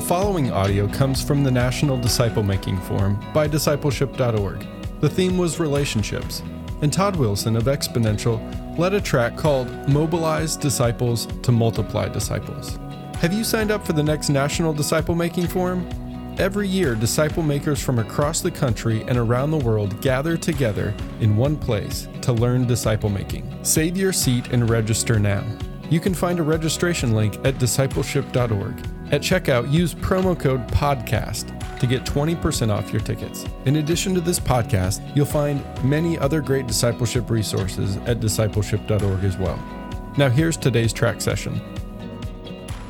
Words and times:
The 0.00 0.06
following 0.06 0.50
audio 0.50 0.88
comes 0.88 1.22
from 1.22 1.44
the 1.44 1.50
National 1.50 1.98
Disciple 1.98 2.42
Making 2.42 2.80
Forum 2.80 3.22
by 3.34 3.46
discipleship.org. 3.46 4.66
The 5.00 5.10
theme 5.10 5.36
was 5.36 5.60
relationships, 5.60 6.42
and 6.80 6.90
Todd 6.90 7.16
Wilson 7.16 7.54
of 7.54 7.64
Exponential 7.64 8.40
led 8.78 8.94
a 8.94 9.00
track 9.00 9.36
called 9.36 9.68
Mobilize 9.90 10.56
Disciples 10.56 11.26
to 11.42 11.52
Multiply 11.52 12.08
Disciples. 12.08 12.78
Have 13.16 13.34
you 13.34 13.44
signed 13.44 13.70
up 13.70 13.86
for 13.86 13.92
the 13.92 14.02
next 14.02 14.30
National 14.30 14.72
Disciple 14.72 15.14
Making 15.14 15.46
Forum? 15.46 15.86
Every 16.38 16.66
year, 16.66 16.94
disciple 16.94 17.42
makers 17.42 17.82
from 17.82 17.98
across 17.98 18.40
the 18.40 18.50
country 18.50 19.04
and 19.06 19.18
around 19.18 19.50
the 19.50 19.58
world 19.58 20.00
gather 20.00 20.38
together 20.38 20.94
in 21.20 21.36
one 21.36 21.56
place 21.56 22.08
to 22.22 22.32
learn 22.32 22.66
disciple 22.66 23.10
making. 23.10 23.54
Save 23.62 23.98
your 23.98 24.14
seat 24.14 24.48
and 24.48 24.70
register 24.70 25.18
now. 25.18 25.44
You 25.90 26.00
can 26.00 26.14
find 26.14 26.38
a 26.38 26.42
registration 26.42 27.12
link 27.12 27.34
at 27.44 27.58
discipleship.org. 27.58 28.99
At 29.12 29.22
checkout, 29.22 29.72
use 29.72 29.92
promo 29.92 30.38
code 30.38 30.68
PODCAST 30.68 31.78
to 31.80 31.86
get 31.86 32.04
20% 32.04 32.70
off 32.70 32.92
your 32.92 33.00
tickets. 33.00 33.44
In 33.64 33.76
addition 33.76 34.14
to 34.14 34.20
this 34.20 34.38
podcast, 34.38 35.00
you'll 35.16 35.26
find 35.26 35.64
many 35.82 36.16
other 36.16 36.40
great 36.40 36.68
discipleship 36.68 37.28
resources 37.28 37.96
at 38.06 38.20
discipleship.org 38.20 39.24
as 39.24 39.36
well. 39.36 39.58
Now, 40.16 40.28
here's 40.28 40.56
today's 40.56 40.92
track 40.92 41.20
session. 41.20 41.60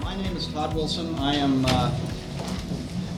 My 0.02 0.14
name 0.14 0.36
is 0.36 0.46
Todd 0.48 0.74
Wilson. 0.74 1.14
I 1.14 1.36
am 1.36 1.64
uh, 1.64 1.98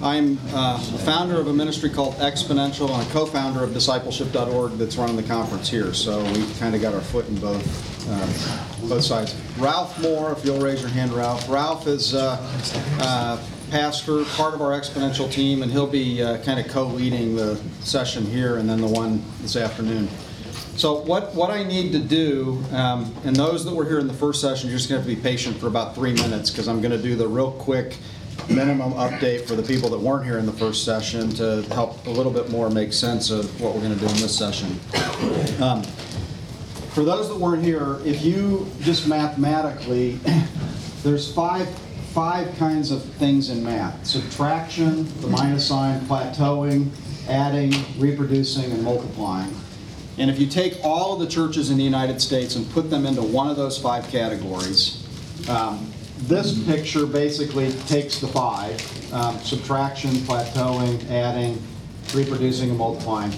I'm 0.00 0.38
uh, 0.48 0.78
founder 0.78 1.40
of 1.40 1.46
a 1.46 1.52
ministry 1.52 1.88
called 1.88 2.14
Exponential 2.16 2.90
and 2.90 3.08
a 3.08 3.12
co-founder 3.12 3.62
of 3.62 3.70
discipleship.org 3.70 4.72
that's 4.72 4.96
running 4.96 5.16
the 5.16 5.22
conference 5.22 5.68
here. 5.68 5.94
So 5.94 6.22
we 6.32 6.44
kind 6.54 6.74
of 6.74 6.82
got 6.82 6.92
our 6.92 7.00
foot 7.00 7.28
in 7.28 7.36
both 7.36 7.91
uh, 8.08 8.88
both 8.88 9.04
sides. 9.04 9.34
Ralph 9.58 10.00
Moore, 10.00 10.32
if 10.32 10.44
you'll 10.44 10.60
raise 10.60 10.80
your 10.80 10.90
hand, 10.90 11.12
Ralph. 11.12 11.48
Ralph 11.48 11.86
is 11.86 12.14
uh, 12.14 12.38
uh 13.00 13.42
pastor, 13.72 14.22
part 14.36 14.52
of 14.52 14.60
our 14.60 14.78
Exponential 14.78 15.32
team, 15.32 15.62
and 15.62 15.72
he'll 15.72 15.86
be 15.86 16.22
uh, 16.22 16.36
kind 16.42 16.60
of 16.60 16.68
co-leading 16.68 17.34
the 17.34 17.56
session 17.80 18.22
here 18.26 18.58
and 18.58 18.68
then 18.68 18.82
the 18.82 18.86
one 18.86 19.24
this 19.40 19.56
afternoon. 19.56 20.08
So 20.76 21.00
what, 21.00 21.34
what 21.34 21.50
I 21.50 21.64
need 21.64 21.92
to 21.92 21.98
do, 21.98 22.62
um, 22.72 23.14
and 23.24 23.34
those 23.34 23.64
that 23.64 23.74
were 23.74 23.86
here 23.86 23.98
in 23.98 24.06
the 24.06 24.12
first 24.14 24.42
session, 24.42 24.68
you're 24.68 24.78
just 24.78 24.90
going 24.90 25.02
to 25.02 25.08
have 25.08 25.16
to 25.16 25.22
be 25.22 25.28
patient 25.28 25.56
for 25.56 25.68
about 25.68 25.94
three 25.94 26.12
minutes 26.12 26.50
because 26.50 26.68
I'm 26.68 26.82
going 26.82 26.92
to 26.92 27.02
do 27.02 27.16
the 27.16 27.26
real 27.26 27.52
quick 27.52 27.96
minimum 28.48 28.92
update 28.92 29.46
for 29.46 29.54
the 29.54 29.62
people 29.62 29.88
that 29.90 29.98
weren't 29.98 30.24
here 30.26 30.38
in 30.38 30.44
the 30.44 30.52
first 30.52 30.84
session 30.84 31.30
to 31.30 31.62
help 31.74 32.06
a 32.06 32.10
little 32.10 32.32
bit 32.32 32.50
more 32.50 32.68
make 32.68 32.92
sense 32.92 33.30
of 33.30 33.58
what 33.60 33.74
we're 33.74 33.80
going 33.80 33.94
to 33.94 34.00
do 34.00 34.06
in 34.06 34.16
this 34.16 34.36
session. 34.36 34.78
Um, 35.62 35.82
for 36.94 37.04
those 37.04 37.28
that 37.28 37.36
weren't 37.36 37.64
here, 37.64 37.98
if 38.04 38.22
you 38.22 38.70
just 38.80 39.08
mathematically, 39.08 40.18
there's 41.02 41.32
five 41.32 41.68
five 42.12 42.54
kinds 42.58 42.90
of 42.90 43.02
things 43.14 43.48
in 43.48 43.64
math: 43.64 44.04
subtraction, 44.04 45.06
the 45.20 45.28
minus 45.28 45.66
sign, 45.66 46.00
plateauing, 46.02 46.90
adding, 47.28 47.72
reproducing, 47.98 48.70
and 48.70 48.82
multiplying. 48.82 49.54
And 50.18 50.30
if 50.30 50.38
you 50.38 50.46
take 50.46 50.78
all 50.84 51.14
of 51.14 51.20
the 51.20 51.26
churches 51.26 51.70
in 51.70 51.78
the 51.78 51.82
United 51.82 52.20
States 52.20 52.56
and 52.56 52.70
put 52.72 52.90
them 52.90 53.06
into 53.06 53.22
one 53.22 53.48
of 53.48 53.56
those 53.56 53.78
five 53.78 54.06
categories, 54.08 55.02
um, 55.48 55.90
this 56.18 56.62
picture 56.66 57.06
basically 57.06 57.72
takes 57.86 58.20
the 58.20 58.28
five, 58.28 58.78
um, 59.14 59.38
subtraction, 59.38 60.10
plateauing, 60.10 61.10
adding, 61.10 61.60
reproducing, 62.14 62.68
and 62.68 62.78
multiplying. 62.78 63.32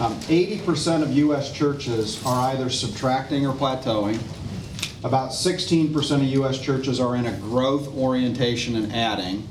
Um, 0.00 0.14
80% 0.20 1.02
of 1.02 1.12
U.S. 1.12 1.52
churches 1.52 2.24
are 2.24 2.52
either 2.52 2.70
subtracting 2.70 3.46
or 3.46 3.52
plateauing. 3.52 4.18
About 5.04 5.30
16% 5.30 6.10
of 6.14 6.22
U.S. 6.22 6.58
churches 6.58 6.98
are 6.98 7.16
in 7.16 7.26
a 7.26 7.32
growth 7.32 7.94
orientation 7.94 8.76
and 8.76 8.90
adding. 8.94 9.46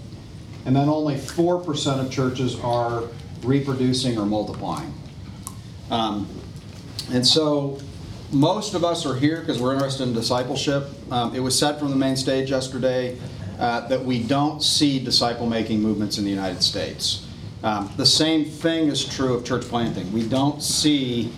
And 0.66 0.76
then 0.76 0.90
only 0.90 1.16
4% 1.16 2.00
of 2.04 2.12
churches 2.12 2.60
are 2.62 3.04
reproducing 3.44 4.18
or 4.18 4.26
multiplying. 4.26 4.92
Um, 5.92 6.28
and 7.12 7.26
so 7.26 7.80
most 8.32 8.74
of 8.74 8.84
us 8.84 9.06
are 9.06 9.16
here 9.16 9.42
because 9.42 9.62
we're 9.62 9.74
interested 9.74 10.08
in 10.08 10.14
discipleship. 10.16 10.90
Um, 11.12 11.36
it 11.36 11.42
was 11.42 11.58
said 11.58 11.78
from 11.78 11.92
the 11.92 11.96
main 11.96 12.16
stage 12.16 12.50
yesterday 12.50 13.20
uh, 13.60 13.88
that 13.88 14.04
we 14.04 14.24
don't 14.24 14.64
see 14.64 14.98
disciple 14.98 15.46
making 15.46 15.80
movements 15.80 16.18
in 16.18 16.24
the 16.24 16.32
United 16.32 16.64
States. 16.64 17.28
Um, 17.64 17.92
the 17.98 18.06
same 18.06 18.46
thing 18.46 18.88
is 18.88 19.04
true 19.04 19.34
of 19.34 19.44
church 19.44 19.64
planting. 19.64 20.12
We 20.14 20.28
don't 20.28 20.64
see 20.64 21.32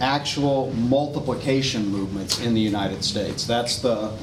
actual 0.00 0.72
multiplication 0.74 1.88
movements 1.88 2.40
in 2.40 2.54
the 2.54 2.60
United 2.60 3.02
States. 3.02 3.46
That's 3.46 3.78
the, 3.78 4.16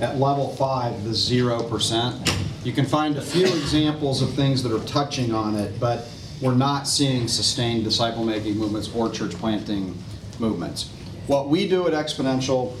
at 0.00 0.18
level 0.18 0.54
five, 0.56 1.02
the 1.04 1.14
zero 1.14 1.62
percent. 1.62 2.30
You 2.64 2.72
can 2.72 2.84
find 2.84 3.16
a 3.16 3.22
few 3.22 3.46
examples 3.46 4.20
of 4.20 4.34
things 4.34 4.62
that 4.62 4.72
are 4.72 4.84
touching 4.86 5.34
on 5.34 5.56
it, 5.56 5.80
but 5.80 6.08
we're 6.40 6.54
not 6.54 6.86
seeing 6.86 7.26
sustained 7.26 7.84
disciple 7.84 8.24
making 8.24 8.56
movements 8.56 8.90
or 8.94 9.08
church 9.08 9.32
planting 9.32 9.96
movements. 10.38 10.90
What 11.26 11.48
we 11.48 11.68
do 11.68 11.86
at 11.86 11.92
Exponential 11.92 12.76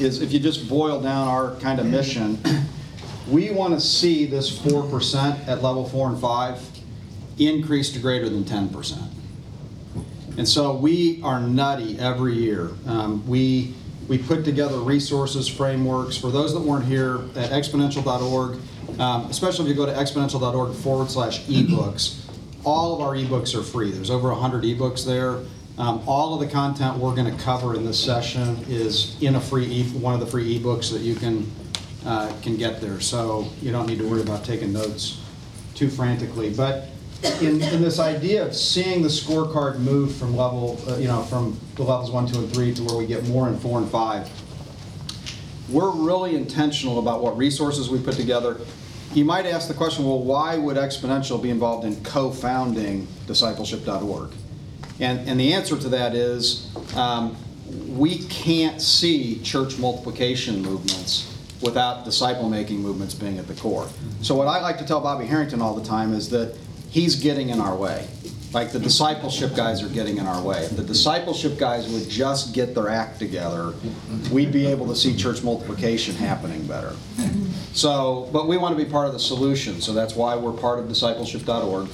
is 0.00 0.20
if 0.20 0.32
you 0.32 0.40
just 0.40 0.68
boil 0.68 1.00
down 1.00 1.28
our 1.28 1.54
kind 1.56 1.78
of 1.78 1.86
mission, 1.86 2.38
we 3.28 3.50
want 3.50 3.74
to 3.74 3.80
see 3.80 4.26
this 4.26 4.58
4% 4.58 5.46
at 5.46 5.62
level 5.62 5.88
4 5.88 6.08
and 6.08 6.20
5 6.20 6.69
increase 7.46 7.90
to 7.92 7.98
greater 7.98 8.28
than 8.28 8.44
10%. 8.44 8.98
And 10.36 10.48
so 10.48 10.74
we 10.74 11.20
are 11.22 11.40
nutty 11.40 11.98
every 11.98 12.34
year. 12.34 12.70
Um, 12.86 13.26
we, 13.26 13.74
we 14.08 14.18
put 14.18 14.44
together 14.44 14.78
resources, 14.78 15.48
frameworks. 15.48 16.16
For 16.16 16.30
those 16.30 16.54
that 16.54 16.60
weren't 16.60 16.84
here 16.84 17.16
at 17.36 17.50
exponential.org, 17.50 18.58
um, 18.98 19.26
especially 19.26 19.64
if 19.64 19.68
you 19.68 19.74
go 19.74 19.86
to 19.86 19.92
exponential.org 19.92 20.74
forward 20.76 21.10
slash 21.10 21.44
ebooks, 21.46 22.26
all 22.64 22.94
of 22.94 23.00
our 23.00 23.14
ebooks 23.14 23.58
are 23.58 23.62
free. 23.62 23.90
There's 23.90 24.10
over 24.10 24.30
100 24.30 24.64
ebooks 24.64 25.04
there. 25.04 25.40
Um, 25.78 26.02
all 26.06 26.34
of 26.34 26.40
the 26.40 26.46
content 26.46 26.98
we're 26.98 27.14
going 27.14 27.34
to 27.34 27.42
cover 27.42 27.74
in 27.74 27.84
this 27.84 28.02
session 28.02 28.64
is 28.68 29.20
in 29.22 29.36
a 29.36 29.40
free 29.40 29.66
e- 29.66 29.88
one 29.90 30.12
of 30.14 30.20
the 30.20 30.26
free 30.26 30.58
ebooks 30.58 30.92
that 30.92 31.00
you 31.00 31.14
can 31.14 31.50
uh, 32.04 32.32
can 32.42 32.56
get 32.56 32.80
there. 32.80 33.00
So 33.00 33.48
you 33.62 33.72
don't 33.72 33.86
need 33.86 33.98
to 33.98 34.08
worry 34.08 34.20
about 34.20 34.44
taking 34.44 34.72
notes 34.72 35.20
too 35.74 35.88
frantically. 35.88 36.52
But 36.52 36.88
in, 37.22 37.60
in 37.62 37.82
this 37.82 37.98
idea 37.98 38.44
of 38.46 38.54
seeing 38.54 39.02
the 39.02 39.08
scorecard 39.08 39.78
move 39.78 40.14
from 40.14 40.36
level, 40.36 40.80
uh, 40.88 40.96
you 40.96 41.06
know, 41.08 41.22
from 41.24 41.58
the 41.76 41.82
levels 41.82 42.10
one, 42.10 42.26
two, 42.26 42.38
and 42.38 42.52
three 42.52 42.74
to 42.74 42.82
where 42.84 42.96
we 42.96 43.06
get 43.06 43.26
more 43.28 43.48
in 43.48 43.58
four 43.58 43.78
and 43.78 43.90
five, 43.90 44.30
we're 45.68 45.90
really 45.90 46.34
intentional 46.34 46.98
about 46.98 47.22
what 47.22 47.36
resources 47.36 47.90
we 47.90 47.98
put 48.00 48.14
together. 48.14 48.58
You 49.12 49.24
might 49.24 49.46
ask 49.46 49.68
the 49.68 49.74
question, 49.74 50.04
well, 50.04 50.22
why 50.22 50.56
would 50.56 50.76
Exponential 50.76 51.42
be 51.42 51.50
involved 51.50 51.84
in 51.84 52.02
co-founding 52.04 53.06
discipleship.org? 53.26 54.30
And, 55.00 55.28
and 55.28 55.38
the 55.38 55.52
answer 55.52 55.76
to 55.76 55.88
that 55.90 56.14
is 56.14 56.74
um, 56.96 57.36
we 57.88 58.18
can't 58.26 58.80
see 58.80 59.40
church 59.42 59.78
multiplication 59.78 60.62
movements 60.62 61.26
without 61.62 62.04
disciple 62.04 62.48
making 62.48 62.78
movements 62.78 63.14
being 63.14 63.38
at 63.38 63.46
the 63.46 63.54
core. 63.54 63.88
So, 64.22 64.34
what 64.34 64.48
I 64.48 64.60
like 64.60 64.78
to 64.78 64.86
tell 64.86 65.00
Bobby 65.00 65.26
Harrington 65.26 65.60
all 65.60 65.74
the 65.74 65.84
time 65.84 66.14
is 66.14 66.30
that 66.30 66.56
he's 66.90 67.16
getting 67.16 67.48
in 67.48 67.60
our 67.60 67.76
way. 67.76 68.06
Like 68.52 68.72
the 68.72 68.80
discipleship 68.80 69.54
guys 69.54 69.80
are 69.82 69.88
getting 69.88 70.18
in 70.18 70.26
our 70.26 70.42
way. 70.42 70.64
If 70.64 70.76
the 70.76 70.82
discipleship 70.82 71.56
guys 71.56 71.88
would 71.88 72.08
just 72.08 72.52
get 72.52 72.74
their 72.74 72.88
act 72.88 73.20
together, 73.20 73.74
we'd 74.32 74.52
be 74.52 74.66
able 74.66 74.88
to 74.88 74.96
see 74.96 75.16
church 75.16 75.44
multiplication 75.44 76.16
happening 76.16 76.66
better. 76.66 76.96
So, 77.72 78.28
but 78.32 78.48
we 78.48 78.56
want 78.56 78.76
to 78.76 78.84
be 78.84 78.90
part 78.90 79.06
of 79.06 79.12
the 79.12 79.20
solution, 79.20 79.80
so 79.80 79.92
that's 79.92 80.16
why 80.16 80.34
we're 80.34 80.52
part 80.52 80.80
of 80.80 80.86
discipleship.org. 80.86 81.88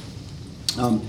Um, 0.79 1.01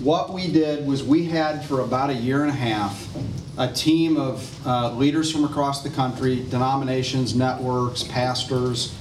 what 0.00 0.32
we 0.32 0.50
did 0.50 0.86
was 0.86 1.04
we 1.04 1.26
had 1.26 1.64
for 1.66 1.80
about 1.80 2.08
a 2.08 2.14
year 2.14 2.42
and 2.42 2.50
a 2.50 2.54
half 2.54 3.14
a 3.56 3.72
team 3.72 4.16
of 4.16 4.66
uh, 4.66 4.92
leaders 4.94 5.30
from 5.30 5.44
across 5.44 5.82
the 5.82 5.90
country, 5.90 6.44
denominations, 6.50 7.36
networks, 7.36 8.02
pastors, 8.02 8.94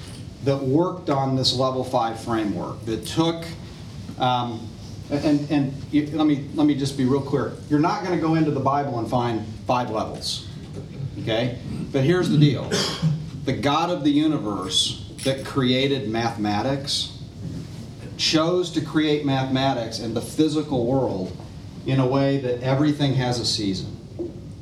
that 0.43 0.57
worked 0.57 1.09
on 1.09 1.35
this 1.35 1.55
level 1.55 1.83
five 1.83 2.19
framework 2.19 2.83
that 2.85 3.05
took. 3.05 3.45
Um, 4.23 4.69
and 5.09 5.51
and 5.51 5.73
you, 5.91 6.07
let 6.13 6.25
me 6.25 6.47
let 6.55 6.65
me 6.65 6.75
just 6.75 6.97
be 6.97 7.03
real 7.03 7.21
clear. 7.21 7.53
You're 7.69 7.81
not 7.81 8.05
going 8.05 8.15
to 8.15 8.21
go 8.21 8.35
into 8.35 8.51
the 8.51 8.59
Bible 8.59 8.99
and 8.99 9.09
find 9.09 9.45
five 9.67 9.89
levels, 9.89 10.47
okay? 11.19 11.59
But 11.91 12.03
here's 12.03 12.29
the 12.29 12.37
deal: 12.37 12.71
the 13.43 13.51
God 13.51 13.89
of 13.89 14.05
the 14.05 14.09
universe 14.09 15.11
that 15.25 15.45
created 15.45 16.07
mathematics 16.07 17.19
chose 18.15 18.71
to 18.71 18.81
create 18.81 19.25
mathematics 19.25 19.99
and 19.99 20.15
the 20.15 20.21
physical 20.21 20.85
world 20.85 21.35
in 21.85 21.99
a 21.99 22.07
way 22.07 22.37
that 22.37 22.61
everything 22.61 23.15
has 23.15 23.39
a 23.39 23.45
season 23.45 23.89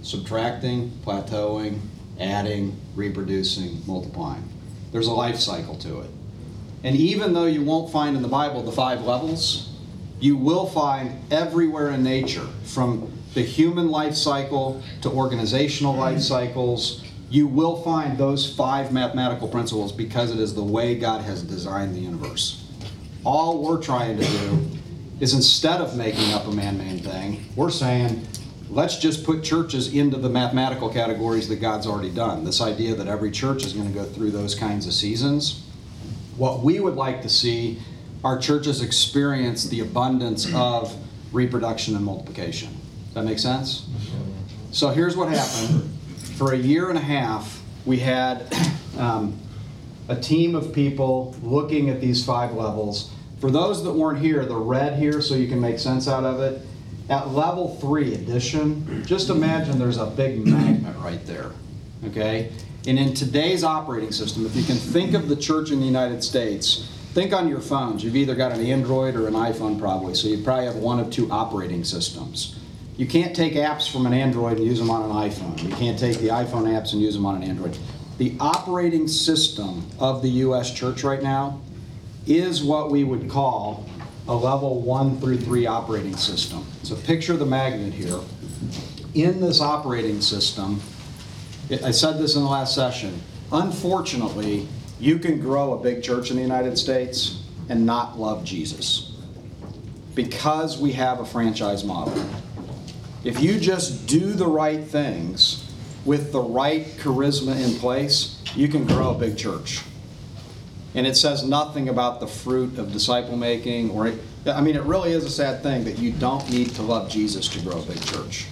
subtracting, 0.01 0.89
plateauing, 1.05 1.79
adding, 2.19 2.75
reproducing, 2.95 3.79
multiplying. 3.85 4.43
There's 4.91 5.05
a 5.05 5.13
life 5.13 5.37
cycle 5.37 5.75
to 5.75 6.01
it. 6.01 6.09
And 6.83 6.95
even 6.95 7.33
though 7.33 7.45
you 7.45 7.63
won't 7.63 7.91
find 7.91 8.15
in 8.15 8.21
the 8.21 8.27
Bible 8.27 8.63
the 8.63 8.71
five 8.71 9.03
levels, 9.03 9.69
you 10.19 10.35
will 10.35 10.65
find 10.65 11.19
everywhere 11.31 11.91
in 11.91 12.03
nature, 12.03 12.47
from 12.63 13.11
the 13.33 13.41
human 13.41 13.89
life 13.89 14.15
cycle 14.15 14.81
to 15.01 15.09
organizational 15.09 15.95
life 15.95 16.19
cycles, 16.19 17.03
you 17.29 17.47
will 17.47 17.81
find 17.81 18.17
those 18.17 18.55
five 18.55 18.91
mathematical 18.91 19.47
principles 19.47 19.91
because 19.91 20.31
it 20.31 20.39
is 20.39 20.53
the 20.53 20.63
way 20.63 20.95
God 20.95 21.23
has 21.23 21.41
designed 21.43 21.95
the 21.95 21.99
universe. 21.99 22.67
All 23.23 23.63
we're 23.63 23.81
trying 23.81 24.17
to 24.17 24.25
do 24.25 24.67
is 25.19 25.33
instead 25.33 25.79
of 25.79 25.95
making 25.95 26.33
up 26.33 26.47
a 26.47 26.51
man-made 26.51 27.03
thing, 27.03 27.45
we're 27.55 27.69
saying, 27.69 28.27
let's 28.69 28.97
just 28.97 29.23
put 29.23 29.43
churches 29.43 29.93
into 29.93 30.17
the 30.17 30.29
mathematical 30.29 30.89
categories 30.89 31.47
that 31.47 31.57
God's 31.57 31.87
already 31.87 32.09
done. 32.09 32.43
This 32.43 32.59
idea 32.59 32.95
that 32.95 33.07
every 33.07 33.31
church 33.31 33.63
is 33.63 33.73
going 33.73 33.87
to 33.87 33.93
go 33.93 34.03
through 34.03 34.31
those 34.31 34.55
kinds 34.55 34.87
of 34.87 34.93
seasons. 34.93 35.63
What 36.41 36.63
we 36.63 36.79
would 36.79 36.95
like 36.95 37.21
to 37.21 37.29
see 37.29 37.77
our 38.23 38.35
churches 38.35 38.81
experience 38.81 39.65
the 39.65 39.81
abundance 39.81 40.51
of 40.55 40.91
reproduction 41.31 41.95
and 41.95 42.03
multiplication. 42.03 42.69
Does 43.05 43.13
that 43.13 43.25
make 43.25 43.37
sense? 43.37 43.87
So 44.71 44.89
here's 44.89 45.15
what 45.15 45.29
happened. 45.29 45.87
For 46.33 46.53
a 46.53 46.57
year 46.57 46.89
and 46.89 46.97
a 46.97 47.01
half, 47.01 47.61
we 47.85 47.99
had 47.99 48.51
um, 48.97 49.39
a 50.07 50.15
team 50.15 50.55
of 50.55 50.73
people 50.73 51.35
looking 51.43 51.91
at 51.91 52.01
these 52.01 52.25
five 52.25 52.53
levels. 52.53 53.11
For 53.39 53.51
those 53.51 53.83
that 53.83 53.93
weren't 53.93 54.17
here, 54.17 54.43
the 54.43 54.57
red 54.57 54.97
here, 54.97 55.21
so 55.21 55.35
you 55.35 55.47
can 55.47 55.61
make 55.61 55.77
sense 55.77 56.07
out 56.07 56.23
of 56.23 56.39
it. 56.39 56.59
At 57.07 57.29
level 57.35 57.75
three, 57.75 58.15
addition, 58.15 59.05
just 59.05 59.29
imagine 59.29 59.77
there's 59.77 59.99
a 59.99 60.07
big 60.07 60.43
magnet 60.47 60.95
right 61.01 61.23
there. 61.27 61.51
Okay? 62.07 62.51
And 62.87 62.97
in 62.97 63.13
today's 63.13 63.63
operating 63.63 64.11
system, 64.11 64.45
if 64.45 64.55
you 64.55 64.63
can 64.63 64.75
think 64.75 65.13
of 65.13 65.29
the 65.29 65.35
church 65.35 65.71
in 65.71 65.79
the 65.79 65.85
United 65.85 66.23
States, 66.23 66.89
think 67.13 67.33
on 67.33 67.47
your 67.47 67.59
phones. 67.59 68.03
You've 68.03 68.15
either 68.15 68.35
got 68.35 68.51
an 68.51 68.65
Android 68.65 69.15
or 69.15 69.27
an 69.27 69.35
iPhone, 69.35 69.79
probably, 69.79 70.15
so 70.15 70.27
you 70.27 70.43
probably 70.43 70.65
have 70.65 70.77
one 70.77 70.99
of 70.99 71.11
two 71.11 71.29
operating 71.31 71.83
systems. 71.83 72.57
You 72.97 73.05
can't 73.05 73.35
take 73.35 73.53
apps 73.53 73.91
from 73.91 74.05
an 74.05 74.13
Android 74.13 74.57
and 74.57 74.65
use 74.65 74.79
them 74.79 74.89
on 74.89 75.03
an 75.03 75.29
iPhone. 75.29 75.61
You 75.61 75.69
can't 75.75 75.97
take 75.97 76.17
the 76.19 76.29
iPhone 76.29 76.65
apps 76.65 76.93
and 76.93 77.01
use 77.01 77.13
them 77.13 77.25
on 77.25 77.35
an 77.35 77.43
Android. 77.43 77.77
The 78.17 78.35
operating 78.39 79.07
system 79.07 79.85
of 79.99 80.21
the 80.21 80.29
U.S. 80.29 80.73
church 80.73 81.03
right 81.03 81.21
now 81.21 81.61
is 82.25 82.63
what 82.63 82.91
we 82.91 83.03
would 83.03 83.29
call 83.29 83.85
a 84.27 84.35
level 84.35 84.81
one 84.81 85.19
through 85.19 85.37
three 85.37 85.65
operating 85.65 86.15
system. 86.15 86.65
So 86.83 86.95
picture 86.95 87.35
the 87.35 87.45
magnet 87.45 87.93
here. 87.93 88.19
In 89.13 89.41
this 89.41 89.59
operating 89.61 90.21
system, 90.21 90.81
I 91.71 91.91
said 91.91 92.19
this 92.19 92.35
in 92.35 92.43
the 92.43 92.49
last 92.49 92.75
session, 92.75 93.21
unfortunately, 93.51 94.67
you 94.99 95.17
can 95.19 95.39
grow 95.39 95.73
a 95.73 95.81
big 95.81 96.03
church 96.03 96.29
in 96.29 96.35
the 96.35 96.41
United 96.41 96.77
States 96.77 97.43
and 97.69 97.85
not 97.85 98.19
love 98.19 98.43
Jesus 98.43 99.13
because 100.13 100.77
we 100.77 100.91
have 100.91 101.21
a 101.21 101.25
franchise 101.25 101.85
model. 101.85 102.13
If 103.23 103.41
you 103.41 103.57
just 103.57 104.05
do 104.05 104.33
the 104.33 104.47
right 104.47 104.83
things 104.83 105.71
with 106.03 106.33
the 106.33 106.41
right 106.41 106.85
charisma 106.97 107.55
in 107.63 107.75
place, 107.75 108.41
you 108.53 108.67
can 108.67 108.85
grow 108.85 109.11
a 109.11 109.17
big 109.17 109.37
church. 109.37 109.81
And 110.93 111.07
it 111.07 111.15
says 111.15 111.45
nothing 111.45 111.87
about 111.87 112.19
the 112.19 112.27
fruit 112.27 112.77
of 112.77 112.91
disciple 112.91 113.37
making 113.37 113.91
or 113.91 114.11
I 114.45 114.59
mean 114.59 114.75
it 114.75 114.83
really 114.83 115.13
is 115.13 115.23
a 115.23 115.29
sad 115.29 115.63
thing 115.63 115.85
that 115.85 115.99
you 115.99 116.11
don't 116.11 116.49
need 116.49 116.71
to 116.75 116.81
love 116.81 117.09
Jesus 117.09 117.47
to 117.49 117.61
grow 117.61 117.79
a 117.79 117.85
big 117.85 118.01
church. 118.01 118.47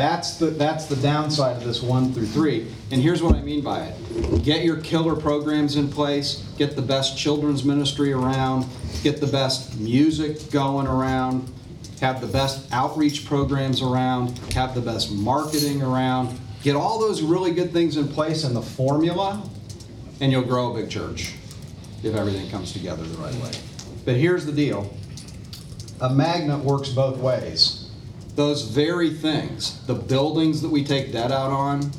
That's 0.00 0.38
the 0.38 0.46
that's 0.46 0.86
the 0.86 0.96
downside 0.96 1.58
of 1.58 1.64
this 1.64 1.82
1 1.82 2.14
through 2.14 2.28
3. 2.28 2.66
And 2.90 3.02
here's 3.02 3.22
what 3.22 3.34
I 3.36 3.42
mean 3.42 3.60
by 3.60 3.80
it. 3.80 4.42
Get 4.42 4.64
your 4.64 4.78
killer 4.78 5.14
programs 5.14 5.76
in 5.76 5.90
place, 5.90 6.36
get 6.56 6.74
the 6.74 6.80
best 6.80 7.18
children's 7.18 7.64
ministry 7.64 8.10
around, 8.10 8.64
get 9.02 9.20
the 9.20 9.26
best 9.26 9.78
music 9.78 10.50
going 10.50 10.86
around, 10.86 11.52
have 12.00 12.22
the 12.22 12.26
best 12.26 12.66
outreach 12.72 13.26
programs 13.26 13.82
around, 13.82 14.38
have 14.54 14.74
the 14.74 14.80
best 14.80 15.12
marketing 15.12 15.82
around, 15.82 16.40
get 16.62 16.76
all 16.76 16.98
those 16.98 17.20
really 17.20 17.52
good 17.52 17.70
things 17.70 17.98
in 17.98 18.08
place 18.08 18.42
in 18.42 18.54
the 18.54 18.62
formula, 18.62 19.46
and 20.22 20.32
you'll 20.32 20.40
grow 20.40 20.72
a 20.72 20.80
big 20.80 20.88
church 20.88 21.34
if 22.02 22.14
everything 22.14 22.48
comes 22.48 22.72
together 22.72 23.02
the 23.02 23.18
right 23.18 23.34
way. 23.34 23.52
But 24.06 24.16
here's 24.16 24.46
the 24.46 24.52
deal 24.52 24.90
a 26.00 26.08
magnet 26.08 26.60
works 26.60 26.88
both 26.88 27.18
ways. 27.18 27.79
Those 28.40 28.62
very 28.62 29.10
things, 29.10 29.84
the 29.84 29.92
buildings 29.92 30.62
that 30.62 30.70
we 30.70 30.82
take 30.82 31.12
debt 31.12 31.30
out 31.30 31.50
on, 31.50 31.92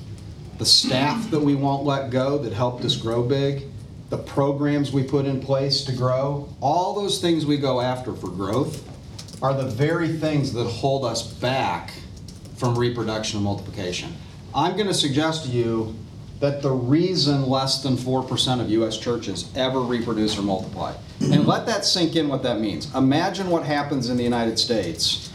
the 0.58 0.66
staff 0.66 1.30
that 1.30 1.40
we 1.40 1.54
won't 1.54 1.84
let 1.84 2.10
go 2.10 2.40
that 2.40 2.52
helped 2.52 2.84
us 2.84 2.96
grow 2.96 3.22
big, 3.22 3.66
the 4.10 4.18
programs 4.18 4.92
we 4.92 5.04
put 5.04 5.28
in 5.28 5.40
place 5.40 5.84
to 5.84 5.92
grow, 5.92 6.50
all 6.60 6.96
those 6.96 7.22
things 7.22 7.46
we 7.46 7.58
go 7.58 7.80
after 7.80 8.16
for 8.16 8.28
growth 8.28 8.84
are 9.44 9.54
the 9.54 9.68
very 9.70 10.08
things 10.14 10.52
that 10.54 10.64
hold 10.64 11.06
us 11.06 11.32
back 11.32 11.94
from 12.56 12.76
reproduction 12.76 13.38
and 13.38 13.46
multiplication. 13.46 14.12
I'm 14.56 14.74
going 14.74 14.88
to 14.88 14.96
suggest 14.96 15.46
to 15.46 15.52
you 15.52 15.94
that 16.40 16.64
the 16.64 16.72
reason 16.72 17.48
less 17.48 17.84
than 17.84 17.96
4% 17.96 18.60
of 18.60 18.68
U.S. 18.72 18.98
churches 18.98 19.48
ever 19.56 19.80
reproduce 19.80 20.40
or 20.40 20.42
multiply, 20.42 20.96
and 21.20 21.46
let 21.46 21.68
that 21.68 21.86
sink 21.86 22.16
in 22.16 22.28
what 22.28 22.42
that 22.42 22.60
means. 22.60 22.92
Imagine 22.96 23.52
what 23.52 23.64
happens 23.64 24.10
in 24.10 24.18
the 24.18 24.24
United 24.24 24.58
States 24.58 25.31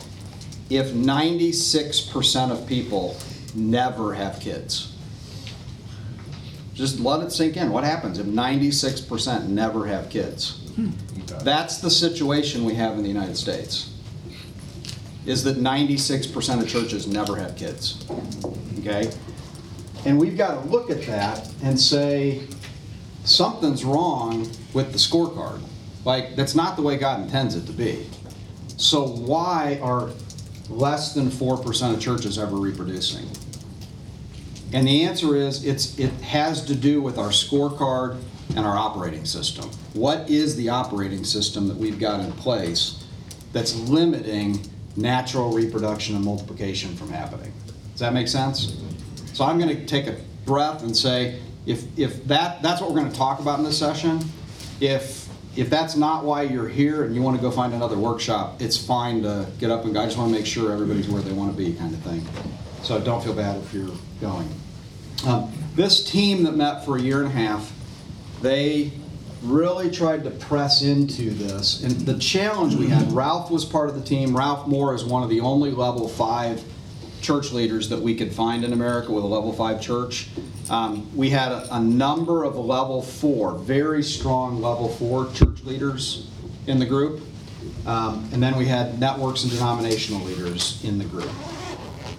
if 0.71 0.93
96% 0.93 2.51
of 2.51 2.67
people 2.67 3.17
never 3.55 4.15
have 4.15 4.41
kids. 4.41 4.93
Just 6.75 7.01
let 7.01 7.21
it 7.21 7.33
sink 7.33 7.57
in. 7.57 7.71
What 7.71 7.85
happens 7.85 8.19
if 8.19 8.27
96% 8.27 9.49
never 9.49 9.87
have 9.87 10.11
kids? 10.11 10.61
Hmm. 10.75 10.91
That's 11.43 11.79
the 11.79 11.91
situation 11.91 12.65
we 12.65 12.75
have 12.75 12.95
in 12.95 13.03
the 13.03 13.09
United 13.09 13.37
States 13.37 13.93
is 15.27 15.43
that 15.43 15.57
96% 15.57 16.63
of 16.63 16.69
churches 16.69 17.07
never 17.07 17.37
have 17.37 17.57
kids. 17.57 18.05
Okay? 18.79 19.11
And 20.05 20.19
we've 20.19 20.37
got 20.37 20.63
to 20.63 20.69
look 20.71 20.89
at 20.89 21.03
that 21.07 21.51
and 21.63 21.79
say, 21.79 22.47
something's 23.25 23.85
wrong 23.85 24.49
with 24.73 24.93
the 24.93 24.99
scorecard. 24.99 25.61
Like, 26.05 26.37
that's 26.37 26.55
not 26.55 26.77
the 26.77 26.83
way 26.83 26.97
God 26.97 27.21
intends 27.21 27.57
it 27.57 27.67
to 27.67 27.73
be. 27.73 28.09
So, 28.77 29.09
why 29.09 29.81
are 29.83 30.11
less 30.69 31.15
than 31.15 31.29
4% 31.29 31.95
of 31.95 32.01
churches 32.01 32.39
ever 32.39 32.57
reproducing? 32.57 33.29
And 34.73 34.87
the 34.87 35.05
answer 35.05 35.37
is 35.37 35.65
it's, 35.65 35.99
it 35.99 36.11
has 36.23 36.65
to 36.67 36.75
do 36.75 37.01
with 37.01 37.19
our 37.19 37.29
scorecard 37.29 38.21
and 38.57 38.61
our 38.61 38.77
operating 38.77 39.25
system. 39.25 39.71
What 39.95 40.29
is 40.29 40.57
the 40.57 40.69
operating 40.69 41.25
system 41.25 41.69
that 41.69 41.77
we've 41.77 41.99
got 41.99 42.21
in 42.21 42.33
place 42.33 43.05
that's 43.53 43.75
limiting 43.75 44.61
natural 44.97 45.53
reproduction 45.53 46.17
and 46.17 46.25
multiplication 46.25 46.97
from 46.97 47.11
happening. 47.11 47.53
Does 47.93 48.01
that 48.01 48.13
make 48.13 48.29
sense? 48.29 48.77
So 49.33 49.45
I'm 49.45 49.59
going 49.59 49.75
to 49.75 49.87
take 49.87 50.07
a 50.07 50.17
breath 50.45 50.83
and 50.83 50.97
say, 50.97 51.41
if, 51.67 51.87
if 51.99 52.25
that, 52.27 52.63
that's 52.63 52.81
what 52.81 52.91
we're 52.91 53.01
going 53.01 53.11
to 53.11 53.17
talk 53.17 53.41
about 53.41 53.59
in 53.59 53.65
this 53.65 53.79
session, 53.79 54.21
if, 54.81 55.26
if 55.57 55.71
that's 55.71 55.97
not 55.97 56.25
why 56.25 56.43
you're 56.43 56.69
here 56.69 57.05
and 57.05 57.15
you 57.15 57.23
want 57.23 57.37
to 57.37 57.43
go 57.43 57.51
find 57.51 57.73
another 57.73 57.97
workshop, 57.97 58.61
it's 58.61 58.77
fine 58.77 59.23
to 59.23 59.47
get 59.59 59.71
up 59.71 59.85
and 59.85 59.95
go. 59.95 60.01
I 60.01 60.05
just 60.05 60.19
want 60.19 60.31
to 60.31 60.39
make 60.39 60.47
sure 60.47 60.73
everybody's 60.73 61.09
where 61.09 61.23
they 61.23 61.33
want 61.33 61.51
to 61.51 61.57
be, 61.57 61.73
kind 61.75 61.93
of 61.95 62.01
thing. 62.01 62.27
So 62.83 63.01
don't 63.01 63.25
feel 63.25 63.35
bad 63.35 63.57
if 63.57 63.73
you're 63.73 63.91
going. 64.21 64.49
Um, 65.27 65.53
this 65.75 66.09
team 66.09 66.43
that 66.45 66.57
met 66.57 66.85
for 66.85 66.97
a 66.97 67.01
year 67.01 67.19
and 67.19 67.29
a 67.29 67.33
half, 67.33 67.73
they 68.43 68.93
really 69.43 69.91
tried 69.91 70.25
to 70.25 70.31
press 70.31 70.83
into 70.83 71.31
this. 71.31 71.83
And 71.83 71.93
the 71.93 72.19
challenge 72.19 72.75
we 72.75 72.89
had, 72.89 73.11
Ralph 73.13 73.51
was 73.51 73.65
part 73.65 73.89
of 73.89 73.95
the 73.95 74.03
team. 74.03 74.37
Ralph 74.37 74.67
Moore 74.67 74.95
is 74.95 75.05
one 75.05 75.23
of 75.23 75.31
the 75.31 75.41
only 75.41 75.71
level 75.71 76.09
five 76.09 76.63
church 77.27 77.51
leaders 77.51 77.89
that 77.89 78.01
we 78.01 78.15
could 78.15 78.33
find 78.33 78.65
in 78.65 78.73
America 78.73 79.11
with 79.11 79.25
a 79.25 79.27
level 79.27 79.53
five 79.53 79.81
church. 79.81 80.29
Um, 80.71 81.11
we 81.17 81.29
had 81.29 81.51
a, 81.51 81.75
a, 81.75 81.81
number 81.81 82.45
of 82.45 82.55
level 82.55 83.03
four, 83.03 83.59
very 83.59 84.05
strong 84.05 84.63
level 84.63 84.89
four 84.89 85.29
church 85.33 85.65
leaders 85.65 86.31
in 86.69 86.79
the 86.79 86.87
group. 86.87 87.21
Um, 87.85 88.29
and 88.33 88.41
then 88.41 88.57
we 88.57 88.67
had 88.67 89.01
networks 89.01 89.43
and 89.43 89.51
denominational 89.51 90.23
leaders 90.23 90.81
in 90.85 90.99
the 90.99 91.05
group. 91.05 91.31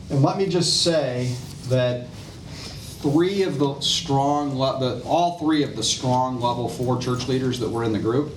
And 0.09 0.21
let 0.21 0.37
me 0.37 0.45
just 0.45 0.83
say 0.83 1.33
that 1.69 2.09
three 2.99 3.43
of 3.43 3.59
the 3.59 3.79
strong, 3.79 4.57
the, 4.57 5.01
all 5.05 5.39
three 5.39 5.63
of 5.63 5.77
the 5.77 5.83
strong 5.83 6.41
level 6.41 6.67
four 6.67 6.99
church 6.99 7.29
leaders 7.29 7.59
that 7.59 7.69
were 7.69 7.85
in 7.85 7.93
the 7.93 7.99
group, 7.99 8.35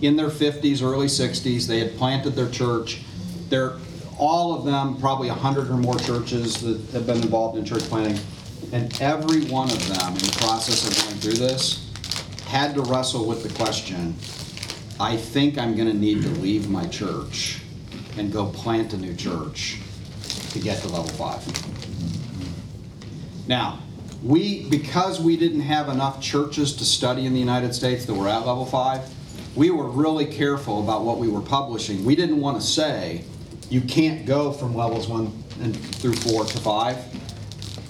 in 0.00 0.16
their 0.16 0.30
50s, 0.30 0.82
early 0.82 1.08
60s, 1.08 1.66
they 1.66 1.80
had 1.80 1.98
planted 1.98 2.30
their 2.30 2.48
church. 2.48 3.02
They're, 3.50 3.74
all 4.18 4.54
of 4.54 4.64
them, 4.64 4.96
probably 4.98 5.28
100 5.28 5.68
or 5.68 5.76
more 5.76 5.98
churches 5.98 6.60
that 6.62 6.80
have 6.92 7.06
been 7.06 7.22
involved 7.22 7.58
in 7.58 7.64
church 7.64 7.82
planting, 7.82 8.18
and 8.72 9.00
every 9.00 9.44
one 9.46 9.70
of 9.70 9.88
them 9.88 10.12
in 10.12 10.18
the 10.18 10.36
process 10.40 10.88
of 10.88 11.04
going 11.04 11.20
through 11.20 11.34
this 11.34 11.90
had 12.46 12.74
to 12.74 12.82
wrestle 12.82 13.26
with 13.26 13.42
the 13.42 13.52
question 13.62 14.14
I 14.98 15.16
think 15.16 15.58
I'm 15.58 15.76
going 15.76 15.88
to 15.88 15.94
need 15.94 16.22
to 16.22 16.28
leave 16.28 16.70
my 16.70 16.86
church 16.86 17.60
and 18.16 18.32
go 18.32 18.46
plant 18.46 18.94
a 18.94 18.96
new 18.96 19.14
church 19.14 19.78
to 20.52 20.58
get 20.58 20.80
to 20.80 20.88
level 20.88 21.08
five. 21.08 21.44
Now, 23.46 23.80
we, 24.22 24.68
because 24.70 25.20
we 25.20 25.36
didn't 25.36 25.60
have 25.60 25.90
enough 25.90 26.22
churches 26.22 26.74
to 26.76 26.84
study 26.86 27.26
in 27.26 27.34
the 27.34 27.38
United 27.38 27.74
States 27.74 28.06
that 28.06 28.14
were 28.14 28.28
at 28.28 28.46
level 28.46 28.64
five, 28.64 29.02
we 29.54 29.70
were 29.70 29.88
really 29.88 30.24
careful 30.24 30.82
about 30.82 31.04
what 31.04 31.18
we 31.18 31.28
were 31.28 31.42
publishing. 31.42 32.02
We 32.04 32.16
didn't 32.16 32.40
want 32.40 32.58
to 32.58 32.66
say, 32.66 33.24
you 33.70 33.80
can't 33.80 34.26
go 34.26 34.52
from 34.52 34.74
levels 34.74 35.08
one 35.08 35.32
and 35.60 35.76
through 35.96 36.14
four 36.14 36.44
to 36.44 36.58
five. 36.58 36.96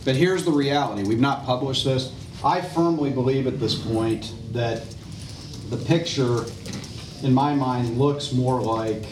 But 0.05 0.17
here's 0.17 0.45
the 0.45 0.53
reality 0.53 1.03
we've 1.03 1.21
not 1.21 1.45
published 1.45 1.85
this. 1.85 2.13
I 2.45 2.61
firmly 2.61 3.11
believe 3.11 3.47
at 3.47 3.59
this 3.59 3.75
point 3.75 4.33
that 4.53 4.85
the 5.71 5.77
picture, 5.77 6.45
in 7.23 7.35
my 7.35 7.55
mind, 7.55 7.99
looks 7.99 8.33
more 8.33 8.61
like 8.61 9.05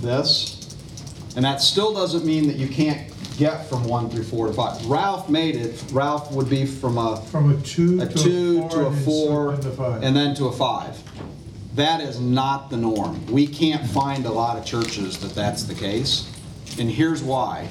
this. 0.00 0.56
And 1.36 1.44
that 1.44 1.60
still 1.60 1.92
doesn't 1.94 2.24
mean 2.24 2.46
that 2.48 2.56
you 2.56 2.66
can't 2.68 3.12
get 3.38 3.68
from 3.68 3.84
one 3.84 4.10
through 4.10 4.24
four 4.24 4.48
to 4.48 4.52
five. 4.52 4.84
Ralph 4.86 5.28
made 5.28 5.56
it, 5.56 5.82
Ralph 5.92 6.32
would 6.32 6.50
be 6.50 6.66
from 6.66 6.98
a, 6.98 7.22
From 7.30 7.50
a 7.56 7.62
two 7.62 8.00
a 8.00 8.06
to 8.06 8.18
two 8.18 8.64
a 8.66 8.68
to 8.70 8.86
a 8.86 8.92
four 8.92 9.56
four, 9.56 9.56
and 9.56 9.64
then 9.64 9.64
slip 9.64 9.64
into 9.64 9.76
five. 9.76 10.02
and 10.02 10.16
then 10.16 10.34
to 10.34 10.46
a 10.46 10.52
five. 10.52 11.02
That 11.74 12.00
is 12.00 12.20
not 12.20 12.68
the 12.68 12.76
norm. 12.76 13.24
We 13.26 13.46
can't 13.46 13.88
find 13.88 14.26
a 14.26 14.32
lot 14.32 14.58
of 14.58 14.64
churches 14.64 15.18
that 15.20 15.34
that's 15.34 15.62
the 15.62 15.74
case. 15.74 16.30
And 16.78 16.90
here's 16.90 17.22
why, 17.22 17.68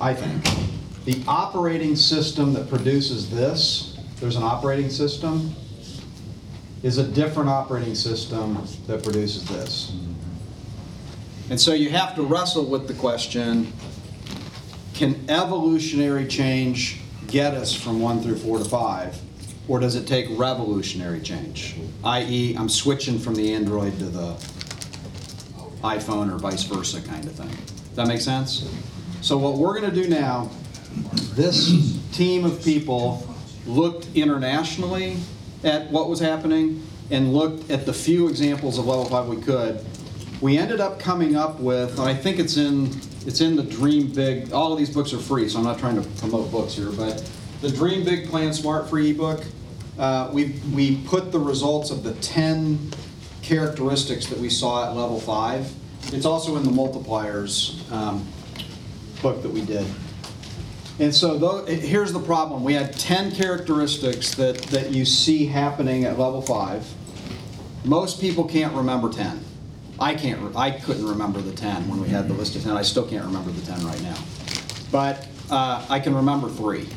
I 0.00 0.14
think. 0.14 0.42
The 1.04 1.22
operating 1.26 1.96
system 1.96 2.52
that 2.54 2.68
produces 2.68 3.30
this, 3.30 3.98
there's 4.20 4.36
an 4.36 4.42
operating 4.42 4.88
system, 4.88 5.54
is 6.82 6.98
a 6.98 7.04
different 7.04 7.48
operating 7.48 7.94
system 7.94 8.66
that 8.86 9.02
produces 9.02 9.46
this. 9.46 9.92
And 11.50 11.60
so 11.60 11.74
you 11.74 11.90
have 11.90 12.14
to 12.14 12.22
wrestle 12.22 12.64
with 12.64 12.88
the 12.88 12.94
question, 12.94 13.72
can 14.94 15.28
evolutionary 15.28 16.26
change 16.26 17.00
get 17.26 17.54
us 17.54 17.74
from 17.74 18.00
one 18.00 18.22
through 18.22 18.36
four 18.36 18.58
to 18.58 18.64
five? 18.64 19.20
Or 19.72 19.80
does 19.80 19.94
it 19.94 20.06
take 20.06 20.26
revolutionary 20.32 21.22
change? 21.22 21.76
I.e., 22.04 22.54
I'm 22.58 22.68
switching 22.68 23.18
from 23.18 23.34
the 23.34 23.54
Android 23.54 23.98
to 24.00 24.04
the 24.04 24.34
iPhone 25.82 26.30
or 26.30 26.36
vice 26.36 26.64
versa 26.64 27.00
kind 27.00 27.24
of 27.24 27.32
thing. 27.32 27.48
Does 27.48 27.96
that 27.96 28.06
make 28.06 28.20
sense? 28.20 28.70
So 29.22 29.38
what 29.38 29.54
we're 29.54 29.80
gonna 29.80 29.90
do 29.90 30.10
now, 30.10 30.50
this 31.32 31.98
team 32.12 32.44
of 32.44 32.62
people 32.62 33.26
looked 33.66 34.08
internationally 34.14 35.16
at 35.64 35.90
what 35.90 36.10
was 36.10 36.20
happening 36.20 36.86
and 37.10 37.32
looked 37.32 37.70
at 37.70 37.86
the 37.86 37.94
few 37.94 38.28
examples 38.28 38.78
of 38.78 38.84
level 38.84 39.06
five 39.06 39.26
we 39.26 39.40
could. 39.40 39.82
We 40.42 40.58
ended 40.58 40.82
up 40.82 40.98
coming 40.98 41.34
up 41.34 41.60
with, 41.60 41.98
and 41.98 42.06
I 42.06 42.12
think 42.14 42.38
it's 42.38 42.58
in, 42.58 42.88
it's 43.24 43.40
in 43.40 43.56
the 43.56 43.62
Dream 43.62 44.08
Big, 44.08 44.52
all 44.52 44.70
of 44.74 44.78
these 44.78 44.90
books 44.90 45.14
are 45.14 45.18
free, 45.18 45.48
so 45.48 45.60
I'm 45.60 45.64
not 45.64 45.78
trying 45.78 45.96
to 45.96 46.06
promote 46.20 46.52
books 46.52 46.74
here, 46.74 46.90
but 46.90 47.26
the 47.62 47.70
Dream 47.70 48.04
Big 48.04 48.28
Plan 48.28 48.52
Smart 48.52 48.90
free 48.90 49.12
ebook, 49.12 49.42
uh, 49.98 50.30
we, 50.32 50.60
we 50.74 50.96
put 51.06 51.32
the 51.32 51.38
results 51.38 51.90
of 51.90 52.02
the 52.02 52.14
10 52.14 52.90
characteristics 53.42 54.26
that 54.26 54.38
we 54.38 54.48
saw 54.48 54.88
at 54.88 54.96
level 54.96 55.20
five. 55.20 55.72
It's 56.12 56.26
also 56.26 56.56
in 56.56 56.64
the 56.64 56.70
multipliers 56.70 57.90
um, 57.92 58.26
book 59.20 59.42
that 59.42 59.50
we 59.50 59.64
did. 59.64 59.86
And 60.98 61.14
so 61.14 61.38
though, 61.38 61.64
here's 61.66 62.12
the 62.12 62.20
problem. 62.20 62.64
We 62.64 62.74
had 62.74 62.92
10 62.98 63.32
characteristics 63.32 64.34
that, 64.34 64.58
that 64.64 64.90
you 64.90 65.04
see 65.04 65.46
happening 65.46 66.04
at 66.04 66.18
level 66.18 66.42
five. 66.42 66.86
Most 67.84 68.20
people 68.20 68.44
can't 68.44 68.74
remember 68.74 69.10
10. 69.10 69.44
I 69.98 70.14
can't, 70.14 70.54
I 70.56 70.70
couldn't 70.70 71.06
remember 71.06 71.40
the 71.40 71.52
10 71.52 71.88
when 71.88 72.00
we 72.00 72.08
had 72.08 72.28
the 72.28 72.34
list 72.34 72.56
of 72.56 72.62
10. 72.62 72.76
I 72.76 72.82
still 72.82 73.06
can't 73.06 73.24
remember 73.24 73.50
the 73.50 73.64
10 73.66 73.84
right 73.84 74.02
now. 74.02 74.16
But 74.90 75.26
uh, 75.50 75.84
I 75.88 76.00
can 76.00 76.14
remember 76.14 76.48
three. 76.48 76.88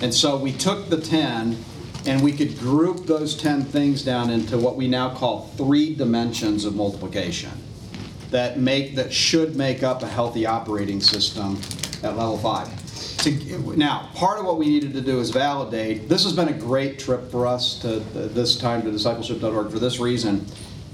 And 0.00 0.14
so 0.14 0.36
we 0.36 0.52
took 0.52 0.88
the 0.88 1.00
10 1.00 1.62
and 2.08 2.22
we 2.22 2.32
could 2.32 2.58
group 2.58 3.04
those 3.04 3.36
10 3.36 3.64
things 3.64 4.02
down 4.02 4.30
into 4.30 4.56
what 4.56 4.76
we 4.76 4.88
now 4.88 5.14
call 5.14 5.48
three 5.58 5.94
dimensions 5.94 6.64
of 6.64 6.74
multiplication 6.74 7.50
that 8.30 8.58
make, 8.58 8.94
that 8.94 9.12
should 9.12 9.56
make 9.56 9.82
up 9.82 10.02
a 10.02 10.08
healthy 10.08 10.46
operating 10.46 11.00
system 11.00 11.60
at 12.02 12.16
level 12.16 12.38
five. 12.38 12.66
To, 13.18 13.76
now, 13.76 14.08
part 14.14 14.38
of 14.38 14.46
what 14.46 14.56
we 14.56 14.68
needed 14.68 14.94
to 14.94 15.02
do 15.02 15.20
is 15.20 15.30
validate, 15.30 16.08
this 16.08 16.24
has 16.24 16.32
been 16.32 16.48
a 16.48 16.52
great 16.52 16.98
trip 16.98 17.30
for 17.30 17.46
us 17.46 17.78
to, 17.80 17.96
uh, 17.96 18.28
this 18.28 18.56
time 18.56 18.82
to 18.82 18.90
discipleship.org 18.90 19.70
for 19.70 19.78
this 19.78 19.98
reason. 19.98 20.46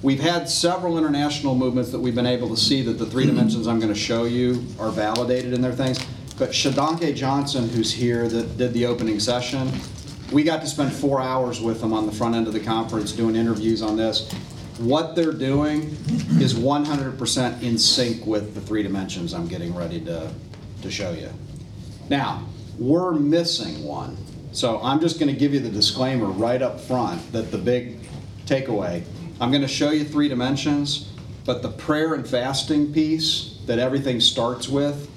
We've 0.02 0.21
had 0.21 0.49
several 0.49 0.99
international 0.99 1.54
movements 1.54 1.90
that 1.92 2.00
we've 2.00 2.14
been 2.14 2.26
able 2.26 2.49
to 2.49 2.56
see 2.56 2.83
that 2.83 2.94
the 2.94 3.06
three 3.06 3.26
dimensions 3.26 3.68
I'm 3.68 3.78
gonna 3.78 3.94
show 3.94 4.25
you 4.25 4.66
are 4.80 4.90
validated 4.90 5.52
in 5.52 5.61
their 5.61 5.73
things. 5.73 6.04
But 6.38 6.50
Shodankeh 6.50 7.14
Johnson, 7.14 7.68
who's 7.68 7.92
here, 7.92 8.26
that 8.28 8.59
did 8.59 8.73
the 8.75 8.87
opening 8.87 9.21
session, 9.21 9.71
we 10.33 10.43
got 10.43 10.61
to 10.62 10.66
spend 10.66 10.93
four 10.93 11.21
hours 11.21 11.61
with 11.61 11.81
them 11.81 11.93
on 11.93 12.07
the 12.07 12.12
front 12.12 12.35
end 12.35 12.47
of 12.47 12.52
the 12.52 12.61
conference 12.61 13.12
doing 13.12 13.37
interviews 13.37 13.83
on 13.83 13.97
this. 13.97 14.33
What 14.78 15.14
they're 15.14 15.33
doing 15.33 15.97
is 16.40 16.54
100% 16.54 17.62
in 17.62 17.78
sync 17.78 18.26
with 18.26 18.54
the 18.54 18.61
three 18.61 18.83
dimensions 18.83 19.33
I'm 19.33 19.47
getting 19.47 19.75
ready 19.75 20.00
to, 20.02 20.33
to 20.83 20.90
show 20.90 21.12
you. 21.12 21.31
Now, 22.09 22.47
we're 22.78 23.12
missing 23.12 23.85
one. 23.85 24.16
So 24.52 24.81
I'm 24.83 25.00
just 25.00 25.19
going 25.19 25.33
to 25.33 25.38
give 25.38 25.54
you 25.54 25.61
the 25.61 25.71
disclaimer 25.71 26.26
right 26.26 26.62
up 26.62 26.81
front 26.81 27.33
that 27.33 27.50
the 27.50 27.59
big 27.59 28.00
takeaway, 28.47 29.04
I'm 29.40 29.50
going 29.50 29.62
to 29.62 29.69
show 29.69 29.90
you 29.90 30.04
three 30.04 30.28
dimensions, 30.28 31.11
but 31.45 31.62
the 31.62 31.71
prayer 31.71 32.14
and 32.14 32.26
fasting 32.26 32.93
piece 32.93 33.59
that 33.66 33.78
everything 33.78 34.21
starts 34.21 34.69
with, 34.69 35.11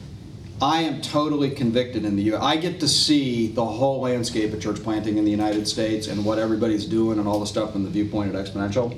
I 0.62 0.82
am 0.82 1.02
totally 1.02 1.52
convicted 1.52 2.04
in 2.04 2.16
the 2.16 2.24
U. 2.24 2.38
I 2.38 2.58
get 2.58 2.80
to 2.80 2.88
see 2.88 3.48
the 3.48 3.64
whole 3.64 4.02
landscape 4.02 4.52
of 4.54 4.60
church 4.60 4.82
planting 4.82 5.18
in 5.18 5.24
the 5.24 5.30
United 5.30 5.68
States 5.68 6.08
and 6.08 6.26
what 6.26 6.40
everybody's 6.40 6.86
doing 6.86 7.20
and 7.20 7.28
all 7.28 7.40
the 7.40 7.46
stuff 7.46 7.74
from 7.74 7.84
the 7.84 7.92
viewpoint 7.92 8.34
at 8.34 8.44
Exponential. 8.44 8.98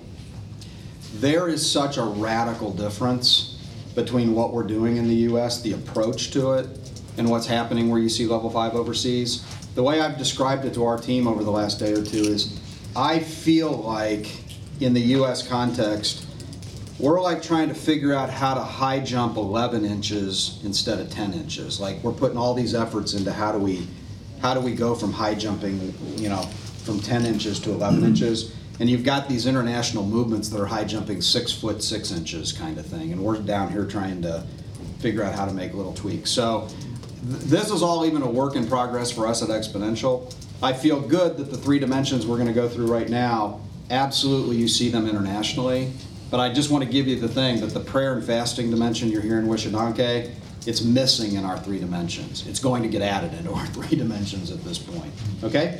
There 1.16 1.50
is 1.50 1.70
such 1.70 1.98
a 1.98 2.04
radical 2.04 2.72
difference 2.72 3.62
between 3.94 4.34
what 4.34 4.54
we're 4.54 4.63
doing 4.63 4.96
in 4.96 5.10
the 5.10 5.16
US, 5.34 5.62
the 5.62 5.74
approach 5.74 6.32
to 6.32 6.54
it, 6.54 6.68
and 7.18 7.30
what's 7.30 7.48
happening 7.48 7.89
where 7.89 8.00
you 8.00 8.08
see 8.08 8.25
level 8.25 8.50
five 8.50 8.74
overseas. 8.74 9.44
The 9.75 9.84
way 9.84 10.00
I've 10.00 10.18
described 10.18 10.63
it 10.63 10.74
to 10.75 10.86
our 10.86 10.98
team 10.98 11.28
over 11.28 11.44
the 11.44 11.51
last 11.51 11.78
day 11.78 11.92
or 11.92 12.06
two 12.06 12.22
is 12.22 12.58
I 12.96 13.20
feel 13.20 13.72
like 13.74 14.32
in 14.80 14.94
the 14.94 15.01
US 15.01 15.46
context, 15.46 16.25
we're 17.00 17.22
like 17.22 17.41
trying 17.41 17.70
to 17.70 17.74
figure 17.74 18.13
out 18.13 18.29
how 18.29 18.53
to 18.53 18.60
high 18.62 19.00
jump 19.00 19.38
11 19.38 19.86
inches 19.86 20.60
instead 20.65 21.00
of 21.00 21.10
10 21.10 21.34
inches. 21.34 21.79
Like 21.79 22.03
we're 22.03 22.12
putting 22.12 22.38
all 22.38 22.53
these 22.53 22.75
efforts 22.75 23.13
into 23.13 23.32
how 23.32 23.53
do 23.53 23.58
we, 23.58 23.88
how 24.41 24.53
do 24.53 24.60
we 24.60 24.74
go 24.74 24.94
from 24.94 25.13
high 25.13 25.34
jumping, 25.34 25.94
you 26.18 26.27
know, 26.27 26.41
from 26.84 27.00
10 27.00 27.25
inches 27.25 27.60
to 27.62 27.72
11 27.72 28.03
inches. 28.03 28.53
And 28.79 28.89
you've 28.89 29.03
got 29.03 29.29
these 29.29 29.46
international 29.46 30.06
movements 30.06 30.50
that 30.50 30.60
are 30.60 30.65
high 30.65 30.84
jumping 30.84 31.22
six 31.22 31.51
foot 31.51 31.84
six 31.84 32.12
inches 32.12 32.51
kind 32.51 32.77
of 32.77 32.86
thing, 32.86 33.12
and 33.12 33.22
we're 33.22 33.38
down 33.38 33.72
here 33.72 33.86
trying 33.86 34.22
to 34.22 34.46
figure 35.00 35.24
out 35.24 35.34
how 35.34 35.46
to 35.46 35.53
make 35.53 35.74
little 35.74 35.94
tweaks. 35.94 36.29
So 36.29 36.68
th- 37.29 37.44
this 37.44 37.72
is 37.72 37.82
all 37.82 38.06
even 38.06 38.22
a 38.22 38.29
work 38.29 38.56
in 38.56 38.68
progress 38.68 39.12
for 39.12 39.27
us 39.27 39.41
at 39.41 39.50
Exponential. 39.50 40.34
I 40.63 40.74
feel 40.74 41.00
good 41.00 41.38
that 41.38 41.51
the 41.51 41.58
three 41.58 41.79
dimensions 41.79 42.25
we're 42.25 42.38
going 42.38 42.48
to 42.48 42.53
go 42.53 42.70
through 42.70 42.88
right 42.88 43.10
now, 43.10 43.62
absolutely 43.89 44.56
you 44.56 44.68
see 44.68 44.89
them 44.89 45.08
internationally. 45.08 45.91
But 46.32 46.40
I 46.40 46.54
just 46.54 46.70
want 46.70 46.84
to 46.84 46.90
give 46.90 47.08
you 47.08 47.20
the 47.20 47.28
thing 47.28 47.60
that 47.62 47.74
the 47.74 47.80
prayer 47.80 48.14
and 48.14 48.24
fasting 48.24 48.70
dimension 48.70 49.10
you're 49.10 49.22
hearing 49.22 49.48
with 49.48 49.62
Shodankeh, 49.62 50.32
it's 50.68 50.82
missing 50.84 51.34
in 51.34 51.46
our 51.46 51.58
three 51.58 51.80
dimensions. 51.80 52.46
It's 52.48 52.60
going 52.60 52.84
to 52.84 52.90
get 52.90 53.02
added 53.02 53.34
into 53.34 53.52
our 53.54 53.66
three 53.76 53.98
dimensions 53.98 54.52
at 54.52 54.64
this 54.64 54.78
point. 54.78 55.12
Okay? 55.44 55.80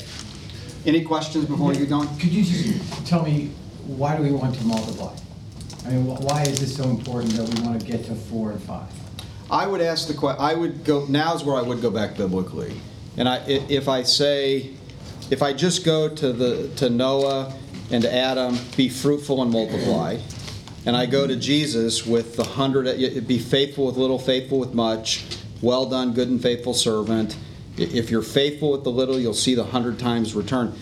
Any 0.86 1.04
questions 1.04 1.46
before 1.46 1.68
we 1.70 1.78
get 1.78 1.90
going? 1.90 2.08
Could 2.18 2.32
you 2.32 2.44
just 2.44 3.06
tell 3.06 3.24
me, 3.24 3.52
why 3.86 4.16
do 4.18 4.24
we 4.24 4.32
want 4.32 4.56
to 4.56 4.64
multiply? 4.64 5.14
I 5.86 5.92
mean, 5.92 6.06
why 6.08 6.44
is 6.44 6.60
this 6.60 6.76
so 6.76 6.84
important 6.86 7.34
that 7.34 7.48
we 7.48 7.62
want 7.68 7.80
to 7.80 7.86
get 7.86 8.06
to 8.06 8.16
four 8.16 8.52
and 8.52 8.62
five? 8.64 8.88
I 9.52 9.68
would 9.68 9.82
ask 9.82 10.08
the 10.08 10.14
question. 10.14 10.42
I 10.42 10.54
would 10.56 10.84
go, 10.84 11.06
now's 11.08 11.44
where 11.44 11.56
I 11.58 11.62
would 11.62 11.82
go 11.82 11.90
back 11.90 12.16
biblically. 12.18 12.74
And 13.18 13.28
I, 13.28 13.38
i- 13.38 13.66
if 13.70 13.88
I 13.88 14.04
say, 14.04 14.72
if 15.30 15.42
I 15.44 15.54
just 15.54 15.84
go 15.86 16.08
to 16.08 16.34
the, 16.34 16.70
to 16.78 16.90
Noah 16.90 17.54
and 17.92 18.04
to 18.04 18.14
Adam, 18.14 18.58
be 18.78 18.90
fruitful 18.90 19.42
and 19.42 19.52
multiply, 19.52 20.18
and 20.86 20.96
I 20.96 21.06
go 21.06 21.28
to 21.28 21.36
Jesus 21.36 22.06
with 22.06 22.36
the 22.36 22.44
hundred, 22.44 23.28
be 23.28 23.40
faithful 23.40 23.86
with 23.88 23.98
little, 23.98 24.20
faithful 24.20 24.60
with 24.60 24.74
much, 24.74 25.26
well 25.62 25.86
done, 25.86 26.14
good 26.14 26.30
and 26.30 26.42
faithful 26.42 26.74
servant. 26.74 27.38
If 27.78 28.10
you're 28.10 28.22
faithful 28.22 28.72
with 28.72 28.84
the 28.84 28.92
little, 28.92 29.20
you'll 29.20 29.34
see 29.34 29.56
the 29.56 29.64
hundred 29.64 30.00
times 30.00 30.36
return. 30.36 30.74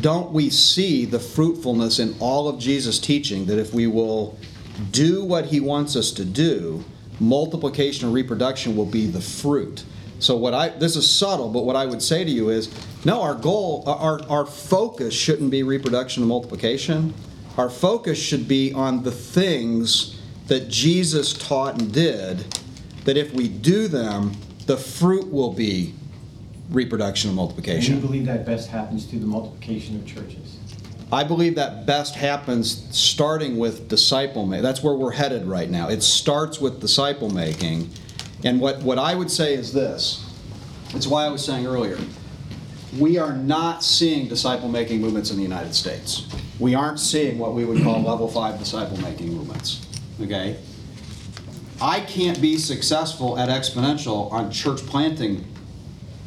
Don't 0.00 0.30
we 0.32 0.50
see 0.50 1.04
the 1.04 1.18
fruitfulness 1.18 1.98
in 1.98 2.14
all 2.20 2.48
of 2.48 2.58
Jesus' 2.58 2.98
teaching 2.98 3.46
that 3.46 3.58
if 3.58 3.72
we 3.72 3.86
will 3.86 4.38
do 4.90 5.24
what 5.24 5.46
he 5.46 5.60
wants 5.60 5.96
us 5.96 6.10
to 6.12 6.24
do, 6.24 6.84
multiplication 7.20 8.06
and 8.06 8.14
reproduction 8.14 8.76
will 8.76 8.86
be 8.86 9.06
the 9.06 9.20
fruit. 9.20 9.84
So 10.18 10.36
what 10.36 10.54
I 10.54 10.68
this 10.68 10.96
is 10.96 11.10
subtle, 11.10 11.50
but 11.50 11.64
what 11.64 11.76
I 11.76 11.86
would 11.86 12.02
say 12.02 12.24
to 12.24 12.30
you 12.30 12.50
is, 12.50 12.70
no, 13.04 13.20
our 13.22 13.34
goal, 13.34 13.84
our 13.86 14.22
our 14.28 14.46
focus 14.46 15.14
shouldn't 15.14 15.50
be 15.50 15.62
reproduction 15.62 16.22
and 16.22 16.28
multiplication. 16.28 17.14
Our 17.56 17.70
focus 17.70 18.18
should 18.18 18.48
be 18.48 18.72
on 18.72 19.02
the 19.02 19.12
things 19.12 20.20
that 20.48 20.68
Jesus 20.68 21.32
taught 21.32 21.80
and 21.80 21.92
did. 21.92 22.44
That 23.04 23.16
if 23.16 23.32
we 23.32 23.48
do 23.48 23.86
them, 23.86 24.32
the 24.66 24.76
fruit 24.76 25.30
will 25.30 25.52
be 25.52 25.94
reproduction 26.70 27.28
and 27.30 27.36
multiplication. 27.36 27.94
And 27.94 28.02
you 28.02 28.08
believe 28.08 28.26
that 28.26 28.46
best 28.46 28.70
happens 28.70 29.04
through 29.04 29.20
the 29.20 29.26
multiplication 29.26 29.96
of 29.96 30.06
churches? 30.06 30.58
I 31.12 31.22
believe 31.22 31.54
that 31.56 31.86
best 31.86 32.14
happens 32.14 32.88
starting 32.96 33.58
with 33.58 33.88
disciple 33.88 34.46
making. 34.46 34.62
That's 34.62 34.82
where 34.82 34.94
we're 34.94 35.12
headed 35.12 35.44
right 35.44 35.70
now. 35.70 35.88
It 35.88 36.02
starts 36.02 36.60
with 36.60 36.80
disciple 36.80 37.30
making. 37.30 37.90
And 38.42 38.60
what, 38.60 38.82
what 38.82 38.98
I 38.98 39.14
would 39.14 39.30
say 39.30 39.54
is 39.54 39.72
this 39.72 40.28
it's 40.94 41.06
why 41.06 41.24
I 41.24 41.28
was 41.28 41.44
saying 41.44 41.66
earlier 41.66 41.98
we 42.98 43.18
are 43.18 43.32
not 43.32 43.82
seeing 43.82 44.28
disciple-making 44.28 45.00
movements 45.00 45.30
in 45.30 45.36
the 45.36 45.42
United 45.42 45.74
States. 45.74 46.26
We 46.58 46.74
aren't 46.74 47.00
seeing 47.00 47.38
what 47.38 47.54
we 47.54 47.64
would 47.64 47.82
call 47.82 48.00
level 48.10 48.28
five 48.28 48.58
disciple-making 48.58 49.32
movements, 49.32 49.86
okay? 50.20 50.58
I 51.80 52.00
can't 52.00 52.40
be 52.40 52.56
successful 52.56 53.38
at 53.38 53.48
Exponential 53.48 54.30
on 54.32 54.50
church 54.50 54.80
planting 54.86 55.44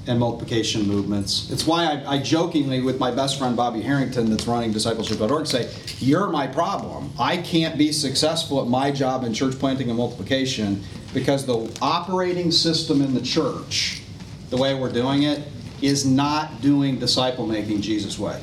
and 0.08 0.20
multiplication 0.20 0.88
movements. 0.88 1.50
It's 1.52 1.66
why 1.66 1.86
I, 1.86 2.16
I 2.16 2.20
jokingly, 2.20 2.82
with 2.82 3.00
my 3.00 3.12
best 3.12 3.38
friend 3.38 3.56
Bobby 3.56 3.82
Harrington, 3.82 4.30
that's 4.30 4.48
running 4.48 4.72
discipleship.org, 4.72 5.48
say, 5.48 5.70
You're 6.00 6.28
my 6.28 6.48
problem. 6.48 7.12
I 7.20 7.38
can't 7.38 7.78
be 7.78 7.92
successful 7.92 8.62
at 8.62 8.68
my 8.68 8.92
job 8.92 9.24
in 9.24 9.34
church 9.34 9.58
planting 9.60 9.90
and 9.90 9.98
multiplication 9.98 10.84
because 11.14 11.46
the 11.46 11.76
operating 11.82 12.52
system 12.52 13.02
in 13.02 13.14
the 13.14 13.22
church, 13.22 14.02
the 14.50 14.58
way 14.58 14.76
we're 14.76 14.92
doing 14.92 15.24
it, 15.24 15.42
is 15.82 16.06
not 16.06 16.62
doing 16.62 17.00
disciple 17.00 17.46
making 17.46 17.82
Jesus' 17.82 18.18
way. 18.18 18.42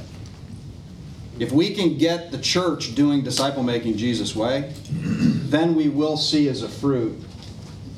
If 1.39 1.51
we 1.51 1.75
can 1.75 1.99
get 1.99 2.31
the 2.31 2.39
church 2.39 2.95
doing 2.95 3.23
disciple 3.23 3.63
making 3.63 3.97
Jesus' 3.97 4.37
way, 4.37 4.73
then 4.89 5.75
we 5.75 5.89
will 5.89 6.17
see 6.17 6.49
as 6.49 6.63
a 6.63 6.69
fruit, 6.69 7.21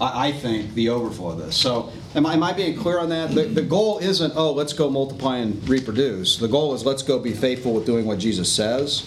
I, 0.01 0.29
I 0.29 0.33
think, 0.33 0.73
the 0.75 0.89
overflow 0.89 1.31
of 1.31 1.39
this. 1.39 1.55
So, 1.57 1.93
am 2.15 2.25
I, 2.25 2.33
am 2.33 2.43
I 2.43 2.55
being 2.55 2.79
clear 2.79 2.99
on 2.99 3.11
that? 3.11 3.35
The, 3.35 3.45
the 3.45 3.63
goal 3.63 3.99
isn't, 3.99 4.33
oh, 4.37 4.53
let's 4.53 4.73
go 4.73 4.89
multiply 4.89 5.39
and 5.39 5.67
reproduce. 5.69 6.39
The 6.39 6.49
goal 6.49 6.75
is 6.75 6.87
let's 6.87 7.03
go 7.03 7.19
be 7.19 7.33
faithful 7.33 7.75
with 7.75 7.85
doing 7.85 8.07
what 8.07 8.19
Jesus 8.19 8.51
says. 8.51 9.07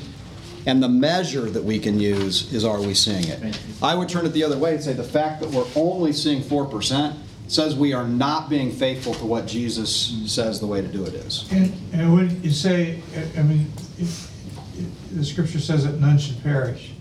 And 0.68 0.84
the 0.84 0.90
measure 0.90 1.50
that 1.50 1.64
we 1.64 1.80
can 1.80 2.00
use 2.00 2.54
is 2.54 2.66
are 2.66 2.82
we 2.82 2.94
seeing 2.94 3.28
it? 3.28 3.60
I 3.82 3.96
would 3.96 4.10
turn 4.10 4.26
it 4.26 4.30
the 4.30 4.44
other 4.44 4.58
way 4.58 4.76
and 4.76 4.84
say 4.84 4.94
the 4.94 5.04
fact 5.04 5.42
that 5.42 5.50
we're 5.50 5.66
only 5.76 6.14
seeing 6.14 6.44
4% 6.44 7.16
says 7.50 7.76
we 7.76 7.94
are 7.94 8.08
not 8.08 8.50
being 8.50 8.72
faithful 8.72 9.14
to 9.16 9.26
what 9.26 9.46
Jesus 9.48 10.14
says 10.28 10.60
the 10.60 10.68
way 10.68 10.82
to 10.82 10.88
do 10.88 11.04
it 11.06 11.14
is. 11.16 11.52
And, 11.52 11.74
and 11.94 12.14
when 12.14 12.42
you 12.44 12.52
say, 12.52 13.02
I- 13.18 13.40
I 13.40 13.44
mean, 13.44 13.72
if- 13.98 14.30
if 14.78 15.16
the 15.18 15.26
scripture 15.26 15.60
says 15.60 15.84
that 15.84 16.00
none 16.00 16.18
should 16.18 16.42
perish. 16.44 16.92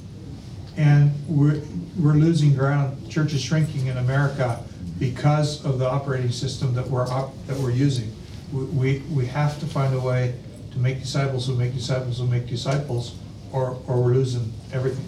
And 0.76 1.12
we're, 1.28 1.60
we're 1.98 2.14
losing 2.14 2.54
ground, 2.54 3.08
church 3.10 3.34
is 3.34 3.42
shrinking 3.42 3.86
in 3.88 3.98
America 3.98 4.62
because 4.98 5.64
of 5.64 5.78
the 5.78 5.88
operating 5.88 6.30
system 6.32 6.72
that 6.74 6.88
we're, 6.88 7.06
op- 7.08 7.34
that 7.46 7.56
we're 7.58 7.70
using. 7.70 8.12
We, 8.52 8.64
we 8.64 8.98
we 9.14 9.26
have 9.26 9.60
to 9.60 9.66
find 9.66 9.94
a 9.94 10.00
way 10.00 10.34
to 10.72 10.78
make 10.78 11.00
disciples 11.00 11.46
who 11.46 11.54
make 11.54 11.74
disciples 11.74 12.18
who 12.18 12.26
make 12.26 12.46
disciples, 12.46 13.14
or, 13.52 13.78
or 13.86 14.02
we're 14.02 14.14
losing 14.14 14.52
everything. 14.72 15.04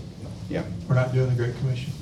Yeah. 0.51 0.65
We're 0.89 0.97
not 0.97 1.13
doing 1.15 1.29
the 1.31 1.35
Great 1.37 1.57
Commission. 1.59 1.93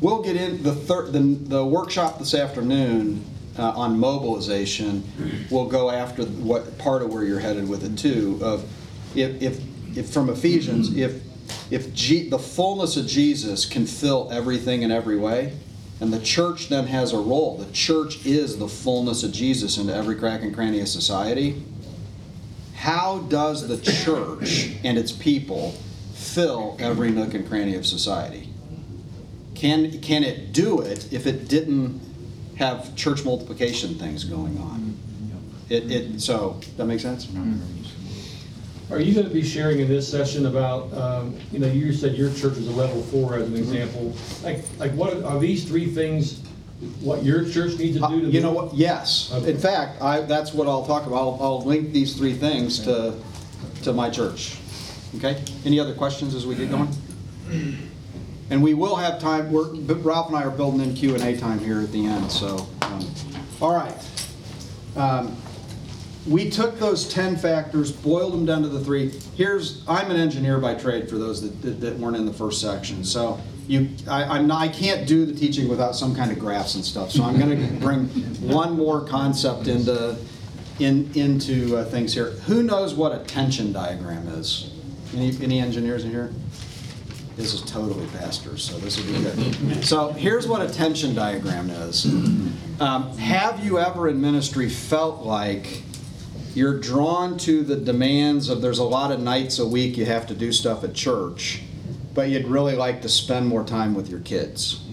We'll 0.00 0.22
get 0.22 0.36
in, 0.36 0.62
the 0.62 0.74
third, 0.74 1.12
the, 1.12 1.20
the 1.20 1.64
workshop 1.64 2.18
this 2.18 2.34
afternoon 2.34 3.24
uh, 3.58 3.70
on 3.70 3.98
mobilization 3.98 5.02
We'll 5.50 5.66
go 5.66 5.90
after 5.90 6.24
what, 6.24 6.78
part 6.78 7.02
of 7.02 7.12
where 7.12 7.24
you're 7.24 7.40
headed 7.40 7.68
with 7.68 7.84
it 7.84 7.98
too, 7.98 8.38
of 8.42 8.64
if, 9.16 9.42
if, 9.42 9.60
if 9.96 10.10
from 10.10 10.30
Ephesians, 10.30 10.96
if, 10.96 11.22
if 11.70 11.92
G, 11.94 12.28
the 12.28 12.38
fullness 12.38 12.96
of 12.96 13.06
Jesus 13.06 13.66
can 13.66 13.86
fill 13.86 14.28
everything 14.30 14.82
in 14.82 14.92
every 14.92 15.16
way, 15.16 15.54
and 16.00 16.12
the 16.12 16.20
church 16.20 16.68
then 16.68 16.86
has 16.86 17.12
a 17.12 17.18
role, 17.18 17.56
the 17.56 17.72
church 17.72 18.24
is 18.24 18.58
the 18.58 18.68
fullness 18.68 19.24
of 19.24 19.32
Jesus 19.32 19.78
into 19.78 19.94
every 19.94 20.14
crack 20.14 20.42
and 20.42 20.54
cranny 20.54 20.80
of 20.80 20.88
society, 20.88 21.62
how 22.74 23.18
does 23.28 23.66
the 23.66 23.78
church 23.78 24.76
and 24.84 24.96
its 24.96 25.10
people 25.10 25.72
fill 26.14 26.76
every 26.78 27.10
nook 27.10 27.34
and 27.34 27.48
cranny 27.48 27.74
of 27.74 27.84
society? 27.84 28.47
Can, 29.58 30.00
can 30.00 30.22
it 30.22 30.52
do 30.52 30.80
it 30.82 31.12
if 31.12 31.26
it 31.26 31.48
didn't 31.48 32.00
have 32.56 32.94
church 32.94 33.24
multiplication 33.24 33.96
things 33.96 34.22
going 34.22 34.56
on? 34.58 34.96
It, 35.68 35.90
it, 35.90 36.20
so, 36.20 36.60
that 36.76 36.86
makes 36.86 37.02
sense? 37.02 37.28
Are 38.90 39.00
you 39.00 39.14
gonna 39.14 39.34
be 39.34 39.42
sharing 39.42 39.80
in 39.80 39.88
this 39.88 40.08
session 40.08 40.46
about, 40.46 40.92
um, 40.94 41.36
you 41.52 41.58
know, 41.58 41.66
you 41.66 41.92
said 41.92 42.14
your 42.14 42.32
church 42.34 42.56
is 42.56 42.68
a 42.68 42.70
level 42.70 43.02
four 43.02 43.34
as 43.34 43.48
an 43.48 43.56
example. 43.56 44.14
Like, 44.44 44.64
like 44.78 44.92
what, 44.92 45.12
are- 45.12 45.24
are 45.24 45.38
these 45.40 45.64
three 45.64 45.86
things 45.86 46.40
what 47.00 47.24
your 47.24 47.44
church 47.50 47.76
needs 47.78 48.00
to 48.00 48.06
do 48.08 48.20
to? 48.20 48.26
Uh, 48.28 48.30
You 48.30 48.40
know 48.40 48.52
what, 48.52 48.72
yes. 48.74 49.32
Okay. 49.34 49.50
In 49.50 49.58
fact, 49.58 50.00
I, 50.00 50.20
that's 50.20 50.54
what 50.54 50.68
I'll 50.68 50.86
talk 50.86 51.06
about. 51.06 51.16
I'll, 51.16 51.38
I'll 51.40 51.64
link 51.64 51.92
these 51.92 52.16
three 52.16 52.34
things 52.34 52.78
to, 52.84 53.20
to 53.82 53.92
my 53.92 54.08
church. 54.08 54.56
Okay? 55.16 55.42
Any 55.64 55.80
other 55.80 55.94
questions 55.94 56.36
as 56.36 56.46
we 56.46 56.54
get 56.54 56.70
going? 56.70 56.88
And 58.50 58.62
we 58.62 58.74
will 58.74 58.96
have 58.96 59.20
time, 59.20 59.52
we're, 59.52 59.74
Ralph 59.74 60.28
and 60.28 60.36
I 60.36 60.42
are 60.44 60.50
building 60.50 60.80
in 60.80 60.94
Q 60.94 61.14
and 61.14 61.22
A 61.22 61.36
time 61.36 61.58
here 61.58 61.80
at 61.80 61.92
the 61.92 62.06
end, 62.06 62.30
so. 62.32 62.66
um, 62.82 63.06
All 63.60 63.74
right. 63.74 63.94
Um, 64.96 65.36
We 66.26 66.50
took 66.50 66.78
those 66.78 67.08
10 67.08 67.36
factors, 67.36 67.90
boiled 67.90 68.32
them 68.34 68.44
down 68.44 68.60
to 68.62 68.68
the 68.68 68.80
three. 68.84 69.12
Here's, 69.36 69.82
I'm 69.88 70.10
an 70.10 70.18
engineer 70.18 70.58
by 70.58 70.74
trade 70.74 71.08
for 71.08 71.16
those 71.16 71.40
that- 71.42 71.62
that, 71.62 71.80
that 71.80 71.98
weren't 71.98 72.16
in 72.16 72.26
the 72.26 72.32
first 72.34 72.60
section. 72.60 73.02
So 73.04 73.38
you, 73.66 73.88
I, 74.06 74.24
I'm 74.24 74.46
not, 74.46 74.60
I 74.60 74.68
can't 74.68 75.06
do 75.06 75.24
the 75.24 75.32
teaching 75.32 75.68
without 75.68 75.94
some 75.96 76.14
kind 76.14 76.30
of 76.30 76.38
graphs 76.38 76.74
and 76.74 76.84
stuff. 76.84 77.10
So 77.12 77.22
I'm 77.24 77.38
gonna 77.38 77.56
bring 77.80 78.08
one 78.46 78.76
more 78.76 79.02
concept 79.06 79.68
into, 79.68 80.16
in, 80.78 81.10
into 81.14 81.76
uh, 81.78 81.84
things 81.86 82.12
here. 82.14 82.30
Who 82.46 82.62
knows 82.62 82.94
what 82.94 83.12
a 83.12 83.18
tension 83.24 83.72
diagram 83.72 84.28
is? 84.28 84.70
Any, 85.14 85.34
any 85.42 85.60
engineers 85.60 86.04
in 86.04 86.10
here? 86.10 86.30
This 87.38 87.54
is 87.54 87.62
totally 87.62 88.04
pastors, 88.08 88.64
so 88.64 88.76
this 88.78 88.98
will 88.98 89.12
be 89.12 89.22
good. 89.22 89.84
So 89.84 90.08
here's 90.08 90.48
what 90.48 90.60
a 90.60 90.68
tension 90.68 91.14
diagram 91.14 91.70
is. 91.70 92.04
Um, 92.80 93.16
Have 93.16 93.64
you 93.64 93.78
ever 93.78 94.08
in 94.08 94.20
ministry 94.20 94.68
felt 94.68 95.24
like 95.24 95.84
you're 96.54 96.80
drawn 96.80 97.38
to 97.38 97.62
the 97.62 97.76
demands 97.76 98.48
of 98.48 98.60
there's 98.60 98.80
a 98.80 98.84
lot 98.84 99.12
of 99.12 99.20
nights 99.20 99.60
a 99.60 99.68
week 99.68 99.96
you 99.96 100.04
have 100.04 100.26
to 100.26 100.34
do 100.34 100.50
stuff 100.50 100.82
at 100.82 100.94
church, 100.94 101.62
but 102.12 102.28
you'd 102.28 102.48
really 102.48 102.74
like 102.74 103.02
to 103.02 103.08
spend 103.08 103.46
more 103.46 103.62
time 103.62 103.94
with 103.94 104.08
your 104.08 104.20
kids? 104.20 104.84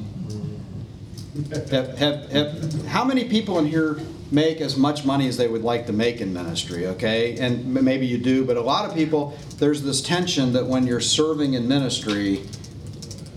Have, 1.71 1.97
have, 1.97 2.31
have, 2.31 2.86
how 2.86 3.03
many 3.03 3.27
people 3.27 3.58
in 3.58 3.65
here 3.65 3.99
make 4.36 4.60
as 4.60 4.76
much 4.76 5.06
money 5.06 5.28
as 5.30 5.38
they 5.38 5.48
would 5.48 5.63
like 5.63 5.88
to 5.88 5.93
make 5.93 6.19
in 6.19 6.34
ministry, 6.34 6.88
okay? 6.88 7.39
And 7.39 7.74
maybe 7.74 8.06
you 8.06 8.17
do, 8.17 8.43
but 8.43 8.58
a 8.58 8.62
lot 8.62 8.88
of 8.88 8.93
people, 8.93 9.36
there's 9.58 9.82
this 9.82 10.02
tension 10.02 10.52
that 10.54 10.67
when 10.67 10.86
you're 10.86 11.00
serving 11.00 11.54
in 11.54 11.67
ministry, 11.67 12.43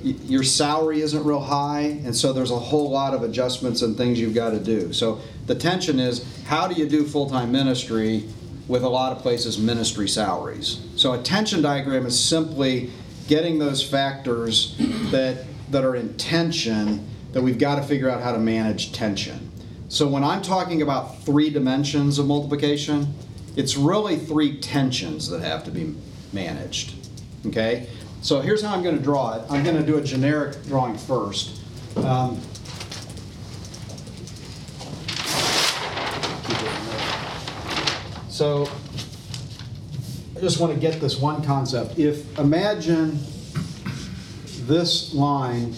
your 0.02 0.42
salary 0.42 1.00
isn't 1.00 1.24
real 1.24 1.40
high, 1.40 2.00
and 2.04 2.14
so 2.14 2.32
there's 2.32 2.50
a 2.50 2.58
whole 2.58 2.90
lot 2.90 3.14
of 3.14 3.22
adjustments 3.22 3.82
and 3.82 3.96
things 3.96 4.18
you've 4.20 4.34
got 4.34 4.50
to 4.50 4.60
do. 4.60 4.92
So 4.92 5.20
the 5.46 5.54
tension 5.54 6.00
is, 6.00 6.26
how 6.46 6.66
do 6.66 6.74
you 6.74 6.88
do 6.88 7.06
full-time 7.06 7.52
ministry 7.52 8.28
with 8.66 8.82
a 8.82 8.88
lot 8.88 9.12
of 9.12 9.22
places 9.22 9.56
ministry 9.56 10.08
salaries? 10.08 10.80
So 10.96 11.12
a 11.12 11.22
tension 11.22 11.62
diagram 11.62 12.06
is 12.06 12.18
simply 12.18 12.90
getting 13.28 13.58
those 13.58 13.88
factors 13.88 14.76
that, 15.10 15.44
that 15.70 15.84
are 15.84 15.94
in 15.94 16.16
tension, 16.16 17.08
that 17.32 17.42
we've 17.42 17.58
got 17.58 17.76
to 17.76 17.82
figure 17.82 18.10
out 18.10 18.20
how 18.20 18.32
to 18.32 18.38
manage 18.38 18.92
tension. 18.92 19.47
So 19.88 20.06
when 20.06 20.22
I'm 20.22 20.42
talking 20.42 20.82
about 20.82 21.22
three 21.22 21.50
dimensions 21.50 22.18
of 22.18 22.26
multiplication, 22.26 23.14
it's 23.56 23.76
really 23.76 24.16
three 24.16 24.58
tensions 24.58 25.28
that 25.30 25.40
have 25.40 25.64
to 25.64 25.70
be 25.70 25.94
managed. 26.32 26.94
Okay? 27.46 27.88
So 28.20 28.40
here's 28.40 28.62
how 28.62 28.74
I'm 28.74 28.82
going 28.82 28.96
to 28.96 29.02
draw 29.02 29.34
it. 29.34 29.42
I'm 29.50 29.64
going 29.64 29.76
to 29.76 29.82
do 29.82 29.96
a 29.96 30.02
generic 30.02 30.62
drawing 30.66 30.96
first. 30.96 31.60
Um, 31.96 32.40
So 38.38 38.70
I 40.36 40.40
just 40.40 40.60
want 40.60 40.72
to 40.72 40.78
get 40.78 41.00
this 41.00 41.18
one 41.18 41.42
concept. 41.42 41.98
If, 41.98 42.38
imagine 42.38 43.18
this 44.68 45.12
line 45.12 45.74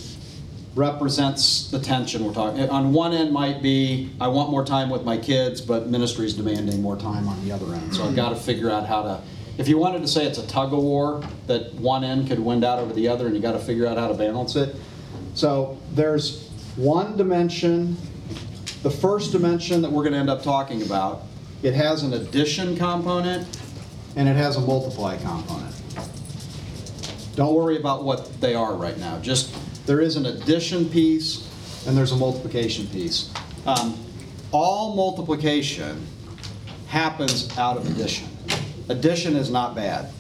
represents 0.75 1.69
the 1.71 1.81
tension 1.81 2.25
we're 2.25 2.33
talking. 2.33 2.69
On 2.71 2.93
one 2.93 3.13
end 3.13 3.33
might 3.33 3.61
be, 3.61 4.11
I 4.21 4.29
want 4.29 4.51
more 4.51 4.65
time 4.65 4.89
with 4.89 5.03
my 5.05 5.17
kids, 5.17 5.61
but 5.61 5.89
ministry's 5.89 6.35
demanding 6.35 6.81
more 6.81 6.97
time 6.97 7.29
on 7.29 7.45
the 7.45 7.53
other 7.53 7.75
end. 7.75 7.95
So 7.95 8.05
I've 8.05 8.15
got 8.15 8.31
to 8.31 8.37
figure 8.37 8.71
out 8.71 8.87
how 8.87 9.03
to, 9.03 9.21
if 9.59 9.67
you 9.67 9.79
wanted 9.79 10.03
to 10.03 10.09
say 10.09 10.27
it's 10.27 10.39
a 10.39 10.47
tug 10.47 10.73
of 10.73 10.79
war, 10.79 11.23
that 11.49 11.75
one 11.75 12.05
end 12.05 12.29
could 12.29 12.39
win 12.39 12.63
out 12.63 12.79
over 12.79 12.93
the 12.93 13.09
other, 13.09 13.27
and 13.27 13.35
you 13.35 13.43
got 13.43 13.53
to 13.53 13.59
figure 13.59 13.87
out 13.87 13.99
how 13.99 14.09
to 14.09 14.15
balance 14.15 14.55
it. 14.55 14.77
So 15.35 15.79
there's 15.93 16.49
one 16.77 17.17
dimension, 17.17 17.97
the 18.83 18.91
first 18.91 19.33
dimension 19.33 19.83
that 19.83 19.91
we're 19.91 20.03
going 20.03 20.13
to 20.13 20.19
end 20.19 20.31
up 20.31 20.43
talking 20.43 20.83
about, 20.83 21.23
it 21.63 21.75
has 21.75 22.03
an 22.05 22.15
addition 22.15 22.77
component 22.77 23.47
and 24.17 24.29
it 24.29 24.37
has 24.37 24.57
a 24.57 24.61
multiply 24.61 25.17
component. 25.17 25.75
Don't 27.37 27.55
worry 27.55 27.77
about 27.77 28.05
what 28.05 28.41
they 28.41 28.55
are 28.55 28.75
right 28.75 28.99
now. 28.99 29.19
Just, 29.19 29.55
there 29.91 30.01
is 30.01 30.15
an 30.15 30.27
addition 30.27 30.89
piece 30.89 31.51
and 31.85 31.99
there's 31.99 32.13
a 32.13 32.17
multiplication 32.17 32.87
piece. 32.87 33.29
Um, 33.67 33.99
all 34.53 34.95
multiplication 34.95 36.07
happens 36.87 37.51
out 37.59 37.77
of 37.77 37.91
addition. 37.91 38.29
Addition 38.89 39.35
is 39.35 39.51
not 39.51 39.75
bad, 39.75 40.13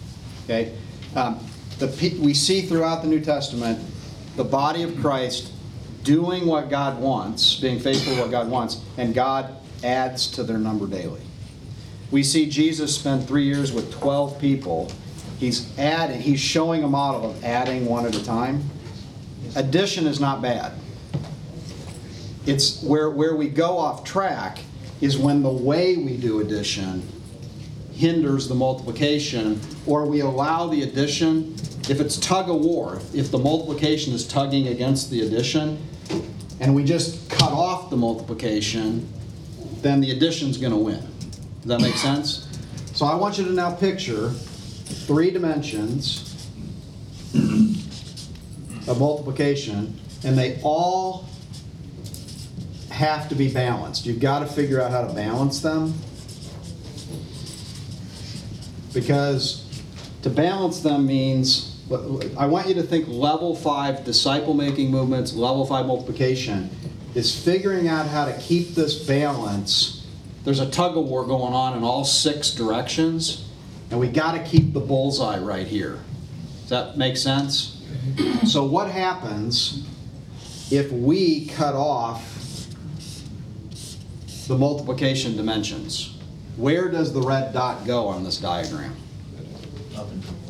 okay? 0.42 0.76
Um, 1.14 1.38
the, 1.78 1.86
we 2.20 2.34
see 2.34 2.62
throughout 2.62 3.02
the 3.02 3.06
New 3.06 3.20
Testament 3.20 3.78
the 4.34 4.42
body 4.42 4.82
of 4.82 4.98
Christ 4.98 5.52
doing 6.02 6.46
what 6.46 6.68
God 6.68 6.98
wants, 6.98 7.54
being 7.54 7.78
faithful 7.78 8.16
to 8.16 8.22
what 8.22 8.32
God 8.32 8.50
wants, 8.50 8.80
and 8.96 9.14
God 9.14 9.54
adds 9.84 10.26
to 10.32 10.42
their 10.42 10.58
number 10.58 10.88
daily. 10.88 11.22
We 12.10 12.24
see 12.24 12.50
Jesus 12.50 12.92
spend 12.92 13.28
three 13.28 13.44
years 13.44 13.70
with 13.70 13.92
12 13.92 14.40
people. 14.40 14.90
He's 15.38 15.78
adding, 15.78 16.20
he's 16.20 16.40
showing 16.40 16.82
a 16.82 16.88
model 16.88 17.30
of 17.30 17.44
adding 17.44 17.86
one 17.86 18.04
at 18.04 18.16
a 18.16 18.24
time. 18.24 18.68
Addition 19.56 20.06
is 20.06 20.20
not 20.20 20.40
bad. 20.40 20.72
It's 22.46 22.82
where, 22.82 23.10
where 23.10 23.36
we 23.36 23.48
go 23.48 23.78
off 23.78 24.04
track 24.04 24.60
is 25.00 25.18
when 25.18 25.42
the 25.42 25.50
way 25.50 25.96
we 25.96 26.16
do 26.16 26.40
addition 26.40 27.06
hinders 27.92 28.48
the 28.48 28.54
multiplication, 28.54 29.60
or 29.86 30.06
we 30.06 30.20
allow 30.20 30.66
the 30.66 30.82
addition, 30.84 31.54
if 31.88 32.00
it's 32.00 32.16
tug 32.16 32.48
of 32.48 32.56
war, 32.56 33.00
if 33.12 33.30
the 33.30 33.38
multiplication 33.38 34.14
is 34.14 34.26
tugging 34.26 34.68
against 34.68 35.10
the 35.10 35.20
addition, 35.26 35.78
and 36.60 36.74
we 36.74 36.82
just 36.82 37.28
cut 37.28 37.52
off 37.52 37.90
the 37.90 37.96
multiplication, 37.96 39.06
then 39.82 40.00
the 40.00 40.12
addition's 40.12 40.56
gonna 40.56 40.78
win. 40.78 41.06
Does 41.60 41.66
that 41.66 41.80
make 41.82 41.96
sense? 41.96 42.48
So 42.94 43.04
I 43.04 43.14
want 43.14 43.36
you 43.36 43.44
to 43.44 43.52
now 43.52 43.74
picture 43.74 44.30
three 44.30 45.30
dimensions 45.30 46.48
of 48.90 48.98
multiplication, 48.98 49.98
and 50.24 50.36
they 50.36 50.60
all 50.62 51.28
have 52.90 53.28
to 53.28 53.34
be 53.34 53.50
balanced. 53.50 54.04
You've 54.04 54.20
got 54.20 54.40
to 54.40 54.46
figure 54.46 54.80
out 54.80 54.90
how 54.90 55.06
to 55.06 55.12
balance 55.14 55.60
them. 55.60 55.94
Because 58.92 59.64
to 60.22 60.30
balance 60.30 60.80
them 60.80 61.06
means, 61.06 61.80
I 62.36 62.46
want 62.46 62.68
you 62.68 62.74
to 62.74 62.82
think 62.82 63.06
level 63.08 63.54
five 63.54 64.04
disciple 64.04 64.54
making 64.54 64.90
movements, 64.90 65.32
level 65.32 65.64
five 65.64 65.86
multiplication, 65.86 66.68
is 67.14 67.34
figuring 67.34 67.88
out 67.88 68.06
how 68.06 68.24
to 68.26 68.38
keep 68.38 68.74
this 68.74 69.06
balance. 69.06 70.06
There's 70.44 70.60
a 70.60 70.70
tug 70.70 70.96
of 70.96 71.04
war 71.04 71.24
going 71.24 71.54
on 71.54 71.76
in 71.76 71.84
all 71.84 72.04
six 72.04 72.50
directions, 72.50 73.48
and 73.90 74.00
we 74.00 74.08
got 74.08 74.32
to 74.32 74.44
keep 74.44 74.72
the 74.72 74.80
bullseye 74.80 75.38
right 75.38 75.66
here. 75.66 76.00
Does 76.62 76.70
that 76.70 76.98
make 76.98 77.16
sense? 77.16 77.79
So, 78.46 78.64
what 78.64 78.90
happens 78.90 79.86
if 80.70 80.90
we 80.92 81.46
cut 81.46 81.74
off 81.74 82.66
the 84.48 84.56
multiplication 84.56 85.36
dimensions? 85.36 86.16
Where 86.56 86.88
does 86.88 87.12
the 87.12 87.22
red 87.22 87.52
dot 87.52 87.86
go 87.86 88.08
on 88.08 88.24
this 88.24 88.38
diagram? 88.38 88.96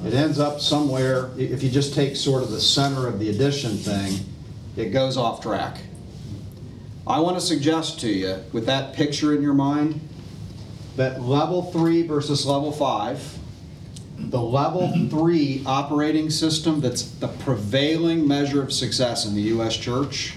It 0.05 0.15
ends 0.15 0.39
up 0.39 0.61
somewhere, 0.61 1.31
if 1.37 1.63
you 1.63 1.71
just 1.71 1.95
take 1.95 2.17
sort 2.17 2.43
of 2.43 2.51
the 2.51 2.61
center 2.61 3.07
of 3.07 3.19
the 3.19 3.29
addition 3.29 3.77
thing, 3.77 4.25
it 4.77 4.87
goes 4.87 5.17
off 5.17 5.43
track. 5.43 5.79
I 7.07 7.21
want 7.21 7.39
to 7.39 7.45
suggest 7.45 8.01
to 8.01 8.09
you, 8.09 8.43
with 8.53 8.67
that 8.67 8.95
picture 8.95 9.35
in 9.35 9.43
your 9.43 9.53
mind, 9.53 10.01
that 10.97 11.21
level 11.23 11.71
three 11.71 12.03
versus 12.03 12.47
level 12.47 12.73
five, 12.73 13.39
the 14.29 14.41
level 14.41 14.93
three 15.09 15.63
operating 15.67 16.31
system 16.31 16.81
that's 16.81 17.03
the 17.03 17.29
prevailing 17.29 18.27
measure 18.29 18.63
of 18.63 18.73
success 18.73 19.25
in 19.27 19.35
the 19.35 19.43
U.S. 19.43 19.77
church 19.77 20.35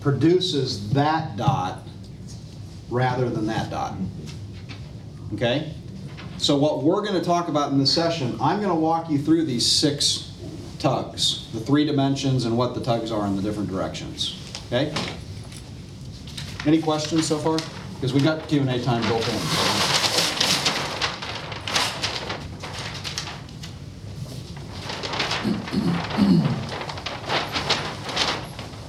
produces 0.00 0.90
that 0.90 1.36
dot 1.36 1.86
rather 2.90 3.30
than 3.30 3.46
that 3.46 3.70
dot. 3.70 3.94
Okay? 5.34 5.72
So, 6.38 6.56
what 6.56 6.82
we're 6.82 7.02
going 7.02 7.14
to 7.18 7.24
talk 7.24 7.48
about 7.48 7.70
in 7.70 7.78
this 7.78 7.94
session, 7.94 8.36
I'm 8.40 8.56
going 8.58 8.68
to 8.70 8.74
walk 8.74 9.08
you 9.08 9.18
through 9.18 9.44
these 9.44 9.64
six 9.64 10.32
tugs, 10.80 11.48
the 11.52 11.60
three 11.60 11.84
dimensions 11.84 12.44
and 12.44 12.58
what 12.58 12.74
the 12.74 12.82
tugs 12.82 13.12
are 13.12 13.26
in 13.26 13.36
the 13.36 13.42
different 13.42 13.70
directions. 13.70 14.36
Okay? 14.66 14.92
Any 16.66 16.82
questions 16.82 17.26
so 17.26 17.38
far? 17.38 17.58
Because 17.94 18.12
we 18.12 18.20
got 18.20 18.48
Q 18.48 18.60
and 18.60 18.70
A 18.70 18.82
time 18.82 19.02
built 19.02 19.26
in. 19.28 19.38
so- 19.38 19.88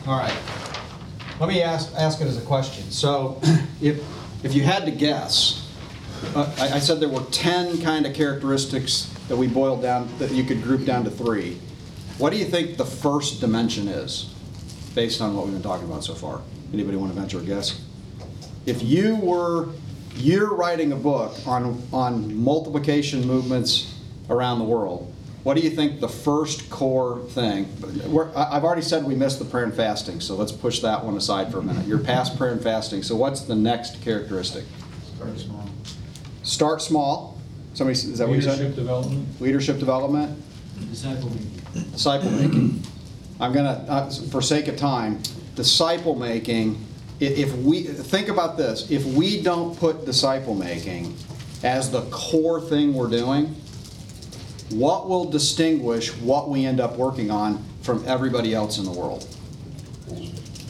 All 0.05 0.17
right. 0.17 0.35
Let 1.39 1.42
me 1.53 1.61
ask, 1.61 1.93
ask 1.95 2.21
it 2.21 2.27
as 2.27 2.37
a 2.37 2.41
question. 2.41 2.89
So, 2.91 3.39
if, 3.81 4.03
if 4.43 4.53
you 4.53 4.63
had 4.63 4.85
to 4.85 4.91
guess, 4.91 5.69
uh, 6.35 6.53
I, 6.57 6.75
I 6.75 6.79
said 6.79 6.99
there 6.99 7.09
were 7.09 7.23
10 7.31 7.81
kind 7.81 8.05
of 8.05 8.13
characteristics 8.13 9.13
that 9.27 9.37
we 9.37 9.47
boiled 9.47 9.81
down, 9.81 10.09
that 10.19 10.31
you 10.31 10.43
could 10.43 10.63
group 10.63 10.85
down 10.85 11.03
to 11.03 11.11
three. 11.11 11.59
What 12.17 12.31
do 12.31 12.37
you 12.37 12.45
think 12.45 12.77
the 12.77 12.85
first 12.85 13.39
dimension 13.39 13.87
is, 13.87 14.33
based 14.95 15.21
on 15.21 15.35
what 15.35 15.45
we've 15.45 15.53
been 15.53 15.63
talking 15.63 15.87
about 15.87 16.03
so 16.03 16.13
far? 16.13 16.41
Anybody 16.73 16.97
want 16.97 17.13
to 17.13 17.19
venture 17.19 17.39
a 17.39 17.43
guess? 17.43 17.81
If 18.65 18.81
you 18.81 19.15
were, 19.17 19.69
you're 20.15 20.53
writing 20.55 20.91
a 20.91 20.95
book 20.95 21.35
on, 21.45 21.81
on 21.91 22.35
multiplication 22.35 23.25
movements 23.27 23.93
around 24.29 24.59
the 24.59 24.65
world, 24.65 25.12
what 25.43 25.55
do 25.55 25.61
you 25.61 25.69
think 25.69 25.99
the 25.99 26.07
first 26.09 26.69
core 26.69 27.19
thing? 27.29 27.67
We're, 28.07 28.29
I- 28.35 28.55
I've 28.57 28.63
already 28.63 28.81
said 28.81 29.03
we 29.03 29.15
missed 29.15 29.39
the 29.39 29.45
prayer 29.45 29.65
and 29.65 29.73
fasting, 29.73 30.19
so 30.21 30.35
let's 30.35 30.51
push 30.51 30.79
that 30.79 31.03
one 31.03 31.17
aside 31.17 31.51
for 31.51 31.59
a 31.59 31.63
minute. 31.63 31.85
You're 31.85 31.99
past 31.99 32.37
prayer 32.37 32.51
and 32.53 32.61
fasting, 32.61 33.03
so 33.03 33.15
what's 33.15 33.41
the 33.41 33.55
next 33.55 34.01
characteristic? 34.01 34.63
Start 35.15 35.39
small. 35.39 35.69
Start 36.43 36.81
small. 36.81 37.37
Somebody, 37.73 37.97
is 37.97 38.17
that 38.19 38.27
what 38.27 38.35
you 38.35 38.41
said? 38.41 38.57
Leadership 38.59 38.75
development. 38.75 39.41
Leadership 39.41 39.79
development, 39.79 40.39
Disciple 40.91 41.29
making. 41.29 41.91
disciple 41.91 42.29
making. 42.31 42.81
I'm 43.39 43.51
gonna, 43.51 43.83
uh, 43.89 44.09
for 44.29 44.41
sake 44.41 44.67
of 44.67 44.77
time, 44.77 45.21
disciple 45.55 46.15
making, 46.15 46.79
if 47.19 47.53
we, 47.57 47.83
think 47.83 48.27
about 48.29 48.57
this, 48.57 48.89
if 48.91 49.05
we 49.05 49.41
don't 49.41 49.77
put 49.77 50.05
disciple 50.05 50.53
making 50.55 51.15
as 51.63 51.89
the 51.91 52.01
core 52.11 52.61
thing 52.61 52.93
we're 52.93 53.09
doing, 53.09 53.55
what 54.69 55.07
will 55.07 55.25
distinguish 55.25 56.15
what 56.17 56.49
we 56.49 56.65
end 56.65 56.79
up 56.79 56.97
working 56.97 57.31
on 57.31 57.63
from 57.81 58.03
everybody 58.07 58.53
else 58.53 58.77
in 58.77 58.85
the 58.85 58.91
world? 58.91 59.27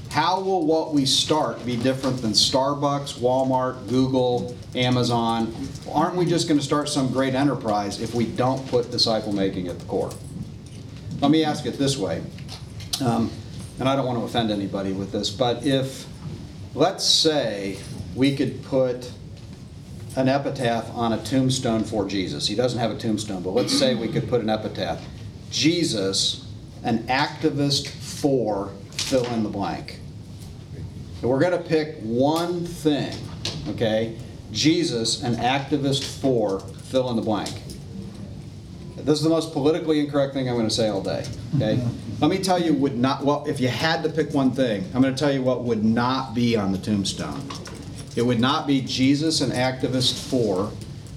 How 0.09 0.39
will 0.39 0.65
what 0.65 0.93
we 0.93 1.07
start 1.07 1.65
be 1.65 1.75
different 1.75 2.21
than 2.21 2.33
Starbucks, 2.33 3.17
Walmart, 3.17 3.89
Google, 3.89 4.55
Amazon? 4.75 5.55
Aren't 5.91 6.15
we 6.15 6.25
just 6.25 6.47
going 6.47 6.59
to 6.59 6.63
start 6.63 6.87
some 6.87 7.11
great 7.11 7.33
enterprise 7.33 7.99
if 7.99 8.13
we 8.13 8.27
don't 8.27 8.63
put 8.67 8.91
disciple 8.91 9.33
making 9.33 9.69
at 9.69 9.79
the 9.79 9.85
core? 9.85 10.11
Let 11.19 11.31
me 11.31 11.43
ask 11.43 11.65
it 11.65 11.79
this 11.79 11.97
way, 11.97 12.21
um, 13.03 13.31
and 13.79 13.89
I 13.89 13.95
don't 13.95 14.05
want 14.05 14.19
to 14.19 14.25
offend 14.25 14.51
anybody 14.51 14.91
with 14.91 15.11
this, 15.11 15.31
but 15.31 15.65
if, 15.65 16.05
let's 16.75 17.05
say, 17.05 17.79
we 18.13 18.35
could 18.35 18.63
put 18.63 19.09
an 20.15 20.29
epitaph 20.29 20.89
on 20.93 21.13
a 21.13 21.23
tombstone 21.23 21.83
for 21.83 22.07
Jesus. 22.07 22.47
He 22.47 22.55
doesn't 22.55 22.79
have 22.79 22.91
a 22.91 22.97
tombstone, 22.97 23.41
but 23.41 23.51
let's 23.51 23.77
say 23.77 23.95
we 23.95 24.07
could 24.07 24.29
put 24.29 24.41
an 24.41 24.49
epitaph. 24.49 25.01
Jesus, 25.49 26.47
an 26.83 26.99
activist 27.07 27.87
for 27.87 28.71
fill 28.91 29.25
in 29.33 29.43
the 29.43 29.49
blank. 29.49 29.99
And 31.21 31.29
we're 31.29 31.39
going 31.39 31.57
to 31.57 31.69
pick 31.69 31.97
one 31.99 32.65
thing, 32.65 33.15
okay? 33.69 34.17
Jesus, 34.51 35.23
an 35.23 35.35
activist 35.35 36.03
for 36.21 36.59
fill 36.59 37.09
in 37.09 37.15
the 37.15 37.21
blank. 37.21 37.49
This 38.97 39.17
is 39.17 39.23
the 39.23 39.29
most 39.29 39.51
politically 39.51 39.99
incorrect 39.99 40.33
thing 40.33 40.47
I'm 40.47 40.55
going 40.55 40.67
to 40.67 40.73
say 40.73 40.87
all 40.87 41.01
day, 41.01 41.25
okay? 41.55 41.85
Let 42.19 42.29
me 42.29 42.37
tell 42.37 42.61
you 42.61 42.73
would 42.73 42.97
not, 42.97 43.25
well, 43.25 43.43
if 43.47 43.59
you 43.59 43.67
had 43.67 44.03
to 44.03 44.09
pick 44.09 44.33
one 44.33 44.51
thing, 44.51 44.85
I'm 44.93 45.01
going 45.01 45.13
to 45.13 45.19
tell 45.19 45.33
you 45.33 45.41
what 45.41 45.63
would 45.63 45.83
not 45.83 46.33
be 46.33 46.55
on 46.55 46.71
the 46.71 46.77
tombstone. 46.77 47.49
It 48.15 48.21
would 48.21 48.39
not 48.39 48.67
be 48.67 48.81
Jesus, 48.81 49.41
an 49.41 49.51
activist 49.51 50.13
for 50.29 50.71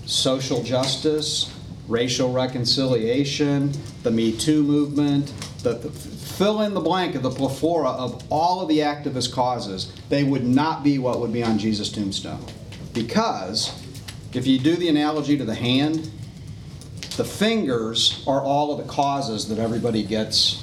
social 0.07 0.63
justice, 0.63 1.53
racial 1.89 2.33
reconciliation, 2.33 3.73
the 4.03 4.11
Me 4.11 4.33
Too 4.37 4.63
movement, 4.63 5.33
the, 5.63 5.75
the- 5.75 5.91
fill 5.91 6.61
in 6.63 6.75
the 6.75 6.81
blank 6.81 7.15
of 7.15 7.23
the 7.23 7.31
plethora 7.31 7.89
of 7.89 8.23
all 8.31 8.61
of 8.61 8.69
the 8.69 8.79
activist 8.81 9.33
causes. 9.33 9.93
They 10.11 10.23
would 10.23 10.45
not 10.45 10.85
be 10.85 10.99
what 10.99 11.21
would 11.21 11.33
be 11.33 11.43
on 11.43 11.59
Jesus' 11.59 11.91
tombstone. 11.91 12.45
Because 12.93 13.73
if 14.35 14.47
you 14.47 14.59
do 14.59 14.77
the 14.77 14.89
analogy 14.89 15.39
to 15.39 15.45
the 15.45 15.55
hand, 15.55 16.11
the 17.17 17.25
fingers 17.25 18.23
are 18.27 18.43
all 18.43 18.71
of 18.73 18.87
the 18.87 18.93
causes 18.93 19.49
that 19.49 19.59
everybody 19.59 20.03
gets 20.03 20.63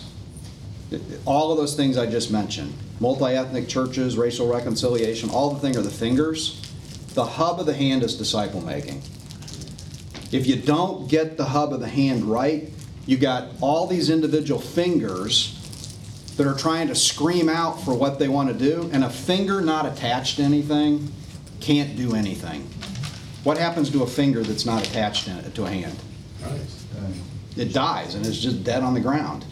all 1.25 1.51
of 1.51 1.57
those 1.57 1.75
things 1.75 1.97
I 1.97 2.05
just 2.05 2.29
mentioned, 2.29 2.71
multi-ethnic 2.99 3.67
churches, 3.67 4.17
racial 4.17 4.47
reconciliation, 4.47 5.29
all 5.29 5.51
the 5.51 5.59
thing 5.59 5.77
are 5.77 5.81
the 5.81 5.89
fingers. 5.89 6.59
The 7.13 7.25
hub 7.25 7.59
of 7.59 7.65
the 7.65 7.73
hand 7.73 8.03
is 8.03 8.15
disciple 8.15 8.61
making. 8.61 9.01
If 10.31 10.47
you 10.47 10.55
don't 10.55 11.07
get 11.09 11.37
the 11.37 11.45
hub 11.45 11.73
of 11.73 11.79
the 11.79 11.87
hand 11.87 12.25
right, 12.25 12.69
you 13.05 13.17
got 13.17 13.49
all 13.61 13.85
these 13.85 14.09
individual 14.09 14.59
fingers 14.59 15.59
that 16.37 16.47
are 16.47 16.57
trying 16.57 16.87
to 16.87 16.95
scream 16.95 17.49
out 17.49 17.79
for 17.81 17.93
what 17.93 18.17
they 18.17 18.27
want 18.27 18.49
to 18.49 18.55
do, 18.55 18.89
and 18.91 19.03
a 19.03 19.09
finger 19.09 19.61
not 19.61 19.85
attached 19.85 20.37
to 20.37 20.43
anything 20.43 21.11
can't 21.59 21.95
do 21.95 22.15
anything. 22.15 22.61
What 23.43 23.57
happens 23.57 23.91
to 23.91 24.03
a 24.03 24.07
finger 24.07 24.41
that's 24.41 24.65
not 24.65 24.87
attached 24.87 25.25
to 25.25 25.65
a 25.65 25.69
hand? 25.69 25.97
it 27.55 27.73
dies 27.73 28.15
and 28.15 28.25
it's 28.25 28.39
just 28.39 28.63
dead 28.63 28.83
on 28.83 28.93
the 28.93 28.99
ground. 28.99 29.45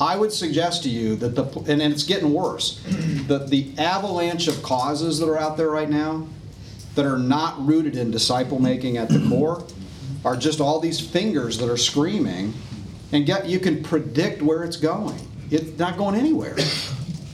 I 0.00 0.16
would 0.16 0.32
suggest 0.32 0.82
to 0.84 0.88
you 0.88 1.14
that 1.16 1.34
the, 1.34 1.44
and 1.70 1.82
it's 1.82 2.04
getting 2.04 2.32
worse, 2.32 2.82
that 3.28 3.48
the 3.48 3.72
avalanche 3.76 4.48
of 4.48 4.62
causes 4.62 5.18
that 5.18 5.28
are 5.28 5.38
out 5.38 5.58
there 5.58 5.70
right 5.70 5.90
now, 5.90 6.26
that 6.94 7.04
are 7.04 7.18
not 7.18 7.64
rooted 7.64 7.96
in 7.96 8.10
disciple 8.10 8.58
making 8.58 8.96
at 8.96 9.08
the 9.10 9.24
core 9.28 9.64
are 10.24 10.36
just 10.36 10.60
all 10.60 10.80
these 10.80 10.98
fingers 10.98 11.58
that 11.58 11.68
are 11.70 11.76
screaming, 11.76 12.54
and 13.12 13.26
get 13.26 13.46
you 13.46 13.60
can 13.60 13.82
predict 13.82 14.40
where 14.42 14.64
it's 14.64 14.76
going. 14.76 15.18
It's 15.50 15.78
not 15.78 15.98
going 15.98 16.14
anywhere. 16.14 16.56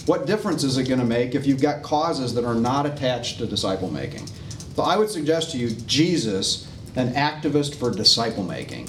What 0.07 0.25
difference 0.25 0.63
is 0.63 0.79
it 0.79 0.85
going 0.85 1.01
to 1.01 1.05
make 1.05 1.35
if 1.35 1.49
you've 1.49 1.61
got 1.61 1.83
causes 1.83 2.33
that 2.35 2.45
are 2.45 2.55
not 2.55 2.87
attached 2.87 3.39
to 3.39 3.47
disciple 3.47 3.91
making? 3.91 4.29
So 4.77 4.85
I 4.85 4.97
would 4.97 5.11
suggest 5.11 5.51
to 5.51 5.59
you 5.59 5.71
Jesus, 5.71 6.71
an 6.95 7.13
activist 7.15 7.75
for 7.75 7.91
disciple 7.91 8.45
making. 8.45 8.89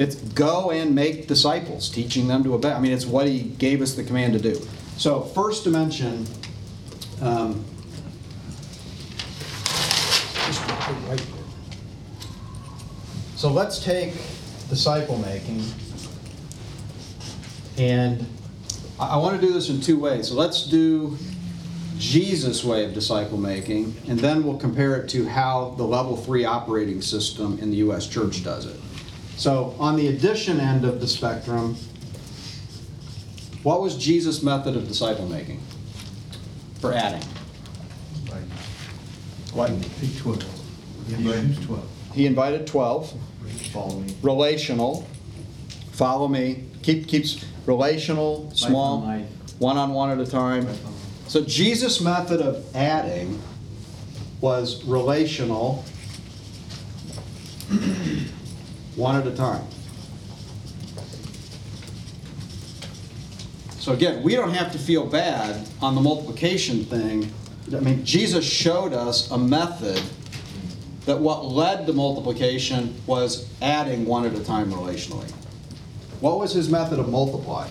It's 0.00 0.14
go 0.14 0.70
and 0.70 0.94
make 0.94 1.28
disciples, 1.28 1.90
teaching 1.90 2.26
them 2.26 2.42
to 2.44 2.54
obey. 2.54 2.72
I 2.72 2.80
mean, 2.80 2.90
it's 2.90 3.04
what 3.04 3.28
he 3.28 3.40
gave 3.40 3.82
us 3.82 3.92
the 3.92 4.02
command 4.02 4.32
to 4.32 4.38
do. 4.40 4.58
So, 4.96 5.20
first 5.20 5.62
dimension. 5.62 6.26
Um, 7.20 7.62
so 13.36 13.52
let's 13.52 13.84
take 13.84 14.14
disciple 14.70 15.18
making, 15.18 15.62
and 17.76 18.24
I 18.98 19.18
want 19.18 19.38
to 19.38 19.46
do 19.46 19.52
this 19.52 19.68
in 19.68 19.82
two 19.82 19.98
ways. 19.98 20.28
So 20.28 20.34
let's 20.34 20.64
do 20.64 21.18
Jesus' 21.98 22.64
way 22.64 22.86
of 22.86 22.94
disciple 22.94 23.36
making, 23.36 23.94
and 24.08 24.18
then 24.18 24.44
we'll 24.44 24.56
compare 24.56 24.96
it 24.96 25.10
to 25.10 25.28
how 25.28 25.74
the 25.76 25.84
level 25.84 26.16
three 26.16 26.46
operating 26.46 27.02
system 27.02 27.58
in 27.58 27.70
the 27.70 27.76
U.S. 27.78 28.08
church 28.08 28.42
does 28.42 28.64
it. 28.64 28.80
So, 29.40 29.74
on 29.78 29.96
the 29.96 30.08
addition 30.08 30.60
end 30.60 30.84
of 30.84 31.00
the 31.00 31.08
spectrum, 31.08 31.74
what 33.62 33.80
was 33.80 33.96
Jesus' 33.96 34.42
method 34.42 34.76
of 34.76 34.86
disciple 34.86 35.26
making 35.26 35.62
for 36.78 36.92
adding? 36.92 37.22
What? 39.54 39.70
Twelve. 40.18 40.44
Invited 41.08 41.62
twelve. 41.62 41.88
He 42.12 42.26
invited 42.26 42.66
12, 42.66 43.14
Follow 43.72 44.00
me. 44.00 44.14
relational, 44.20 45.08
follow 45.92 46.28
me, 46.28 46.66
keep, 46.82 47.08
keeps 47.08 47.42
relational, 47.64 48.50
small, 48.54 49.00
one 49.58 49.78
on 49.78 49.94
one 49.94 50.10
at 50.10 50.20
a 50.20 50.30
time. 50.30 50.68
So 51.28 51.42
Jesus' 51.42 52.02
method 52.02 52.42
of 52.42 52.76
adding 52.76 53.40
was 54.42 54.84
relational, 54.84 55.82
one 58.96 59.16
at 59.16 59.26
a 59.26 59.34
time. 59.34 59.64
So 63.78 63.92
again, 63.92 64.22
we 64.22 64.36
don't 64.36 64.52
have 64.52 64.72
to 64.72 64.78
feel 64.78 65.06
bad 65.06 65.66
on 65.80 65.94
the 65.94 66.00
multiplication 66.00 66.84
thing. 66.84 67.32
I 67.74 67.80
mean, 67.80 68.04
Jesus 68.04 68.44
showed 68.44 68.92
us 68.92 69.30
a 69.30 69.38
method 69.38 70.02
that 71.06 71.18
what 71.18 71.46
led 71.46 71.86
to 71.86 71.92
multiplication 71.92 72.94
was 73.06 73.48
adding 73.62 74.04
one 74.04 74.26
at 74.26 74.34
a 74.34 74.44
time 74.44 74.70
relationally. 74.70 75.30
What 76.20 76.38
was 76.38 76.52
his 76.52 76.68
method 76.68 76.98
of 76.98 77.08
multiply? 77.08 77.68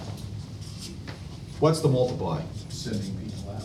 What's 1.59 1.81
the 1.81 1.89
multiply? 1.89 2.41
Sending 2.69 3.15
people 3.17 3.51
out. 3.51 3.63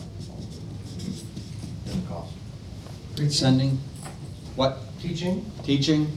The 1.85 2.07
cost. 2.07 3.33
Sending? 3.33 3.79
What? 4.55 4.79
Teaching? 4.99 5.49
Teaching? 5.63 6.15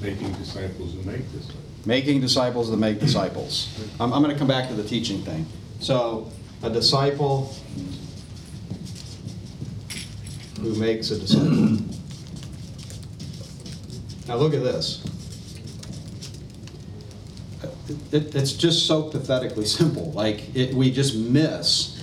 Making 0.00 0.32
disciples 0.34 0.94
who 0.94 1.02
make 1.02 1.30
disciples. 1.32 1.86
Making 1.86 2.20
disciples 2.20 2.70
that 2.70 2.76
make 2.76 2.98
disciples. 3.00 3.68
I'm, 4.00 4.12
I'm 4.12 4.22
going 4.22 4.34
to 4.34 4.38
come 4.38 4.48
back 4.48 4.68
to 4.68 4.74
the 4.74 4.84
teaching 4.84 5.22
thing. 5.22 5.46
So, 5.80 6.30
a 6.62 6.70
disciple 6.70 7.54
who 10.60 10.74
makes 10.74 11.10
a 11.10 11.18
disciple. 11.18 11.78
Now, 14.28 14.34
look 14.34 14.54
at 14.54 14.62
this. 14.64 15.04
It, 18.10 18.34
it's 18.34 18.52
just 18.52 18.86
so 18.86 19.04
pathetically 19.04 19.64
simple. 19.66 20.10
Like, 20.12 20.54
it, 20.56 20.74
we 20.74 20.90
just 20.90 21.14
miss. 21.16 22.02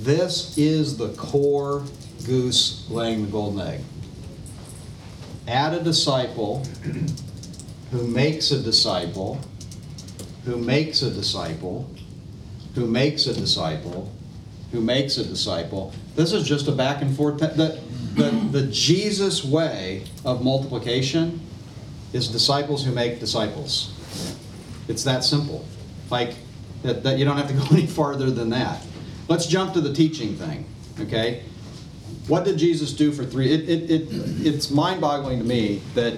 This 0.00 0.56
is 0.56 0.96
the 0.96 1.08
core 1.14 1.82
goose 2.24 2.88
laying 2.88 3.26
the 3.26 3.32
golden 3.32 3.66
egg. 3.66 3.80
Add 5.48 5.74
a 5.74 5.82
disciple 5.82 6.64
who 7.90 8.06
makes 8.06 8.50
a 8.50 8.60
disciple, 8.60 9.40
who 10.44 10.56
makes 10.56 11.02
a 11.02 11.10
disciple, 11.10 11.88
who 12.74 12.86
makes 12.86 13.26
a 13.26 13.34
disciple, 13.34 14.12
who 14.72 14.80
makes 14.80 15.16
a 15.16 15.24
disciple. 15.24 15.92
This 16.14 16.32
is 16.32 16.46
just 16.46 16.68
a 16.68 16.72
back 16.72 17.02
and 17.02 17.16
forth. 17.16 17.38
The, 17.38 17.80
the, 18.14 18.30
the 18.50 18.66
Jesus 18.68 19.44
way 19.44 20.04
of 20.24 20.42
multiplication 20.42 21.40
is 22.12 22.28
disciples 22.28 22.84
who 22.84 22.92
make 22.92 23.20
disciples. 23.20 23.92
It's 24.88 25.04
that 25.04 25.24
simple. 25.24 25.64
Like, 26.10 26.34
that, 26.82 27.02
that 27.02 27.18
you 27.18 27.24
don't 27.24 27.36
have 27.36 27.48
to 27.48 27.54
go 27.54 27.64
any 27.72 27.86
farther 27.86 28.30
than 28.30 28.50
that. 28.50 28.84
Let's 29.28 29.46
jump 29.46 29.74
to 29.74 29.80
the 29.80 29.92
teaching 29.92 30.36
thing, 30.36 30.66
okay? 31.00 31.42
What 32.28 32.44
did 32.44 32.58
Jesus 32.58 32.92
do 32.92 33.12
for 33.12 33.24
three? 33.24 33.52
It, 33.52 33.68
it, 33.68 33.90
it, 33.90 34.08
it's 34.46 34.70
mind 34.70 35.00
boggling 35.00 35.38
to 35.38 35.44
me 35.44 35.82
that 35.94 36.14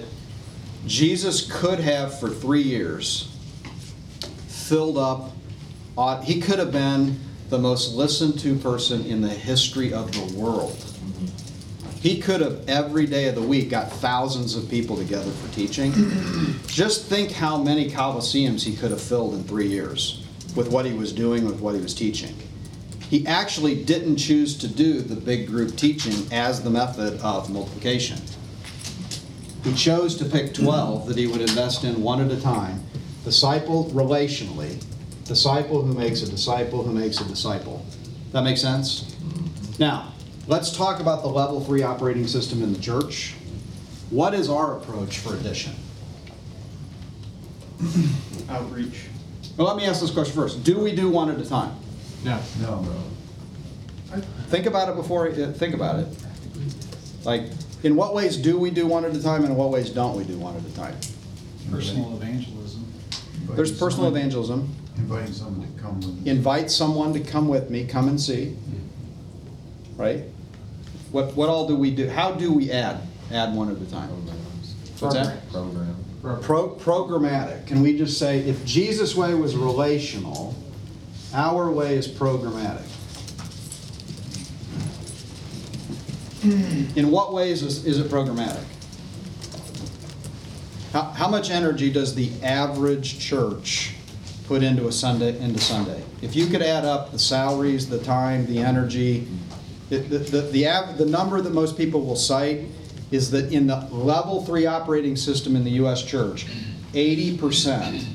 Jesus 0.85 1.49
could 1.51 1.79
have 1.79 2.19
for 2.19 2.29
three 2.29 2.61
years 2.61 3.35
filled 4.47 4.97
up, 4.97 5.31
uh, 5.97 6.21
he 6.21 6.39
could 6.39 6.59
have 6.59 6.71
been 6.71 7.19
the 7.49 7.57
most 7.57 7.95
listened 7.95 8.39
to 8.39 8.55
person 8.55 9.05
in 9.05 9.21
the 9.21 9.29
history 9.29 9.91
of 9.91 10.11
the 10.11 10.39
world. 10.39 10.77
He 11.99 12.21
could 12.21 12.39
have 12.39 12.69
every 12.69 13.05
day 13.05 13.27
of 13.27 13.35
the 13.35 13.41
week 13.41 13.69
got 13.69 13.91
thousands 13.91 14.55
of 14.55 14.69
people 14.69 14.95
together 14.95 15.29
for 15.31 15.53
teaching. 15.53 15.91
Just 16.67 17.07
think 17.07 17.31
how 17.31 17.57
many 17.57 17.89
coliseums 17.89 18.63
he 18.63 18.75
could 18.75 18.91
have 18.91 19.01
filled 19.01 19.33
in 19.33 19.43
three 19.43 19.67
years 19.67 20.25
with 20.55 20.69
what 20.69 20.85
he 20.85 20.93
was 20.93 21.11
doing, 21.11 21.45
with 21.45 21.59
what 21.59 21.75
he 21.75 21.81
was 21.81 21.93
teaching. 21.93 22.33
He 23.09 23.25
actually 23.27 23.83
didn't 23.83 24.17
choose 24.17 24.57
to 24.59 24.67
do 24.67 25.01
the 25.01 25.15
big 25.15 25.47
group 25.47 25.75
teaching 25.75 26.31
as 26.31 26.63
the 26.63 26.69
method 26.69 27.19
of 27.21 27.49
multiplication. 27.49 28.19
He 29.63 29.73
chose 29.73 30.15
to 30.17 30.25
pick 30.25 30.53
12 30.53 31.07
that 31.07 31.17
he 31.17 31.27
would 31.27 31.41
invest 31.41 31.83
in 31.83 32.01
one 32.01 32.21
at 32.21 32.31
a 32.31 32.41
time, 32.41 32.83
disciple 33.23 33.85
relationally, 33.93 34.81
disciple 35.25 35.81
who 35.81 35.93
makes 35.93 36.21
a 36.21 36.29
disciple 36.29 36.83
who 36.83 36.93
makes 36.93 37.19
a 37.19 37.25
disciple. 37.25 37.85
That 38.31 38.43
make 38.43 38.57
sense? 38.57 39.15
Now, 39.77 40.13
let's 40.47 40.75
talk 40.75 40.99
about 40.99 41.23
the 41.23 41.29
level 41.29 41.61
three 41.61 41.83
operating 41.83 42.27
system 42.27 42.63
in 42.63 42.73
the 42.73 42.79
church. 42.79 43.35
What 44.09 44.33
is 44.33 44.49
our 44.49 44.77
approach 44.77 45.19
for 45.19 45.35
addition? 45.35 45.73
Outreach. 48.49 49.05
Well, 49.57 49.67
let 49.67 49.77
me 49.77 49.85
ask 49.85 50.01
this 50.01 50.11
question 50.11 50.35
first. 50.35 50.63
Do 50.63 50.79
we 50.79 50.95
do 50.95 51.09
one 51.09 51.29
at 51.29 51.39
a 51.39 51.47
time? 51.47 51.75
No. 52.23 52.39
No. 52.61 52.77
Bro. 52.77 54.21
Think 54.47 54.65
about 54.65 54.89
it 54.89 54.95
before, 54.95 55.29
uh, 55.29 55.51
think 55.53 55.75
about 55.75 55.99
it. 55.99 56.07
Like, 57.23 57.43
in 57.83 57.95
what 57.95 58.13
ways 58.13 58.37
do 58.37 58.57
we 58.57 58.69
do 58.71 58.87
one 58.87 59.05
at 59.05 59.15
a 59.15 59.21
time 59.21 59.43
and 59.43 59.51
in 59.51 59.55
what 59.55 59.69
ways 59.69 59.89
don't 59.89 60.15
we 60.15 60.23
do 60.23 60.37
one 60.37 60.55
at 60.55 60.63
a 60.63 60.75
time? 60.75 60.95
Personal 61.71 62.15
evangelism. 62.15 62.91
There's 63.51 63.77
personal 63.77 64.09
evangelism. 64.09 64.75
Inviting 64.97 65.33
someone 65.33 65.73
to 65.73 65.81
come 65.81 65.99
with. 66.01 66.23
Me. 66.23 66.31
Invite 66.31 66.71
someone 66.71 67.13
to 67.13 67.19
come 67.19 67.47
with 67.47 67.69
me, 67.69 67.85
come 67.85 68.09
and 68.09 68.19
see. 68.19 68.57
Right? 69.95 70.23
What, 71.11 71.35
what 71.35 71.49
all 71.49 71.67
do 71.67 71.75
we 71.75 71.91
do? 71.91 72.09
How 72.09 72.31
do 72.31 72.53
we 72.53 72.71
add? 72.71 73.01
Add 73.31 73.55
one 73.55 73.69
at 73.69 73.81
a 73.81 73.89
time. 73.89 74.09
What's 74.99 75.15
that? 75.15 75.49
Program. 75.51 75.95
Pro, 76.41 76.69
programmatic. 76.75 77.65
Can 77.65 77.81
we 77.81 77.97
just 77.97 78.19
say, 78.19 78.39
if 78.39 78.65
Jesus' 78.65 79.15
way 79.15 79.33
was 79.33 79.55
relational, 79.55 80.53
our 81.33 81.71
way 81.71 81.95
is 81.95 82.07
programmatic? 82.07 82.85
In 86.43 87.11
what 87.11 87.33
ways 87.33 87.63
is, 87.63 87.85
is 87.85 87.99
it 87.99 88.09
programmatic? 88.09 88.63
How, 90.93 91.03
how 91.03 91.27
much 91.27 91.49
energy 91.51 91.91
does 91.91 92.15
the 92.15 92.31
average 92.41 93.19
church 93.19 93.93
put 94.47 94.63
into 94.63 94.87
a 94.87 94.91
Sunday, 94.91 95.37
into 95.39 95.59
Sunday? 95.59 96.01
If 96.21 96.35
you 96.35 96.47
could 96.47 96.61
add 96.61 96.85
up 96.85 97.11
the 97.11 97.19
salaries, 97.19 97.89
the 97.89 97.99
time, 97.99 98.45
the 98.45 98.59
energy, 98.59 99.27
the, 99.89 99.97
the, 99.97 100.17
the, 100.19 100.41
the, 100.41 100.67
av- 100.67 100.97
the 100.97 101.05
number 101.05 101.41
that 101.41 101.53
most 101.53 101.77
people 101.77 102.01
will 102.01 102.15
cite 102.15 102.61
is 103.11 103.31
that 103.31 103.51
in 103.51 103.67
the 103.67 103.87
level 103.91 104.45
three 104.45 104.65
operating 104.65 105.15
system 105.15 105.55
in 105.55 105.63
the 105.63 105.71
U.S. 105.71 106.03
church, 106.03 106.45
80% 106.93 108.05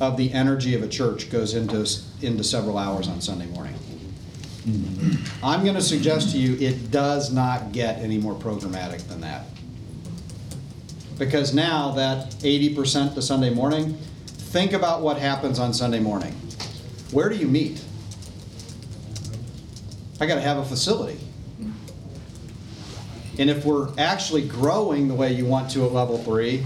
of 0.00 0.16
the 0.16 0.32
energy 0.32 0.74
of 0.74 0.82
a 0.82 0.88
church 0.88 1.30
goes 1.30 1.54
into, 1.54 1.86
into 2.22 2.44
several 2.44 2.78
hours 2.78 3.08
on 3.08 3.20
Sunday 3.20 3.46
morning. 3.46 3.75
Mm-hmm. 4.66 5.44
I'm 5.44 5.62
going 5.62 5.76
to 5.76 5.82
suggest 5.82 6.32
to 6.32 6.38
you 6.38 6.56
it 6.66 6.90
does 6.90 7.32
not 7.32 7.72
get 7.72 7.98
any 7.98 8.18
more 8.18 8.34
programmatic 8.34 9.06
than 9.08 9.20
that. 9.20 9.46
Because 11.18 11.54
now 11.54 11.92
that 11.92 12.30
80% 12.30 13.14
to 13.14 13.22
Sunday 13.22 13.50
morning, 13.50 13.94
think 14.26 14.72
about 14.72 15.02
what 15.02 15.18
happens 15.18 15.58
on 15.58 15.72
Sunday 15.72 16.00
morning. 16.00 16.32
Where 17.12 17.28
do 17.28 17.36
you 17.36 17.46
meet? 17.46 17.82
I 20.20 20.26
got 20.26 20.34
to 20.34 20.40
have 20.40 20.58
a 20.58 20.64
facility. 20.64 21.18
And 23.38 23.50
if 23.50 23.64
we're 23.64 23.90
actually 23.98 24.46
growing 24.46 25.08
the 25.08 25.14
way 25.14 25.32
you 25.32 25.44
want 25.44 25.70
to 25.72 25.84
at 25.84 25.92
level 25.92 26.18
three, 26.18 26.64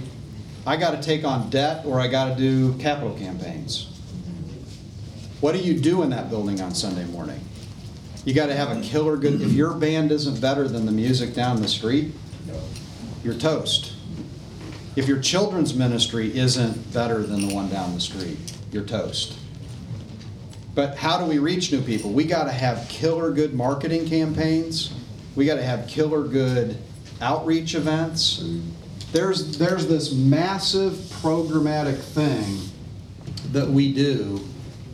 I 0.66 0.76
gotta 0.76 1.02
take 1.02 1.24
on 1.24 1.50
debt 1.50 1.84
or 1.84 1.98
I 1.98 2.06
gotta 2.06 2.36
do 2.36 2.74
capital 2.74 3.14
campaigns. 3.16 3.86
What 5.40 5.52
do 5.52 5.58
you 5.58 5.78
do 5.78 6.02
in 6.02 6.10
that 6.10 6.28
building 6.28 6.60
on 6.60 6.74
Sunday 6.74 7.06
morning? 7.06 7.40
You 8.24 8.34
gotta 8.34 8.54
have 8.54 8.76
a 8.76 8.80
killer 8.82 9.16
good, 9.16 9.40
if 9.40 9.52
your 9.52 9.72
band 9.74 10.12
isn't 10.12 10.40
better 10.40 10.68
than 10.68 10.84
the 10.84 10.92
music 10.92 11.34
down 11.34 11.62
the 11.62 11.68
street, 11.68 12.12
you're 13.24 13.34
toast. 13.34 13.94
If 14.96 15.08
your 15.08 15.20
children's 15.20 15.74
ministry 15.74 16.36
isn't 16.36 16.92
better 16.92 17.22
than 17.22 17.48
the 17.48 17.54
one 17.54 17.70
down 17.70 17.94
the 17.94 18.00
street, 18.00 18.38
you're 18.72 18.84
toast. 18.84 19.38
But 20.74 20.96
how 20.96 21.18
do 21.18 21.24
we 21.24 21.38
reach 21.38 21.72
new 21.72 21.80
people? 21.80 22.10
We 22.10 22.24
got 22.24 22.44
to 22.44 22.52
have 22.52 22.88
killer 22.88 23.30
good 23.30 23.54
marketing 23.54 24.08
campaigns. 24.08 24.92
We 25.36 25.46
got 25.46 25.56
to 25.56 25.62
have 25.62 25.88
killer 25.88 26.22
good 26.22 26.76
outreach 27.20 27.74
events. 27.74 28.44
There's, 29.12 29.58
there's 29.58 29.86
this 29.86 30.12
massive 30.12 30.92
programmatic 30.92 31.98
thing 31.98 32.60
that 33.52 33.68
we 33.68 33.92
do 33.92 34.46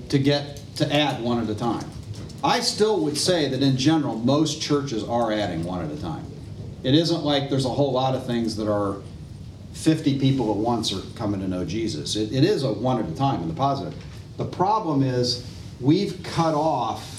to 0.09 0.19
get, 0.19 0.61
to 0.77 0.93
add 0.95 1.23
one 1.23 1.43
at 1.43 1.51
a 1.51 1.55
time. 1.55 1.91
I 2.47 2.61
still 2.61 3.01
would 3.01 3.19
say 3.19 3.49
that 3.49 3.61
in 3.61 3.77
general, 3.77 4.15
most 4.15 4.63
churches 4.63 5.03
are 5.03 5.33
adding 5.33 5.65
one 5.65 5.85
at 5.85 5.91
a 5.91 6.01
time. 6.01 6.25
It 6.85 6.95
isn't 6.95 7.25
like 7.25 7.51
there's 7.51 7.65
a 7.65 7.71
whole 7.71 7.91
lot 7.91 8.15
of 8.15 8.25
things 8.25 8.55
that 8.55 8.71
are 8.71 9.03
50 9.73 10.21
people 10.21 10.53
at 10.53 10.57
once 10.57 10.93
are 10.93 11.01
coming 11.17 11.41
to 11.41 11.49
know 11.49 11.65
Jesus. 11.65 12.15
It, 12.15 12.33
it 12.33 12.45
is 12.45 12.63
a 12.63 12.73
one 12.73 13.03
at 13.03 13.11
a 13.11 13.17
time 13.17 13.43
in 13.43 13.49
the 13.49 13.55
positive. 13.55 14.01
The 14.37 14.45
problem 14.45 15.03
is 15.03 15.45
we've 15.81 16.23
cut 16.23 16.55
off 16.55 17.13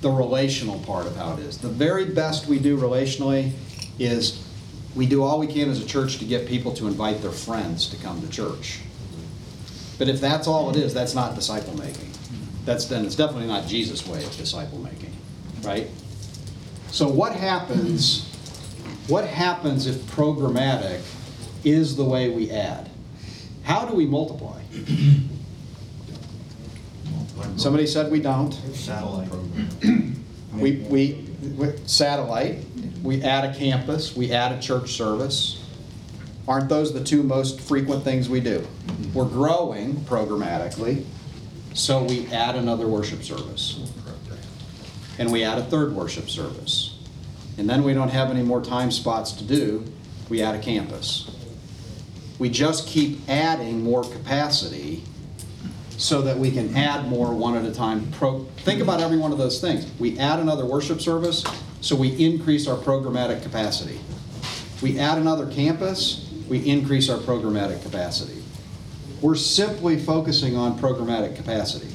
the 0.00 0.08
relational 0.10 0.78
part 0.80 1.06
of 1.06 1.14
how 1.16 1.34
it 1.34 1.40
is. 1.40 1.58
The 1.58 1.68
very 1.68 2.06
best 2.06 2.46
we 2.46 2.58
do 2.58 2.78
relationally 2.78 3.52
is 3.98 4.42
we 4.94 5.04
do 5.04 5.22
all 5.22 5.38
we 5.38 5.48
can 5.48 5.68
as 5.68 5.84
a 5.84 5.86
church 5.86 6.16
to 6.20 6.24
get 6.24 6.48
people 6.48 6.72
to 6.76 6.86
invite 6.86 7.20
their 7.20 7.30
friends 7.30 7.88
to 7.90 7.96
come 7.98 8.22
to 8.22 8.28
church. 8.30 8.80
But 9.98 10.08
if 10.08 10.18
that's 10.18 10.46
all 10.46 10.70
it 10.70 10.76
is, 10.76 10.94
that's 10.94 11.14
not 11.14 11.34
disciple 11.34 11.76
making. 11.76 12.15
That's 12.66 12.84
then 12.86 13.06
it's 13.06 13.14
definitely 13.14 13.46
not 13.46 13.66
Jesus' 13.66 14.06
way 14.06 14.22
of 14.24 14.36
disciple 14.36 14.78
making, 14.80 15.12
right? 15.62 15.88
So 16.90 17.08
what 17.08 17.32
happens? 17.34 18.30
What 19.08 19.24
happens 19.26 19.86
if 19.86 19.96
programmatic 20.10 21.00
is 21.64 21.96
the 21.96 22.04
way 22.04 22.28
we 22.30 22.50
add? 22.50 22.90
How 23.62 23.86
do 23.86 23.94
we 23.94 24.04
multiply? 24.04 24.60
Somebody 27.56 27.86
said 27.86 28.10
we 28.10 28.20
don't. 28.20 28.52
Satellite. 28.74 29.28
We, 30.54 30.76
we, 30.88 31.24
we- 31.56 31.76
satellite, 31.86 32.64
we 33.02 33.22
add 33.22 33.44
a 33.44 33.54
campus, 33.56 34.16
we 34.16 34.32
add 34.32 34.52
a 34.52 34.60
church 34.60 34.92
service. 34.92 35.62
Aren't 36.48 36.68
those 36.68 36.92
the 36.94 37.02
two 37.04 37.22
most 37.22 37.60
frequent 37.60 38.02
things 38.04 38.28
we 38.28 38.40
do? 38.40 38.66
We're 39.12 39.24
growing 39.26 39.94
programmatically, 39.96 41.04
so 41.76 42.02
we 42.02 42.26
add 42.32 42.56
another 42.56 42.86
worship 42.86 43.22
service. 43.22 43.78
And 45.18 45.30
we 45.30 45.44
add 45.44 45.58
a 45.58 45.64
third 45.64 45.92
worship 45.92 46.28
service. 46.28 46.98
And 47.58 47.68
then 47.68 47.84
we 47.84 47.92
don't 47.94 48.08
have 48.08 48.30
any 48.30 48.42
more 48.42 48.62
time 48.62 48.90
spots 48.90 49.32
to 49.32 49.44
do, 49.44 49.84
we 50.28 50.42
add 50.42 50.54
a 50.54 50.58
campus. 50.58 51.30
We 52.38 52.50
just 52.50 52.86
keep 52.86 53.18
adding 53.28 53.82
more 53.82 54.02
capacity 54.02 55.04
so 55.96 56.20
that 56.22 56.38
we 56.38 56.50
can 56.50 56.76
add 56.76 57.08
more 57.08 57.32
one 57.34 57.56
at 57.56 57.64
a 57.64 57.72
time. 57.72 58.10
Pro, 58.12 58.44
think 58.58 58.80
about 58.80 59.00
every 59.00 59.16
one 59.16 59.32
of 59.32 59.38
those 59.38 59.60
things. 59.60 59.90
We 59.98 60.18
add 60.18 60.38
another 60.38 60.66
worship 60.66 61.00
service, 61.00 61.44
so 61.80 61.96
we 61.96 62.08
increase 62.22 62.66
our 62.66 62.76
programmatic 62.76 63.42
capacity. 63.42 64.00
We 64.82 64.98
add 64.98 65.16
another 65.18 65.50
campus, 65.50 66.30
we 66.48 66.58
increase 66.58 67.08
our 67.08 67.18
programmatic 67.18 67.82
capacity. 67.82 68.42
We're 69.20 69.34
simply 69.34 69.98
focusing 69.98 70.56
on 70.56 70.78
programmatic 70.78 71.36
capacity. 71.36 71.88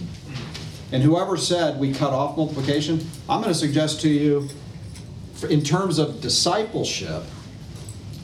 And 0.92 1.02
whoever 1.02 1.38
said 1.38 1.80
we 1.80 1.94
cut 1.94 2.14
off 2.14 2.36
multiplication, 2.36 3.08
I'm 3.30 3.42
going 3.42 3.54
to 3.54 3.60
suggest 3.60 4.02
to 4.02 4.10
you, 4.10 4.50
in 5.50 5.64
terms 5.64 6.00
of 6.00 6.22
discipleship, 6.22 7.24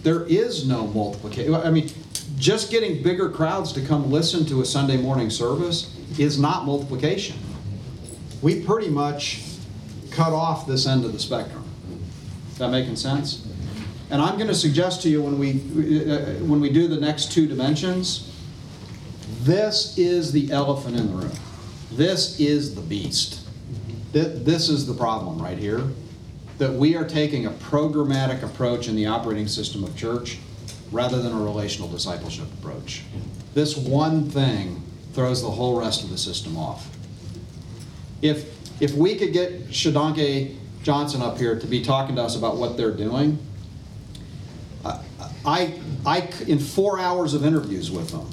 there 0.03 0.23
is 0.25 0.67
no 0.67 0.87
multiplication. 0.87 1.55
I 1.55 1.71
mean, 1.71 1.89
just 2.37 2.69
getting 2.69 3.01
bigger 3.01 3.29
crowds 3.29 3.71
to 3.73 3.81
come 3.81 4.11
listen 4.11 4.45
to 4.47 4.61
a 4.61 4.65
Sunday 4.65 4.97
morning 4.97 5.29
service 5.29 5.95
is 6.19 6.39
not 6.39 6.65
multiplication. 6.65 7.37
We 8.41 8.61
pretty 8.61 8.89
much 8.89 9.43
cut 10.11 10.33
off 10.33 10.67
this 10.67 10.85
end 10.85 11.05
of 11.05 11.13
the 11.13 11.19
spectrum. 11.19 11.63
Is 12.51 12.57
that 12.57 12.69
making 12.69 12.95
sense? 12.95 13.47
And 14.09 14.21
I'm 14.21 14.35
going 14.35 14.47
to 14.47 14.55
suggest 14.55 15.01
to 15.03 15.09
you 15.09 15.21
when 15.21 15.37
we, 15.37 15.51
uh, 16.09 16.43
when 16.45 16.61
we 16.61 16.69
do 16.69 16.87
the 16.87 16.99
next 16.99 17.31
two 17.31 17.47
dimensions, 17.47 18.26
this 19.47 19.97
is 19.97 20.33
the 20.33 20.51
elephant 20.51 20.97
in 20.97 21.07
the 21.07 21.13
room. 21.13 21.31
This 21.93 22.37
is 22.37 22.75
the 22.75 22.81
beast. 22.81 23.39
This 24.11 24.67
is 24.67 24.85
the 24.85 24.93
problem 24.93 25.41
right 25.41 25.57
here, 25.57 25.83
that 26.57 26.73
we 26.73 26.97
are 26.97 27.07
taking 27.07 27.45
a 27.45 27.51
programmatic 27.51 28.43
approach 28.43 28.89
in 28.89 28.95
the 28.95 29.05
operating 29.05 29.47
system 29.47 29.85
of 29.85 29.95
church 29.95 30.37
rather 30.91 31.21
than 31.21 31.31
a 31.31 31.41
relational 31.41 31.87
discipleship 31.87 32.47
approach. 32.59 33.03
This 33.53 33.77
one 33.77 34.29
thing 34.29 34.83
throws 35.13 35.41
the 35.41 35.49
whole 35.49 35.79
rest 35.79 36.03
of 36.03 36.09
the 36.09 36.17
system 36.17 36.57
off. 36.57 36.89
If, 38.21 38.81
if 38.81 38.93
we 38.95 39.15
could 39.15 39.31
get 39.31 39.69
Shodankeh 39.69 40.57
Johnson 40.83 41.21
up 41.21 41.37
here 41.37 41.57
to 41.57 41.67
be 41.67 41.81
talking 41.81 42.17
to 42.17 42.23
us 42.23 42.35
about 42.35 42.57
what 42.57 42.75
they're 42.75 42.91
doing, 42.91 43.39
I, 45.45 45.79
I, 46.05 46.29
in 46.47 46.59
four 46.59 46.99
hours 46.99 47.33
of 47.33 47.45
interviews 47.45 47.89
with 47.89 48.09
them, 48.09 48.29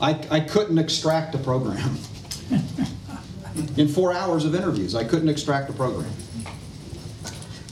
I, 0.00 0.18
I 0.30 0.40
couldn't 0.40 0.78
extract 0.78 1.34
a 1.34 1.38
program. 1.38 1.98
In 3.76 3.88
four 3.88 4.12
hours 4.12 4.44
of 4.44 4.54
interviews, 4.54 4.94
I 4.94 5.04
couldn't 5.04 5.28
extract 5.28 5.68
a 5.70 5.72
program. 5.72 6.12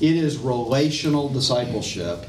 It 0.00 0.16
is 0.16 0.36
relational 0.36 1.28
discipleship 1.28 2.26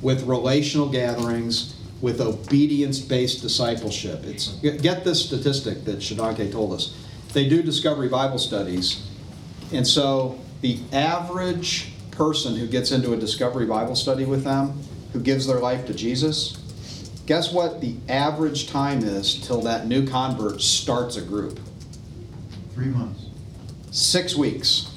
with 0.00 0.24
relational 0.24 0.88
gatherings, 0.88 1.76
with 2.00 2.20
obedience-based 2.20 3.42
discipleship. 3.42 4.24
It's, 4.24 4.48
get 4.48 5.04
this 5.04 5.24
statistic 5.24 5.84
that 5.84 5.98
Shodankeh 5.98 6.50
told 6.50 6.72
us. 6.72 6.96
They 7.32 7.48
do 7.48 7.62
discovery 7.62 8.08
Bible 8.08 8.38
studies, 8.38 9.06
and 9.72 9.86
so 9.86 10.38
the 10.62 10.80
average 10.92 11.92
person 12.10 12.56
who 12.56 12.66
gets 12.66 12.90
into 12.90 13.12
a 13.12 13.16
discovery 13.16 13.66
Bible 13.66 13.94
study 13.94 14.24
with 14.24 14.44
them, 14.44 14.80
who 15.12 15.20
gives 15.20 15.46
their 15.46 15.60
life 15.60 15.86
to 15.86 15.94
Jesus, 15.94 16.56
guess 17.32 17.50
what 17.50 17.80
the 17.80 17.96
average 18.10 18.68
time 18.68 19.02
is 19.02 19.40
till 19.46 19.62
that 19.62 19.86
new 19.86 20.06
convert 20.06 20.60
starts 20.60 21.16
a 21.16 21.22
group? 21.22 21.58
Three 22.74 22.88
months. 22.88 23.24
Six 23.90 24.36
weeks. 24.36 24.92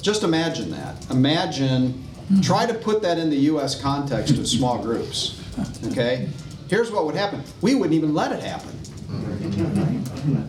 Just 0.00 0.22
imagine 0.22 0.70
that. 0.70 1.10
Imagine, 1.10 2.02
try 2.40 2.64
to 2.64 2.72
put 2.72 3.02
that 3.02 3.18
in 3.18 3.28
the 3.28 3.36
US 3.52 3.78
context 3.78 4.38
of 4.38 4.48
small 4.48 4.82
groups. 4.82 5.38
Okay? 5.88 6.30
Here's 6.70 6.90
what 6.90 7.04
would 7.04 7.14
happen 7.14 7.44
we 7.60 7.74
wouldn't 7.74 7.92
even 7.92 8.14
let 8.14 8.32
it 8.32 8.42
happen. 8.42 8.70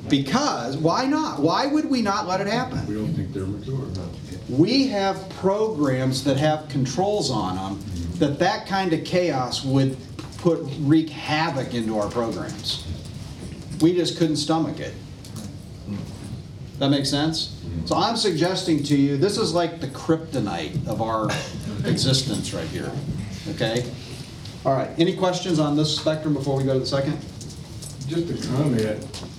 Because, 0.07 0.77
why 0.77 1.05
not? 1.05 1.41
Why 1.41 1.65
would 1.65 1.89
we 1.89 2.01
not 2.01 2.27
let 2.27 2.39
it 2.39 2.47
happen? 2.47 2.87
We 2.87 2.93
don't 2.93 3.13
think 3.13 3.33
they're 3.33 3.45
mature. 3.45 3.75
Enough. 3.75 4.49
We 4.49 4.87
have 4.87 5.27
programs 5.31 6.23
that 6.23 6.37
have 6.37 6.69
controls 6.69 7.29
on 7.29 7.57
them 7.57 7.90
that 8.21 8.37
that 8.37 8.67
kind 8.67 8.93
of 8.93 9.03
chaos 9.03 9.65
would 9.65 9.97
put 10.37 10.59
wreak 10.81 11.09
havoc 11.09 11.73
into 11.73 11.97
our 11.97 12.07
programs. 12.07 12.85
We 13.81 13.95
just 13.95 14.19
couldn't 14.19 14.35
stomach 14.35 14.79
it. 14.79 14.93
That 16.77 16.89
makes 16.89 17.09
sense? 17.09 17.47
Mm-hmm. 17.47 17.87
So 17.87 17.95
I'm 17.95 18.15
suggesting 18.15 18.83
to 18.83 18.95
you, 18.95 19.17
this 19.17 19.39
is 19.39 19.55
like 19.55 19.81
the 19.81 19.87
kryptonite 19.87 20.87
of 20.87 21.01
our 21.01 21.29
existence 21.83 22.53
right 22.53 22.67
here, 22.67 22.91
okay? 23.49 23.91
All 24.67 24.73
right, 24.73 24.91
any 24.99 25.15
questions 25.15 25.57
on 25.57 25.75
this 25.75 25.95
spectrum 25.95 26.35
before 26.35 26.57
we 26.57 26.63
go 26.63 26.73
to 26.73 26.79
the 26.79 26.85
second? 26.85 27.17
Just 28.07 28.29
a 28.29 28.47
comment, 28.47 29.31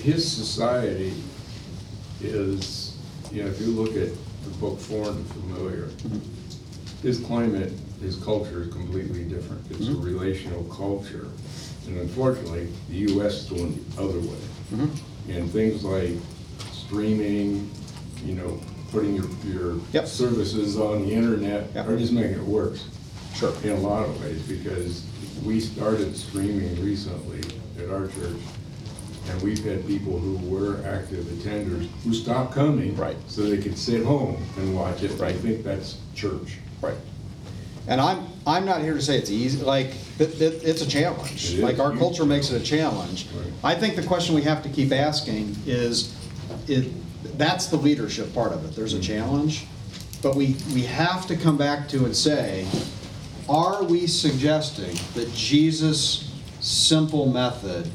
his 0.00 0.30
society 0.30 1.12
is, 2.20 2.96
you 3.32 3.42
know, 3.42 3.48
if 3.48 3.60
you 3.60 3.66
look 3.66 3.96
at 3.96 4.14
the 4.44 4.50
book 4.60 4.78
Foreign 4.78 5.16
and 5.16 5.26
Familiar, 5.28 5.86
mm-hmm. 5.86 6.33
His 7.04 7.20
climate, 7.20 7.70
his 8.00 8.16
culture 8.16 8.62
is 8.62 8.72
completely 8.72 9.24
different. 9.24 9.60
It's 9.70 9.80
a 9.88 9.90
mm-hmm. 9.90 10.02
relational 10.02 10.64
culture. 10.64 11.28
And 11.86 11.98
unfortunately, 11.98 12.68
the 12.88 12.96
US 13.12 13.42
is 13.42 13.50
going 13.50 13.84
the 13.94 14.02
other 14.02 14.18
way. 14.20 14.40
Mm-hmm. 14.72 15.30
And 15.30 15.50
things 15.50 15.84
like 15.84 16.12
streaming, 16.72 17.70
you 18.24 18.34
know, 18.34 18.58
putting 18.90 19.14
your, 19.14 19.26
your 19.46 19.76
Yep. 19.92 20.06
services 20.06 20.78
on 20.78 21.02
the 21.06 21.12
internet 21.12 21.70
Yep. 21.74 21.88
are 21.88 21.96
just 21.98 22.12
making 22.12 22.38
it 22.38 22.42
worse. 22.44 22.88
Sure. 23.34 23.52
In 23.64 23.70
a 23.72 23.80
lot 23.80 24.08
of 24.08 24.18
ways, 24.22 24.40
because 24.42 25.04
we 25.44 25.60
started 25.60 26.16
streaming 26.16 26.82
recently 26.82 27.40
at 27.82 27.90
our 27.90 28.06
church, 28.08 28.40
And 29.26 29.40
we've 29.40 29.64
had 29.64 29.86
people 29.86 30.18
who 30.18 30.36
were 30.54 30.82
active 30.84 31.24
attenders 31.24 31.88
who 32.04 32.12
stopped 32.12 32.52
coming. 32.54 32.94
Right. 32.94 33.16
So 33.26 33.40
they 33.44 33.56
could 33.56 33.78
sit 33.78 34.04
home 34.04 34.36
and 34.58 34.74
watch 34.76 35.02
it. 35.02 35.12
I 35.12 35.14
Right. 35.14 35.36
think 35.36 35.64
that's 35.64 35.96
church. 36.14 36.58
Right. 36.84 36.96
And 37.86 38.00
I'm, 38.00 38.26
I'm 38.46 38.64
not 38.64 38.80
here 38.80 38.94
to 38.94 39.02
say 39.02 39.18
it's 39.18 39.30
easy, 39.30 39.62
like, 39.62 39.88
it, 40.18 40.40
it, 40.40 40.64
it's 40.64 40.80
a 40.80 40.88
challenge. 40.88 41.54
It. 41.54 41.62
Like, 41.62 41.78
our 41.78 41.94
culture 41.96 42.24
makes 42.24 42.50
it 42.50 42.60
a 42.60 42.64
challenge. 42.64 43.26
Right. 43.34 43.52
I 43.62 43.74
think 43.74 43.96
the 43.96 44.02
question 44.02 44.34
we 44.34 44.42
have 44.42 44.62
to 44.62 44.68
keep 44.70 44.90
asking 44.90 45.54
is, 45.66 46.16
it, 46.66 46.90
that's 47.36 47.66
the 47.66 47.76
leadership 47.76 48.32
part 48.32 48.52
of 48.52 48.64
it, 48.64 48.74
there's 48.74 48.94
a 48.94 48.96
mm-hmm. 48.96 49.14
challenge. 49.14 49.66
But 50.22 50.34
we, 50.34 50.56
we 50.72 50.82
have 50.84 51.26
to 51.26 51.36
come 51.36 51.58
back 51.58 51.88
to 51.90 52.06
and 52.06 52.16
say, 52.16 52.66
are 53.48 53.84
we 53.84 54.06
suggesting 54.06 54.96
that 55.12 55.30
Jesus' 55.34 56.32
simple 56.60 57.26
method 57.26 57.90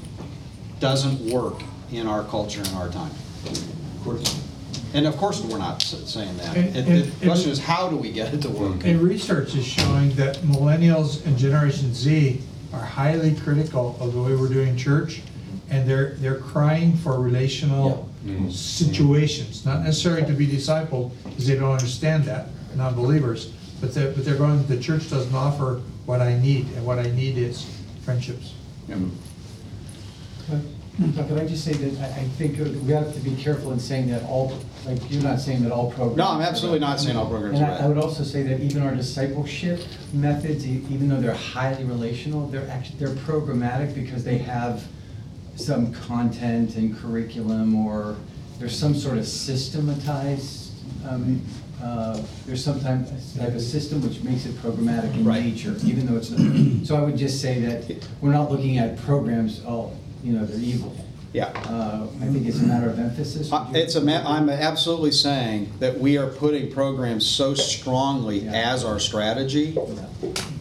doesn't 0.79 1.31
work 1.31 1.63
in 1.91 2.05
our 2.05 2.23
culture 2.25 2.61
in 2.61 2.73
our 2.75 2.89
time? 2.89 3.11
Of 3.45 4.01
course. 4.03 4.48
And 4.93 5.05
of 5.05 5.17
course, 5.17 5.41
we're 5.41 5.57
not 5.59 5.81
saying 5.81 6.35
that. 6.37 6.55
And- 6.57 6.75
It- 6.75 6.87
and- 6.87 7.11
The 7.19 7.25
question 7.25 7.51
is, 7.51 7.59
how 7.59 7.89
do 7.89 7.95
we 7.95 8.11
get 8.11 8.33
it 8.33 8.41
to 8.41 8.49
work? 8.49 8.83
And 8.85 9.01
research 9.01 9.55
is 9.55 9.65
showing 9.65 10.11
that 10.15 10.37
millennials 10.43 11.25
and 11.25 11.37
Generation 11.37 11.93
Z 11.93 12.41
are 12.73 12.83
highly 12.83 13.33
critical 13.35 13.95
of 13.99 14.13
the 14.13 14.21
way 14.21 14.35
we're 14.35 14.47
doing 14.47 14.75
church, 14.75 15.21
and 15.69 15.87
they're, 15.87 16.15
they're 16.19 16.35
crying 16.39 16.95
for 16.97 17.19
relational 17.19 18.07
Yeah. 18.25 18.33
Mm-hmm. 18.33 18.49
situations, 18.49 19.65
not 19.65 19.83
necessarily 19.83 20.25
to 20.25 20.33
be 20.33 20.45
discipled, 20.47 21.11
because 21.23 21.47
they 21.47 21.55
don't 21.55 21.71
understand 21.71 22.25
that, 22.25 22.49
non-believers, 22.75 23.49
but 23.81 23.93
they're, 23.93 24.11
but 24.11 24.25
they're 24.25 24.35
going, 24.35 24.65
the 24.67 24.77
church 24.77 25.09
doesn't 25.09 25.33
offer 25.33 25.81
what 26.05 26.19
I 26.21 26.37
need, 26.39 26.67
and 26.75 26.85
what 26.85 26.99
I 26.99 27.09
need 27.11 27.37
is 27.37 27.65
friendships. 28.03 28.53
But 30.49 31.27
could 31.29 31.39
I 31.39 31.47
just 31.47 31.63
say 31.63 31.73
that 31.73 32.01
I, 32.11 32.21
I 32.21 32.23
think 32.37 32.57
we 32.85 32.91
have 32.91 33.13
to 33.13 33.19
be 33.21 33.35
careful 33.35 33.71
in 33.71 33.79
saying 33.79 34.09
that 34.09 34.23
all, 34.23 34.51
like, 34.85 34.99
you're 35.11 35.21
not 35.23 35.39
saying 35.39 35.63
that 35.63 35.71
all 35.71 35.91
programs. 35.91 36.17
No, 36.17 36.27
I'm 36.29 36.41
absolutely 36.41 36.79
not 36.79 36.99
saying 36.99 37.17
all 37.17 37.27
programs 37.27 37.59
And 37.59 37.67
are 37.69 37.71
I. 37.73 37.85
I 37.85 37.87
would 37.87 37.97
also 37.97 38.23
say 38.23 38.43
that 38.43 38.59
even 38.61 38.81
our 38.81 38.95
discipleship 38.95 39.81
methods, 40.13 40.65
e- 40.65 40.83
even 40.89 41.09
though 41.09 41.19
they're 41.19 41.33
highly 41.33 41.83
relational, 41.83 42.47
they're 42.47 42.67
actually, 42.69 42.97
they're 42.99 43.15
programmatic 43.25 43.93
because 43.93 44.23
they 44.23 44.37
have 44.39 44.83
some 45.55 45.93
content 45.93 46.75
and 46.77 46.95
curriculum, 46.97 47.75
or 47.75 48.15
there's 48.59 48.77
some 48.77 48.95
sort 48.95 49.17
of 49.17 49.27
systematized, 49.27 50.71
um, 51.07 51.41
uh, 51.83 52.21
there's 52.45 52.63
sometimes 52.63 53.09
type 53.37 53.53
of 53.53 53.61
system 53.61 54.01
which 54.01 54.21
makes 54.23 54.45
it 54.45 54.53
programmatic 54.61 55.13
in 55.15 55.23
Right. 55.25 55.43
nature, 55.45 55.75
even 55.85 56.05
though 56.05 56.17
it's, 56.17 56.29
not- 56.31 56.85
so 56.85 56.95
I 56.95 57.01
would 57.01 57.17
just 57.17 57.41
say 57.41 57.59
that 57.61 58.05
we're 58.21 58.31
not 58.33 58.51
looking 58.51 58.77
at 58.77 58.97
programs, 58.97 59.61
oh, 59.67 59.91
you 60.23 60.33
know, 60.33 60.45
they're 60.45 60.59
evil. 60.59 60.93
Yeah. 61.31 61.45
Uh, 61.65 62.07
I 62.21 62.25
think 62.27 62.47
it's 62.47 62.59
a 62.59 62.65
matter 62.65 62.89
of 62.89 62.97
emphasis. 62.97 63.51
Uh, 63.51 63.67
It's 63.73 63.95
a, 63.95 64.01
ma- 64.01 64.23
I'm 64.25 64.49
absolutely 64.49 65.11
saying 65.11 65.71
that 65.79 65.99
we 65.99 66.17
are 66.17 66.27
putting 66.27 66.71
programs 66.71 67.25
so 67.25 67.53
strongly 67.53 68.39
Yeah. 68.39 68.51
as 68.73 68.83
our 68.83 68.99
strategy 68.99 69.77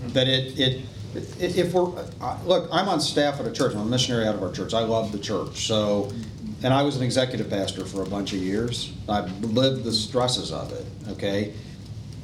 that 0.09 0.29
it, 0.29 0.59
it, 0.59 0.83
i- 1.17 1.19
if 1.43 1.73
we're, 1.73 1.89
uh, 2.21 2.37
look, 2.45 2.69
I'm 2.71 2.89
on 2.89 3.01
staff 3.01 3.41
at 3.41 3.47
a 3.47 3.51
church, 3.53 3.75
I'm 3.75 3.81
a 3.81 3.85
missionary 3.87 4.27
out 4.27 4.35
of 4.35 4.43
our 4.43 4.53
church, 4.53 4.75
I 4.75 4.81
love 4.81 5.11
the 5.11 5.19
church, 5.19 5.67
so, 5.67 6.13
and 6.63 6.75
I 6.75 6.83
was 6.83 6.97
an 6.97 7.03
executive 7.03 7.49
pastor 7.49 7.87
for 7.87 8.03
a 8.03 8.07
bunch 8.07 8.35
of 8.35 8.41
years, 8.41 8.93
I've 9.09 9.43
lived 9.43 9.85
the 9.85 9.93
stresses 9.93 10.53
of 10.53 10.71
it, 10.73 10.85
okay? 11.13 11.55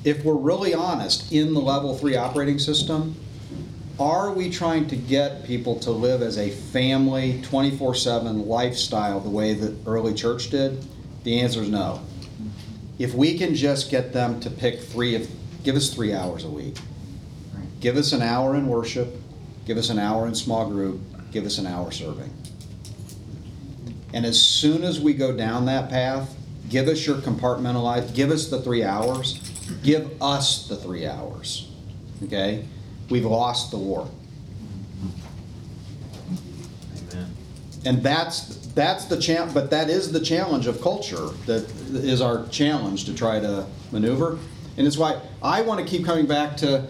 If 0.05 0.23
we're 0.23 0.35
really 0.35 0.75
honest, 0.75 1.33
in 1.33 1.55
the 1.55 1.61
level 1.61 1.97
three 1.97 2.17
operating 2.17 2.59
system, 2.59 3.17
are 3.99 4.33
we 4.33 4.51
trying 4.51 4.89
to 4.89 4.97
get 4.97 5.45
people 5.45 5.79
to 5.81 5.91
live 5.91 6.21
as 6.23 6.37
a 6.37 6.51
family, 6.51 7.41
24/7 7.43 8.47
lifestyle 8.47 9.21
the 9.21 9.31
way 9.31 9.55
that 9.55 9.75
early 9.87 10.15
church 10.15 10.51
did? 10.51 10.85
The 11.23 11.41
answer 11.41 11.63
is 11.63 11.69
no. 11.69 12.01
If 12.99 13.15
we 13.15 13.39
can 13.39 13.55
just 13.55 13.91
get 13.91 14.13
them 14.13 14.41
to 14.41 14.51
pick 14.51 14.83
three 14.83 15.15
of, 15.15 15.29
give 15.63 15.77
us 15.77 15.91
three 15.91 16.13
hours 16.13 16.45
a 16.45 16.49
week. 16.49 16.77
Give 17.81 17.97
us 17.97 18.13
an 18.13 18.23
hour 18.23 18.57
in 18.57 18.67
worship, 18.67 19.21
give 19.67 19.77
us 19.77 19.91
an 19.91 19.99
hour 19.99 20.27
in 20.27 20.35
small 20.35 20.69
group, 20.69 21.01
give 21.33 21.45
us 21.45 21.59
an 21.59 21.67
hour 21.67 21.91
serving. 21.91 22.31
And 24.13 24.25
as 24.25 24.41
soon 24.41 24.85
as 24.85 25.01
we 25.01 25.13
go 25.13 25.33
down 25.33 25.67
that 25.67 25.91
path, 25.91 26.35
give 26.69 26.89
us 26.89 27.07
your 27.07 27.17
compartmentalized, 27.17 28.15
give 28.15 28.31
us 28.31 28.47
the 28.47 28.61
three 28.63 28.85
hours, 28.85 29.39
give 29.83 30.11
us 30.23 30.67
the 30.67 30.77
three 30.77 31.07
hours, 31.07 31.69
okay? 32.23 32.65
We've 33.11 33.25
lost 33.25 33.71
the 33.71 33.79
war. 33.79 34.09
Amen. 37.13 37.35
And 37.85 38.03
that's, 38.03 38.57
that's 38.69 39.05
the 39.07 39.21
champ, 39.21 39.53
but 39.53 39.71
that 39.71 39.91
is 39.91 40.13
the 40.13 40.21
challenge 40.21 40.67
of 40.67 40.81
culture, 40.81 41.29
that 41.47 41.71
is 41.93 42.21
our 42.21 42.47
challenge 42.49 43.05
to 43.05 43.15
try 43.15 43.41
to 43.41 43.67
maneuver. 43.93 44.39
And 44.77 44.87
it's 44.87 44.97
why 44.99 45.21
I 45.43 45.63
want 45.63 45.81
to 45.81 45.87
keep 45.87 46.05
coming 46.05 46.27
back 46.27 46.57
to, 46.59 46.87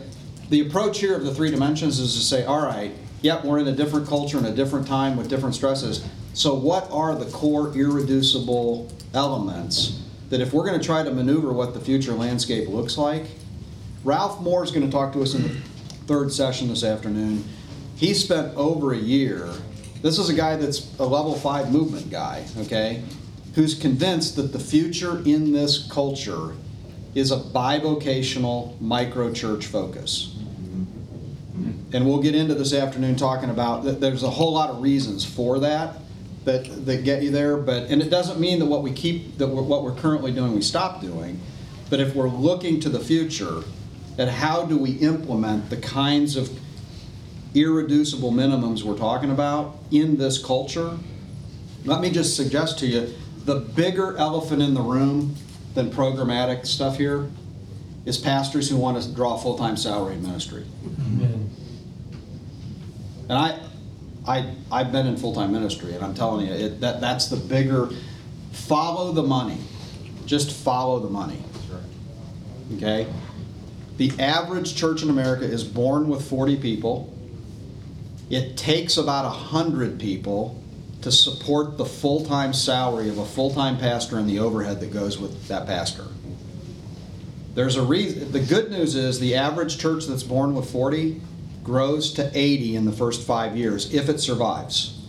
the 0.51 0.61
approach 0.67 1.01
here 1.01 1.17
of 1.17 1.25
the 1.25 1.35
three 1.35 1.51
dimensions 1.51 1.99
is 1.99 2.15
to 2.15 2.21
say, 2.21 2.45
all 2.45 2.65
right, 2.65 2.93
yep, 3.23 3.45
we're 3.45 3.59
in 3.59 3.69
a 3.69 3.73
different 3.73 4.07
culture 4.07 4.37
and 4.37 4.47
a 4.47 4.55
different 4.55 4.87
time 4.87 5.17
with 5.17 5.29
different 5.29 5.55
stresses. 5.55 6.07
So 6.35 6.55
what 6.55 6.91
are 6.91 7.15
the 7.15 7.31
core 7.31 7.77
irreducible 7.77 8.93
elements 9.15 10.03
that 10.29 10.41
if 10.41 10.53
we're 10.53 10.67
going 10.67 10.79
to 10.79 10.85
try 10.85 11.03
to 11.03 11.11
maneuver 11.11 11.53
what 11.53 11.75
the 11.75 11.81
future 11.81 12.13
landscape 12.13 12.69
looks 12.69 12.99
like, 12.99 13.25
Ralph 14.05 14.41
Moore 14.41 14.63
is 14.65 14.71
going 14.71 14.85
to 14.85 14.93
talk 14.93 15.13
to 15.15 15.23
us 15.23 15.35
in 15.35 15.43
the 15.43 15.61
third 16.07 16.33
session 16.33 16.69
this 16.69 16.85
afternoon. 16.85 17.45
He 17.97 18.15
spent 18.15 18.55
over 18.57 18.93
a 18.93 18.99
year, 18.99 19.51
this 20.03 20.19
is 20.19 20.29
a 20.29 20.35
guy 20.35 20.57
that's 20.57 20.99
a 20.99 21.05
level 21.05 21.35
five 21.35 21.73
movement 21.73 22.11
guy, 22.11 22.45
okay, 22.59 23.03
who's 23.55 23.75
convinced 23.75 24.37
that 24.37 24.53
the 24.53 24.59
future 24.59 25.23
in 25.25 25.53
this 25.53 25.91
culture 25.91 26.55
is 27.15 27.31
a 27.31 27.37
bivocational 27.37 28.81
micro 28.81 29.33
church 29.33 29.67
focus. 29.67 30.37
And 31.93 32.07
we'll 32.07 32.21
get 32.21 32.35
into 32.35 32.55
this 32.55 32.75
afternoon 32.75 33.15
talking 33.15 33.51
about 33.51 33.85
that 33.85 34.01
there's 34.01 34.25
a 34.25 34.31
whole 34.31 34.53
lot 34.53 34.71
of 34.71 34.83
reasons 34.83 35.25
for 35.25 35.61
that 35.61 35.97
that 36.45 36.85
that 36.85 37.05
get 37.05 37.23
you 37.23 37.31
there, 37.31 37.57
but 37.57 37.85
and 37.85 38.03
it 38.03 38.11
doesn't 38.11 38.39
mean 38.39 38.59
that 38.59 38.67
what 38.67 38.83
we 38.83 38.93
keep 38.93 39.39
that 39.39 39.47
we're, 39.47 39.63
what 39.63 39.85
we're 39.85 39.95
currently 39.95 40.33
doing 40.33 40.55
we 40.55 40.61
stop 40.61 41.01
doing. 41.01 41.41
But 41.91 42.01
if 42.01 42.15
we're 42.15 42.29
looking 42.29 42.81
to 42.81 42.89
the 42.89 42.99
future, 42.99 43.63
at 44.19 44.29
how 44.29 44.65
do 44.65 44.79
we 44.79 44.93
implement 44.93 45.71
the 45.71 45.77
kinds 45.77 46.37
of 46.37 46.51
irreducible 47.55 48.33
minimums 48.33 48.83
we're 48.83 48.97
talking 48.97 49.31
about 49.31 49.77
in 49.91 50.17
this 50.17 50.43
culture, 50.43 50.97
let 51.85 52.01
me 52.01 52.11
just 52.11 52.37
suggest 52.37 52.79
to 52.81 52.87
you, 52.87 53.13
the 53.45 53.57
bigger 53.57 54.17
elephant 54.17 54.63
in 54.63 54.75
the 54.75 54.81
room 54.81 55.35
than 55.75 55.91
programmatic 55.91 56.67
stuff 56.67 56.97
here 56.97 57.29
is 58.07 58.19
pastors 58.19 58.69
who 58.69 58.77
want 58.77 59.03
to 59.03 59.15
draw 59.15 59.37
full-time 59.37 59.77
salary 59.77 60.15
in 60.15 60.23
ministry. 60.23 60.65
And 63.29 63.33
I, 63.33 63.59
I, 64.27 64.55
I've 64.71 64.93
been 64.93 65.07
in 65.07 65.17
full-time 65.17 65.53
ministry, 65.53 65.95
and 65.95 66.05
I'm 66.05 66.15
telling 66.15 66.47
you, 66.47 66.53
it, 66.53 66.81
that, 66.81 67.01
that's 67.01 67.29
the 67.29 67.37
bigger, 67.37 67.91
follow 68.53 69.13
the 69.13 69.23
money. 69.23 69.59
Just 70.27 70.53
follow 70.53 71.01
the 71.01 71.11
money. 71.11 71.43
Okay? 72.77 73.07
The 73.97 74.13
average 74.19 74.75
church 74.75 75.03
in 75.03 75.11
America 75.11 75.45
is 75.45 75.63
born 75.63 76.09
with 76.09 76.29
40 76.29 76.57
people. 76.57 77.13
It 78.29 78.57
takes 78.57 78.97
about 78.97 79.25
100 79.25 80.01
people 80.01 80.61
to 81.03 81.13
support 81.13 81.77
the 81.77 81.85
full-time 81.85 82.53
salary 82.53 83.09
of 83.09 83.19
a 83.19 83.25
full-time 83.25 83.79
pastor 83.79 84.19
and 84.19 84.29
the 84.29 84.39
overhead 84.39 84.81
that 84.81 84.93
goes 84.93 85.19
with 85.19 85.47
that 85.49 85.67
pastor. 85.67 86.07
There's 87.55 87.77
a 87.77 87.83
reason, 87.83 88.33
the 88.33 88.41
good 88.41 88.71
news 88.71 88.97
is 88.97 89.21
the 89.21 89.37
average 89.37 89.79
church 89.79 90.07
that's 90.07 90.25
born 90.25 90.55
with 90.55 90.69
40 90.71 91.21
grows 91.63 92.13
to 92.15 92.31
80 92.35 92.77
in 92.77 92.85
the 92.85 92.93
first 92.93 93.25
five 93.25 93.57
years, 93.57 93.95
if 93.95 94.09
it 94.09 94.19
survives. 94.19 95.01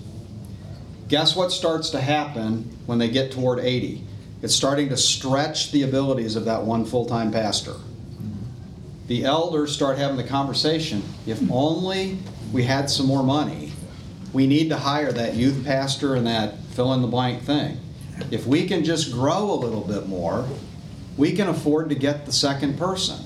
Guess 1.07 1.35
what 1.35 1.51
starts 1.51 1.89
to 1.91 2.01
happen 2.01 2.77
when 2.85 2.99
they 2.99 3.09
get 3.09 3.31
toward 3.31 3.59
80? 3.59 4.03
It's 4.41 4.53
starting 4.53 4.89
to 4.89 4.97
stretch 4.97 5.71
the 5.71 5.83
abilities 5.83 6.35
of 6.35 6.45
that 6.45 6.63
one 6.63 6.85
full-time 6.85 7.31
pastor. 7.31 7.75
The 9.07 9.23
elders 9.23 9.71
start 9.71 9.97
having 9.97 10.17
the 10.17 10.23
conversation, 10.23 11.03
if 11.27 11.39
only 11.51 12.17
we 12.51 12.63
had 12.63 12.89
some 12.89 13.05
more 13.05 13.23
money, 13.23 13.71
we 14.33 14.47
need 14.47 14.69
to 14.69 14.77
hire 14.77 15.11
that 15.11 15.35
youth 15.35 15.63
pastor 15.63 16.15
and 16.15 16.25
that 16.25 16.57
fill-in-the-blank 16.71 17.43
thing. 17.43 17.79
If 18.31 18.47
we 18.47 18.67
can 18.67 18.83
just 18.83 19.11
grow 19.11 19.51
a 19.51 19.55
little 19.55 19.81
bit 19.81 20.07
more, 20.07 20.47
we 21.17 21.33
can 21.33 21.47
afford 21.47 21.89
to 21.89 21.95
get 21.95 22.25
the 22.25 22.31
second 22.31 22.77
person. 22.77 23.19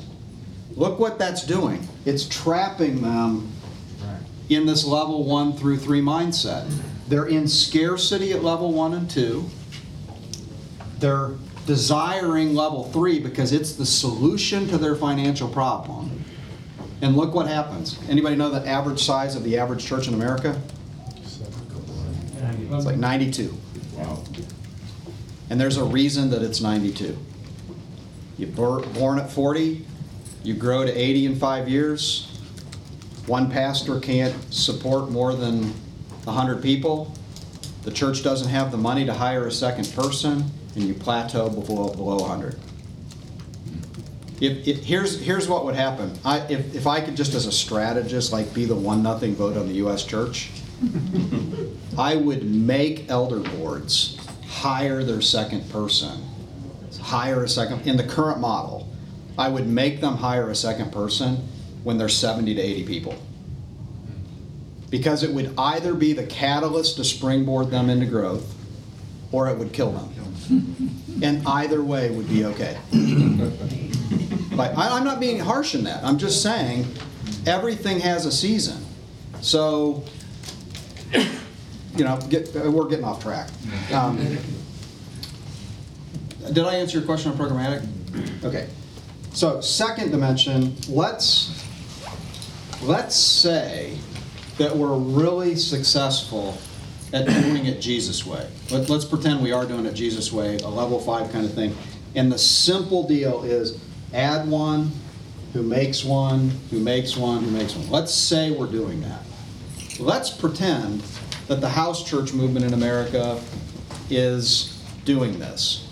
Look 0.76 1.00
what 1.00 1.18
that's 1.18 1.46
doing. 1.46 1.88
It's 2.06 2.28
trapping 2.28 3.02
them 3.02 3.52
in 4.50 4.66
this 4.66 4.84
level 4.84 5.24
one 5.24 5.54
through 5.54 5.78
three 5.78 6.02
mindset. 6.02 6.70
They're 7.08 7.28
in 7.28 7.48
scarcity 7.48 8.34
at 8.34 8.44
level 8.44 8.74
one 8.74 8.94
and 8.94 9.10
two. 9.10 9.50
They're 11.00 11.32
desiring 11.70 12.56
level 12.56 12.86
three 12.86 13.20
because 13.20 13.54
it's 13.54 13.74
the 13.74 13.86
solution 13.86 14.68
to 14.68 14.76
their 14.76 14.96
financial 14.96 15.48
problem. 15.48 16.26
And 17.04 17.16
look 17.16 17.36
what 17.36 17.48
happens. 17.48 18.00
Anybody 18.10 18.36
know 18.36 18.50
the 18.50 18.68
average 18.68 19.04
size 19.04 19.36
of 19.36 19.44
the 19.44 19.60
average 19.60 19.86
church 19.86 20.08
in 20.08 20.16
America? 20.16 20.60
It's 22.72 22.86
like 22.88 22.98
92. 22.98 23.56
Wow. 23.94 24.24
And 25.52 25.62
there's 25.62 25.78
a 25.78 25.84
reason 25.84 26.32
that 26.32 26.42
it's 26.42 26.60
92. 26.60 27.16
You 28.40 28.48
bor- 28.48 28.82
born 28.82 29.20
at 29.20 29.30
40, 29.30 29.86
you 30.42 30.56
grow 30.56 30.84
to 30.88 30.92
80 30.92 31.28
in 31.28 31.36
five 31.36 31.70
years. 31.70 32.36
One 33.28 33.52
pastor 33.52 34.00
can't 34.00 34.36
support 34.52 35.12
more 35.12 35.36
than 35.36 35.66
100 36.24 36.64
people. 36.64 37.14
The 37.84 37.92
church 37.92 38.24
doesn't 38.24 38.50
have 38.50 38.72
the 38.72 38.78
money 38.78 39.06
to 39.06 39.14
hire 39.14 39.46
a 39.46 39.52
second 39.52 39.94
person, 39.94 40.52
and 40.80 40.88
you 40.88 40.94
plateau 40.94 41.50
below, 41.50 41.94
below 41.94 42.18
100. 42.18 42.58
If, 44.42 44.68
if, 44.68 44.84
here's, 44.84 45.20
here's 45.20 45.48
what 45.48 45.66
would 45.66 45.76
happen. 45.76 46.18
I, 46.24 46.40
if, 46.48 46.74
if 46.74 46.88
I 46.88 47.02
could 47.02 47.18
just 47.18 47.34
as 47.34 47.46
a 47.46 47.52
strategist, 47.52 48.32
like 48.32 48.54
be 48.54 48.66
the 48.66 48.76
one 48.76 49.04
nothing 49.04 49.36
vote 49.36 49.58
on 49.58 49.68
the 49.68 49.76
US 49.86 50.06
church, 50.06 50.50
I 51.98 52.16
would 52.16 52.44
make 52.44 53.10
elder 53.10 53.40
boards 53.40 54.18
hire 54.48 55.04
their 55.04 55.22
second 55.22 55.70
person. 55.70 56.24
Hire 57.02 57.44
a 57.44 57.50
second, 57.50 57.86
in 57.86 57.98
the 57.98 58.04
current 58.04 58.40
model, 58.40 58.88
I 59.38 59.50
would 59.50 59.68
make 59.68 60.00
them 60.00 60.16
hire 60.16 60.50
a 60.50 60.56
second 60.56 60.92
person 60.92 61.48
when 61.84 61.98
they're 61.98 62.10
70 62.10 62.56
to 62.56 62.62
80 62.62 62.86
people. 62.86 63.16
Because 64.90 65.24
it 65.24 65.32
would 65.32 65.54
either 65.58 65.94
be 65.94 66.14
the 66.14 66.26
catalyst 66.26 66.96
to 66.98 67.04
springboard 67.04 67.70
them 67.70 67.90
into 67.90 68.06
growth, 68.06 68.56
or 69.32 69.50
it 69.50 69.58
would 69.58 69.74
kill 69.74 69.92
them. 69.92 70.14
And 71.22 71.46
either 71.48 71.84
way 71.84 72.10
would 72.12 72.30
be 72.30 72.46
okay. 72.46 72.78
Like, 74.52 74.78
I, 74.78 74.90
I'm 74.90 75.04
not 75.04 75.20
being 75.20 75.40
harsh 75.40 75.76
in 75.76 75.84
that. 75.86 76.04
I'm 76.04 76.18
just 76.18 76.42
saying, 76.42 76.86
everything 77.46 78.00
has 78.00 78.26
a 78.26 78.32
season. 78.32 78.84
So, 79.42 80.04
you 81.14 82.04
know, 82.04 82.18
get, 82.30 82.54
we're 82.54 82.88
getting 82.88 83.06
off 83.06 83.22
track. 83.22 83.50
Um, 83.94 84.18
Did 86.52 86.66
I 86.66 86.76
answer 86.76 86.98
your 86.98 87.06
question 87.06 87.32
on 87.32 87.38
programmatic? 87.38 87.86
Okay. 88.44 88.68
So, 89.34 89.62
second 89.62 90.12
dimension, 90.12 90.76
let's, 90.90 91.66
let's 92.82 93.16
say 93.16 93.98
that 94.58 94.76
we're 94.76 94.98
really 94.98 95.56
successful 95.56 96.58
at 97.14 97.26
doing 97.26 97.66
it 97.66 97.82
Jesus 97.82 98.26
way. 98.26 98.48
Let, 98.70 98.90
let's 98.90 99.06
pretend 99.06 99.42
we 99.42 99.52
are 99.52 99.66
doing 99.66 99.86
it 99.86 99.94
Jesus 99.94 100.32
way, 100.32 100.58
a 100.58 100.68
level 100.68 101.00
five 101.00 101.32
kind 101.32 101.46
of 101.46 101.54
thing. 101.54 101.76
And 102.16 102.32
the 102.32 102.38
simple 102.38 103.08
deal 103.08 103.44
is 103.44 103.80
add 104.14 104.48
one 104.48 104.92
who 105.54 105.64
makes 105.64 106.04
one, 106.04 106.52
who 106.70 106.80
makes 106.80 107.18
one, 107.18 107.44
who 107.44 107.52
makes 107.52 107.76
one. 107.76 107.90
Let's 107.90 108.14
say 108.14 108.52
we're 108.52 108.68
doing 108.68 109.02
that. 109.02 109.24
Let's 110.00 110.30
pretend 110.30 111.02
that 111.48 111.62
the 111.62 111.70
house 111.70 112.04
church 112.04 112.34
movement 112.34 112.66
in 112.66 112.74
America 112.74 113.42
is 114.10 114.82
doing 115.06 115.40
this. 115.40 115.88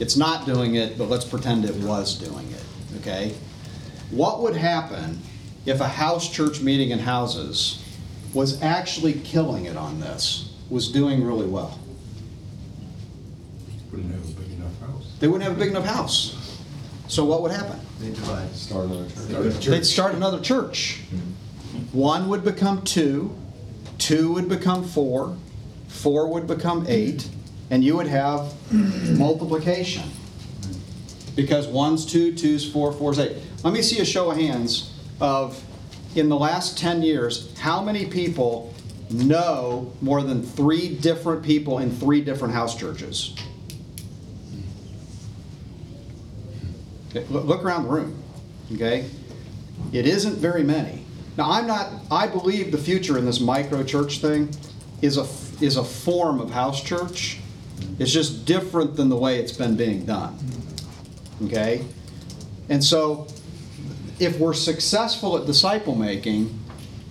It's 0.00 0.16
not 0.16 0.46
doing 0.46 0.76
it, 0.76 0.96
but 0.96 1.08
let's 1.08 1.24
pretend 1.24 1.64
it 1.64 1.76
was 1.76 2.14
doing 2.14 2.50
it, 2.50 2.64
okay? 2.98 3.34
What 4.10 4.40
would 4.40 4.56
happen 4.56 5.20
if 5.66 5.80
a 5.80 5.88
house 5.88 6.30
church 6.30 6.60
meeting 6.60 6.90
in 6.90 6.98
houses 6.98 7.81
was 8.34 8.62
actually 8.62 9.14
killing 9.14 9.66
it 9.66 9.76
on 9.76 10.00
this, 10.00 10.52
was 10.70 10.90
doing 10.90 11.24
really 11.24 11.46
well? 11.46 11.78
Wouldn't 13.90 14.12
have 14.12 14.24
a 14.24 14.40
big 14.40 14.52
enough 14.52 14.80
house. 14.80 15.16
They 15.20 15.28
wouldn't 15.28 15.44
have 15.44 15.56
a 15.56 15.60
big 15.60 15.70
enough 15.70 15.84
house. 15.84 16.58
So 17.08 17.24
what 17.24 17.42
would 17.42 17.52
happen? 17.52 17.78
They 18.00 18.08
divide. 18.08 18.50
Start 18.54 18.86
another 18.86 19.08
church. 19.50 19.66
They'd 19.66 19.84
start 19.84 20.14
another 20.14 20.40
church. 20.40 21.00
Mm-hmm. 21.10 21.98
One 21.98 22.28
would 22.30 22.42
become 22.42 22.82
two, 22.82 23.36
two 23.98 24.32
would 24.32 24.48
become 24.48 24.82
four, 24.82 25.36
four 25.88 26.28
would 26.32 26.46
become 26.46 26.86
eight, 26.88 27.28
and 27.70 27.84
you 27.84 27.96
would 27.96 28.06
have 28.06 28.54
multiplication. 28.72 30.04
Mm-hmm. 30.04 31.34
Because 31.36 31.66
one's 31.66 32.06
two, 32.06 32.34
two's 32.34 32.70
four, 32.70 32.92
four's 32.92 33.18
eight. 33.18 33.36
Let 33.62 33.74
me 33.74 33.82
see 33.82 34.00
a 34.00 34.04
show 34.04 34.30
of 34.30 34.38
hands 34.38 34.92
of, 35.20 35.62
in 36.14 36.28
the 36.28 36.36
last 36.36 36.78
10 36.78 37.02
years, 37.02 37.56
how 37.58 37.82
many 37.82 38.06
people 38.06 38.74
know 39.10 39.92
more 40.00 40.22
than 40.22 40.42
three 40.42 40.94
different 40.96 41.42
people 41.42 41.78
in 41.78 41.90
three 41.90 42.20
different 42.20 42.54
house 42.54 42.76
churches? 42.76 43.34
Look 47.28 47.62
around 47.62 47.84
the 47.84 47.90
room, 47.90 48.22
okay? 48.72 49.08
It 49.92 50.06
isn't 50.06 50.36
very 50.36 50.62
many. 50.62 51.04
Now, 51.36 51.50
I'm 51.50 51.66
not, 51.66 51.90
I 52.10 52.26
believe 52.26 52.72
the 52.72 52.78
future 52.78 53.18
in 53.18 53.24
this 53.24 53.40
micro 53.40 53.82
church 53.82 54.20
thing 54.20 54.54
is 55.02 55.18
a, 55.18 55.26
is 55.64 55.76
a 55.76 55.84
form 55.84 56.40
of 56.40 56.50
house 56.50 56.82
church. 56.82 57.38
It's 57.98 58.12
just 58.12 58.44
different 58.44 58.96
than 58.96 59.08
the 59.08 59.16
way 59.16 59.38
it's 59.38 59.52
been 59.52 59.76
being 59.76 60.06
done, 60.06 60.38
okay? 61.44 61.84
And 62.68 62.82
so, 62.82 63.26
if 64.18 64.38
we're 64.38 64.54
successful 64.54 65.36
at 65.36 65.46
disciple 65.46 65.94
making, 65.94 66.58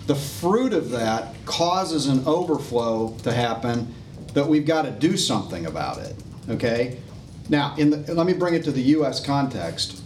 the 0.08 0.16
fruit 0.16 0.74
of 0.74 0.90
that 0.92 1.34
causes 1.46 2.08
an 2.08 2.24
overflow 2.26 3.16
to 3.24 3.32
happen 3.32 3.94
that 4.34 4.48
we've 4.48 4.66
got 4.66 4.84
to 4.84 4.92
do 4.92 5.18
something 5.18 5.66
about 5.66 6.00
it, 6.00 6.16
okay? 6.50 7.00
Now, 7.50 7.76
in 7.78 7.90
the, 7.90 8.14
let 8.14 8.26
me 8.26 8.34
bring 8.34 8.54
it 8.54 8.64
to 8.64 8.72
the 8.72 8.82
US 8.82 9.24
context. 9.24 10.02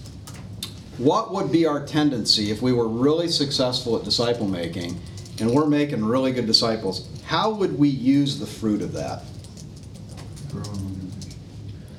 What 0.98 1.34
would 1.34 1.52
be 1.52 1.66
our 1.66 1.86
tendency 1.86 2.52
if 2.52 2.62
we 2.62 2.72
were 2.72 2.88
really 2.88 3.28
successful 3.28 3.98
at 3.98 4.04
disciple 4.04 4.48
making 4.48 5.00
and 5.39 5.52
we're 5.52 5.68
making 5.68 6.04
really 6.04 6.32
good 6.32 6.48
disciples? 6.48 7.10
How 7.26 7.52
would 7.52 7.78
we 7.78 7.89
use 7.89 8.39
the 8.39 8.48
fruit 8.48 8.82
of 8.82 8.93
that? 8.93 9.24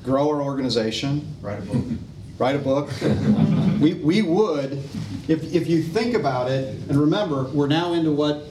Grow 0.03 0.29
our 0.29 0.41
organization, 0.41 1.35
Write 1.41 1.59
a 1.59 1.61
book. 1.63 1.83
Write 2.39 2.55
a 2.55 2.59
book. 2.59 2.89
We, 3.77 3.93
we 3.93 4.23
would, 4.23 4.83
if, 5.27 5.53
if 5.53 5.67
you 5.67 5.83
think 5.83 6.15
about 6.15 6.49
it, 6.49 6.73
and 6.89 6.99
remember, 6.99 7.43
we're 7.43 7.67
now 7.67 7.93
into 7.93 8.11
what, 8.11 8.45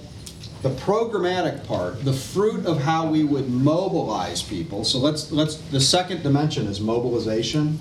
the 0.63 0.69
programmatic 0.71 1.67
part, 1.67 2.05
the 2.05 2.13
fruit 2.13 2.65
of 2.65 2.81
how 2.81 3.11
we 3.11 3.25
would 3.25 3.49
mobilize 3.51 4.41
people. 4.41 4.85
So 4.85 4.99
let's, 4.99 5.33
let's, 5.33 5.57
the 5.57 5.81
second 5.81 6.23
dimension 6.23 6.69
is 6.69 6.81
mobilization. 6.81 7.81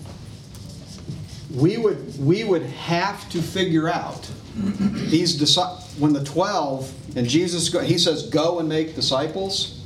We 1.53 1.77
would, 1.77 2.17
we 2.19 2.43
would 2.43 2.63
have 2.63 3.29
to 3.29 3.43
figure 3.43 3.87
out 3.89 4.27
these, 4.55 5.39
disci- 5.39 5.99
when 5.99 6.13
the 6.13 6.23
12, 6.23 7.15
and 7.15 7.27
Jesus, 7.27 7.69
go- 7.69 7.81
he 7.81 7.99
says, 7.99 8.27
go 8.27 8.57
and 8.57 8.67
make 8.67 8.95
disciples, 8.95 9.81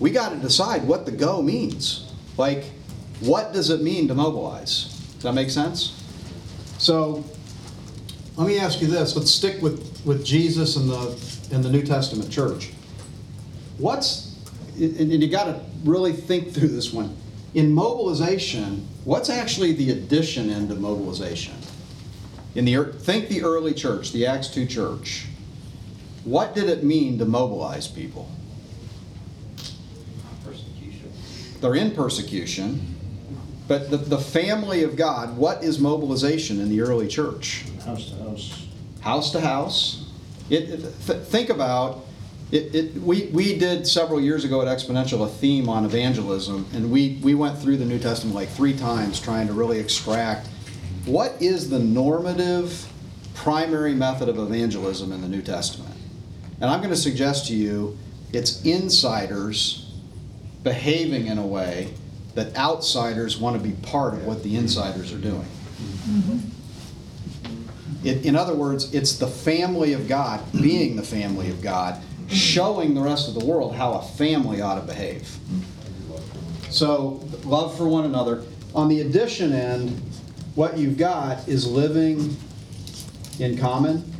we 0.00 0.10
got 0.10 0.30
to 0.30 0.36
decide 0.38 0.82
what 0.88 1.06
the 1.06 1.12
go 1.12 1.40
means. 1.40 2.12
Like, 2.36 2.64
what 3.20 3.52
does 3.52 3.70
it 3.70 3.80
mean 3.80 4.08
to 4.08 4.14
mobilize? 4.16 4.92
Does 5.16 5.22
that 5.22 5.34
make 5.34 5.50
sense? 5.50 6.02
So, 6.78 7.24
let 8.36 8.46
me 8.46 8.58
ask 8.58 8.80
you 8.80 8.86
this. 8.86 9.16
Let's 9.16 9.30
stick 9.30 9.62
with, 9.62 10.02
with 10.04 10.24
Jesus 10.24 10.76
and 10.76 10.90
the, 10.90 11.18
and 11.52 11.64
the 11.64 11.70
New 11.70 11.82
Testament 11.82 12.30
church. 12.30 12.70
What's, 13.78 14.36
and 14.76 15.12
and 15.12 15.22
you 15.22 15.28
got 15.28 15.44
to 15.44 15.60
really 15.84 16.12
think 16.12 16.52
through 16.52 16.68
this 16.68 16.92
one. 16.92 17.16
In 17.54 17.72
mobilization, 17.72 18.86
what's 19.04 19.30
actually 19.30 19.72
the 19.72 19.90
addition 19.92 20.50
into 20.50 20.74
mobilization? 20.74 21.54
In 22.54 22.66
the, 22.66 22.84
think 22.84 23.28
the 23.28 23.42
early 23.42 23.72
church, 23.72 24.12
the 24.12 24.26
Acts 24.26 24.48
2 24.48 24.66
church. 24.66 25.26
What 26.24 26.54
did 26.54 26.68
it 26.68 26.84
mean 26.84 27.18
to 27.18 27.24
mobilize 27.24 27.86
people? 27.86 28.30
Persecution. 30.44 31.12
They're 31.60 31.74
in 31.76 31.92
persecution, 31.92 32.96
but 33.68 33.90
the, 33.90 33.96
the 33.96 34.18
family 34.18 34.82
of 34.84 34.96
God, 34.96 35.36
what 35.36 35.62
is 35.64 35.78
mobilization 35.78 36.60
in 36.60 36.68
the 36.68 36.80
early 36.80 37.08
church? 37.08 37.64
House 37.84 38.10
to 38.10 38.16
house. 38.22 38.66
House 39.00 39.32
to 39.32 39.40
house. 39.40 40.06
It, 40.50 40.70
it- 40.70 40.80
th- 41.06 41.22
think 41.24 41.50
about, 41.50 42.04
it, 42.52 42.74
it, 42.74 42.94
we, 43.02 43.26
we 43.32 43.58
did 43.58 43.86
several 43.86 44.20
years 44.20 44.44
ago 44.44 44.62
at 44.62 44.68
Exponential 44.68 45.24
a 45.24 45.28
theme 45.28 45.68
on 45.68 45.84
evangelism, 45.84 46.66
and 46.74 46.90
we, 46.92 47.18
we 47.22 47.34
went 47.34 47.58
through 47.58 47.76
the 47.76 47.84
New 47.84 47.98
Testament 47.98 48.34
like 48.36 48.48
three 48.48 48.76
times 48.76 49.20
trying 49.20 49.48
to 49.48 49.52
really 49.52 49.80
extract 49.80 50.46
what 51.04 51.40
is 51.40 51.68
the 51.70 51.78
normative 51.78 52.88
primary 53.34 53.94
method 53.94 54.28
of 54.28 54.38
evangelism 54.38 55.12
in 55.12 55.20
the 55.20 55.28
New 55.28 55.42
Testament. 55.42 55.94
And 56.60 56.70
I'm 56.70 56.78
going 56.80 56.90
to 56.90 56.96
suggest 56.96 57.48
to 57.48 57.54
you 57.54 57.98
it's 58.32 58.62
insiders 58.64 59.92
behaving 60.62 61.26
in 61.26 61.38
a 61.38 61.46
way 61.46 61.92
that 62.36 62.54
outsiders 62.54 63.38
want 63.38 63.60
to 63.60 63.62
be 63.68 63.74
part 63.86 64.14
of 64.14 64.24
what 64.26 64.42
the 64.42 64.56
insiders 64.56 65.12
are 65.12 65.18
doing. 65.18 65.46
Mm-hmm. 66.06 66.38
In, 68.06 68.22
in 68.22 68.36
other 68.36 68.54
words, 68.54 68.94
it's 68.94 69.16
the 69.16 69.26
family 69.26 69.94
of 69.94 70.06
God 70.06 70.40
being 70.52 70.96
the 70.96 71.02
family 71.02 71.50
of 71.50 71.62
God, 71.62 72.00
showing 72.28 72.94
the 72.94 73.00
rest 73.00 73.26
of 73.26 73.34
the 73.34 73.44
world 73.44 73.74
how 73.74 73.94
a 73.94 74.02
family 74.02 74.60
ought 74.60 74.76
to 74.76 74.82
behave. 74.82 75.34
So, 76.68 77.26
love 77.44 77.76
for 77.76 77.88
one 77.88 78.04
another. 78.04 78.42
On 78.74 78.88
the 78.88 79.00
addition 79.00 79.52
end, 79.52 79.98
what 80.54 80.76
you've 80.76 80.98
got 80.98 81.48
is 81.48 81.66
living 81.66 82.36
in 83.38 83.56
common. 83.56 84.12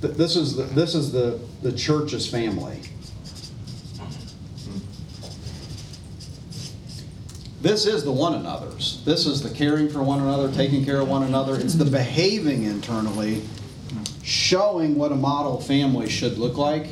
this 0.00 0.36
is, 0.36 0.54
the- 0.54 0.62
this 0.62 0.94
is 0.94 1.10
the, 1.10 1.40
the 1.62 1.72
church's 1.72 2.28
family. 2.30 2.80
This 7.62 7.86
is 7.86 8.04
the 8.04 8.12
one 8.12 8.34
another's. 8.34 9.02
This 9.04 9.26
is 9.26 9.42
the 9.42 9.50
caring 9.50 9.88
for 9.88 10.02
one 10.02 10.20
another, 10.20 10.52
taking 10.52 10.84
care 10.84 11.00
of 11.00 11.08
one 11.08 11.22
another. 11.22 11.58
It's 11.58 11.74
the 11.74 11.84
behaving 11.84 12.64
internally, 12.64 13.42
showing 14.22 14.96
what 14.96 15.10
a 15.10 15.16
model 15.16 15.60
family 15.60 16.08
should 16.08 16.38
look 16.38 16.56
like, 16.56 16.88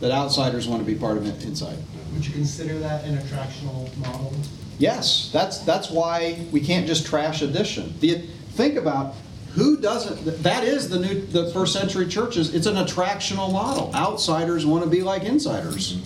that 0.00 0.10
outsiders 0.10 0.68
want 0.68 0.84
to 0.84 0.86
be 0.86 0.98
part 0.98 1.16
of 1.16 1.26
it 1.26 1.44
inside. 1.44 1.78
Would 2.12 2.26
you 2.26 2.32
consider 2.32 2.78
that 2.80 3.04
an 3.04 3.16
attractional 3.16 3.96
model? 3.96 4.34
Yes, 4.78 5.30
that's, 5.32 5.58
that's 5.58 5.90
why 5.90 6.44
we 6.50 6.60
can't 6.60 6.86
just 6.86 7.06
trash 7.06 7.40
addition. 7.40 7.94
The, 8.00 8.26
think 8.50 8.76
about, 8.76 9.14
who 9.54 9.78
doesn't, 9.78 10.42
that 10.42 10.64
is 10.64 10.88
the 10.88 10.98
new, 10.98 11.20
the 11.26 11.50
first 11.52 11.72
century 11.72 12.06
churches, 12.06 12.54
it's 12.54 12.66
an 12.66 12.74
attractional 12.74 13.52
model. 13.52 13.94
Outsiders 13.94 14.66
want 14.66 14.84
to 14.84 14.90
be 14.90 15.02
like 15.02 15.22
insiders. 15.22 16.02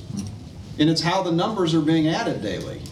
And 0.78 0.90
it's 0.90 1.00
how 1.00 1.22
the 1.22 1.32
numbers 1.32 1.74
are 1.74 1.80
being 1.80 2.08
added 2.08 2.42
daily. 2.42 2.82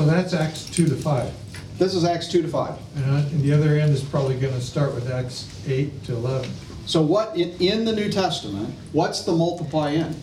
So 0.00 0.06
that's 0.06 0.32
Acts 0.32 0.64
two 0.64 0.86
to 0.86 0.96
five. 0.96 1.30
This 1.76 1.94
is 1.94 2.06
Acts 2.06 2.26
2 2.28 2.40
to 2.40 2.48
5. 2.48 2.74
And 2.96 3.04
on- 3.04 3.18
and 3.18 3.42
the 3.42 3.52
other 3.52 3.78
end 3.78 3.92
is 3.92 4.02
probably 4.02 4.34
gonna 4.34 4.58
start 4.58 4.94
with 4.94 5.10
Acts 5.10 5.44
eight 5.68 6.02
to 6.04 6.14
eleven. 6.14 6.50
So 6.86 7.02
what, 7.02 7.36
in, 7.36 7.50
in 7.60 7.84
the 7.84 7.92
New 7.92 8.10
Testament, 8.10 8.74
what's 8.92 9.24
the 9.24 9.32
multiply 9.32 9.90
in? 9.90 10.16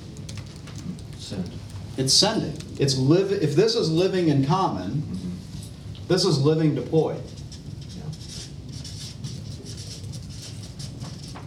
Send. 1.20 1.52
It's 1.96 2.12
sending. 2.12 2.58
It's 2.80 2.98
live, 2.98 3.32
if 3.32 3.56
this 3.56 3.76
is 3.76 3.92
living 3.92 4.30
in 4.30 4.48
common, 4.48 5.04
mm-hmm. 5.04 6.08
this 6.08 6.26
is 6.26 6.42
living 6.42 6.74
deployed. 6.74 7.22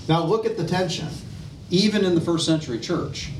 Now 0.08 0.22
look 0.24 0.46
at 0.46 0.56
the 0.56 0.64
tension, 0.64 1.08
even 1.68 2.04
in 2.04 2.14
the 2.14 2.20
first 2.20 2.46
century 2.46 2.78
church. 2.78 3.32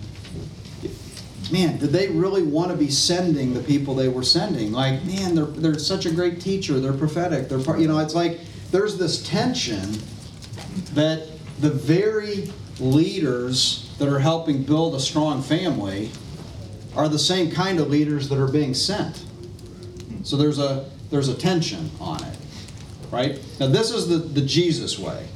Man, 1.50 1.78
did 1.78 1.90
they 1.90 2.08
really 2.08 2.42
want 2.42 2.70
to 2.70 2.76
be 2.76 2.90
sending 2.90 3.54
the 3.54 3.60
people 3.60 3.94
they 3.94 4.08
were 4.08 4.22
sending? 4.22 4.72
Like, 4.72 5.04
man, 5.04 5.34
they're, 5.34 5.44
they're 5.46 5.78
such 5.78 6.06
a 6.06 6.10
great 6.10 6.40
teacher, 6.40 6.78
they're 6.78 6.92
prophetic, 6.92 7.48
they're, 7.48 7.78
you 7.78 7.88
know, 7.88 7.98
it's 7.98 8.14
like, 8.14 8.40
there's 8.70 8.96
this 8.98 9.22
tension 9.28 9.98
that 10.94 11.26
the 11.60 11.70
very 11.70 12.50
leaders 12.78 13.92
that 13.98 14.08
are 14.08 14.18
helping 14.18 14.62
build 14.62 14.94
a 14.94 15.00
strong 15.00 15.42
family 15.42 16.10
are 16.96 17.08
the 17.08 17.18
same 17.18 17.50
kind 17.50 17.78
of 17.78 17.88
leaders 17.88 18.28
that 18.28 18.38
are 18.38 18.50
being 18.50 18.74
sent. 18.74 19.24
So 20.22 20.36
there's 20.36 20.58
a 20.58 20.88
there's 21.10 21.28
a 21.28 21.34
tension 21.34 21.90
on 22.00 22.22
it, 22.24 22.36
right? 23.10 23.40
Now 23.58 23.66
this 23.68 23.90
is 23.90 24.08
the, 24.08 24.16
the 24.16 24.40
Jesus 24.40 24.98
way. 24.98 25.26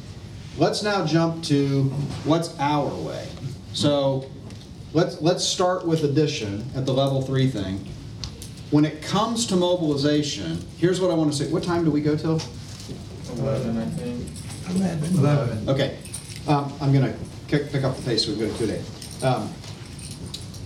Let's 0.57 0.83
now 0.83 1.05
jump 1.05 1.43
to 1.45 1.85
what's 2.25 2.59
our 2.59 2.95
way. 2.95 3.27
So 3.73 4.31
let's 4.95 5.21
let's 5.21 5.45
start 5.45 5.87
with 5.87 6.05
addition 6.05 6.65
at 6.75 6.87
the 6.87 6.93
level 6.93 7.21
three 7.21 7.49
thing. 7.49 7.87
When 8.71 8.85
it 8.85 9.03
comes 9.03 9.47
to 9.49 9.57
mobilization, 9.57 10.65
here's 10.79 11.01
what 11.01 11.11
I 11.11 11.15
want 11.15 11.33
to 11.33 11.37
say. 11.37 11.53
What 11.53 11.63
time 11.63 11.85
do 11.85 11.91
we 11.91 12.01
go 12.01 12.17
till? 12.17 12.41
Eleven, 13.33 13.79
I 13.79 13.85
think. 13.87 14.27
Eleven. 14.71 15.19
11. 15.19 15.69
Okay, 15.69 15.99
um, 16.49 16.73
I'm 16.81 16.93
gonna 16.93 17.15
pick 17.49 17.85
up 17.85 17.97
the 17.97 18.03
pace, 18.03 18.27
we've 18.27 18.41
got 18.41 18.57
two 18.59 18.67
days. 18.67 19.23
Um, 19.23 19.53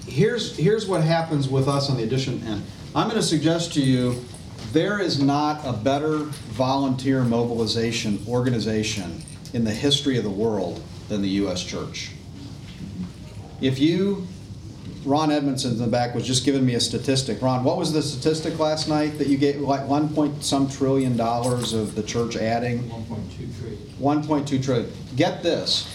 Here's, 0.09 0.57
here's 0.57 0.87
what 0.87 1.05
happens 1.05 1.49
with 1.49 1.69
us 1.69 1.91
on 1.91 1.99
the 1.99 2.03
addition 2.03 2.43
end. 2.47 2.65
I'm 2.95 3.09
gonna 3.09 3.23
suggest 3.23 3.75
to 3.75 3.83
you, 3.83 4.25
there 4.73 5.01
is 5.01 5.21
not 5.23 5.61
a 5.67 5.73
better 5.73 6.21
volunteer 6.57 7.23
mobilization 7.23 8.19
organization 8.27 9.23
in 9.53 9.65
the 9.65 9.71
history 9.71 10.17
of 10.17 10.25
the 10.25 10.31
world 10.31 10.83
than 11.09 11.21
the 11.21 11.29
US 11.29 11.63
Church. 11.63 12.13
If 13.61 13.79
you, 13.79 14.27
Ron 15.05 15.33
Edmondson 15.33 15.73
in 15.73 15.79
the 15.79 15.87
back 15.87 16.15
was 16.15 16.27
just 16.27 16.45
giving 16.45 16.65
me 16.65 16.75
a 16.75 16.81
statistic. 16.81 17.43
Ron, 17.43 17.65
what 17.65 17.77
was 17.77 17.93
the 17.93 18.03
statistic 18.03 18.59
last 18.59 18.89
night 18.89 19.19
that 19.19 19.27
you 19.27 19.37
gave, 19.37 19.61
like 19.61 19.87
one 19.87 20.09
point 20.15 20.45
some 20.45 20.69
trillion 20.69 21.17
dollars 21.17 21.73
of 21.73 21.95
the 21.95 22.03
church 22.03 22.37
adding? 22.37 22.89
One 22.89 23.05
point 23.05 23.33
two 23.33 23.49
trillion. 23.59 23.79
1.2 24.01 24.63
trillion. 24.63 24.93
Get 25.17 25.43
this, 25.43 25.93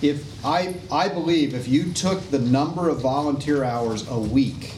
if, 0.00 0.44
I, 0.44 0.74
I 0.90 1.08
believe 1.08 1.54
if 1.54 1.68
you 1.68 1.92
took 1.92 2.30
the 2.30 2.38
number 2.38 2.88
of 2.88 3.00
volunteer 3.00 3.62
hours 3.62 4.08
a 4.08 4.18
week 4.18 4.74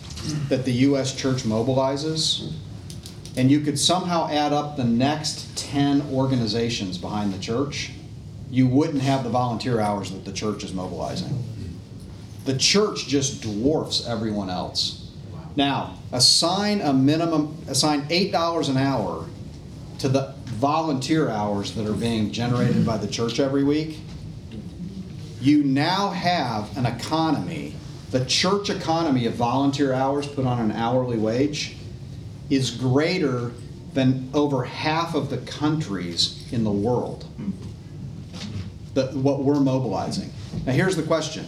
that 0.49 0.64
the 0.64 0.72
US 0.72 1.14
church 1.14 1.43
mobilizes, 1.45 2.53
and 3.37 3.51
you 3.51 3.61
could 3.61 3.78
somehow 3.78 4.28
add 4.28 4.53
up 4.53 4.76
the 4.76 4.85
next 4.85 5.57
10 5.57 6.03
organizations 6.12 6.99
behind 6.99 7.32
the 7.32 7.39
church, 7.39 7.93
you 8.51 8.66
wouldn't 8.66 9.03
have 9.03 9.24
the 9.24 9.30
volunteer 9.30 9.80
hours 9.80 10.11
that 10.11 10.24
the 10.24 10.32
church 10.32 10.64
is 10.64 10.72
mobilizing. 10.72 11.45
The 12.45 12.57
church 12.57 13.07
just 13.07 13.43
dwarfs 13.43 14.07
everyone 14.07 14.51
else. 14.51 15.11
Now, 15.57 15.99
assign 16.13 16.81
a 16.81 16.93
minimum, 16.93 17.57
assign 17.69 18.03
$8 18.09 18.69
an 18.69 18.77
hour 18.77 19.27
to 19.99 20.09
the 20.09 20.35
volunteer 20.45 21.31
hours 21.31 21.73
that 21.73 21.87
are 21.87 21.95
being 21.95 22.31
generated 22.33 22.85
by 22.85 22.97
the 22.97 23.07
church 23.07 23.41
every 23.41 23.65
week, 23.65 23.99
you 25.41 25.63
now 25.63 26.11
have 26.11 26.77
an 26.77 26.87
economy, 26.87 27.75
the 28.11 28.25
church 28.25 28.71
economy 28.71 29.27
of 29.27 29.35
volunteer 29.35 29.93
hours 29.93 30.27
put 30.27 30.47
on 30.47 30.59
an 30.59 30.73
hourly 30.73 31.19
wage 31.19 31.77
is 32.51 32.71
greater 32.71 33.53
than 33.93 34.29
over 34.35 34.65
half 34.65 35.15
of 35.15 35.31
the 35.31 35.39
countries 35.39 36.47
in 36.53 36.65
the 36.65 36.73
world. 36.73 37.25
Hmm. 37.37 37.51
The, 38.95 39.07
what 39.19 39.43
we're 39.43 39.61
mobilizing. 39.61 40.33
Now, 40.67 40.73
here's 40.73 40.97
the 40.97 41.03
question 41.03 41.47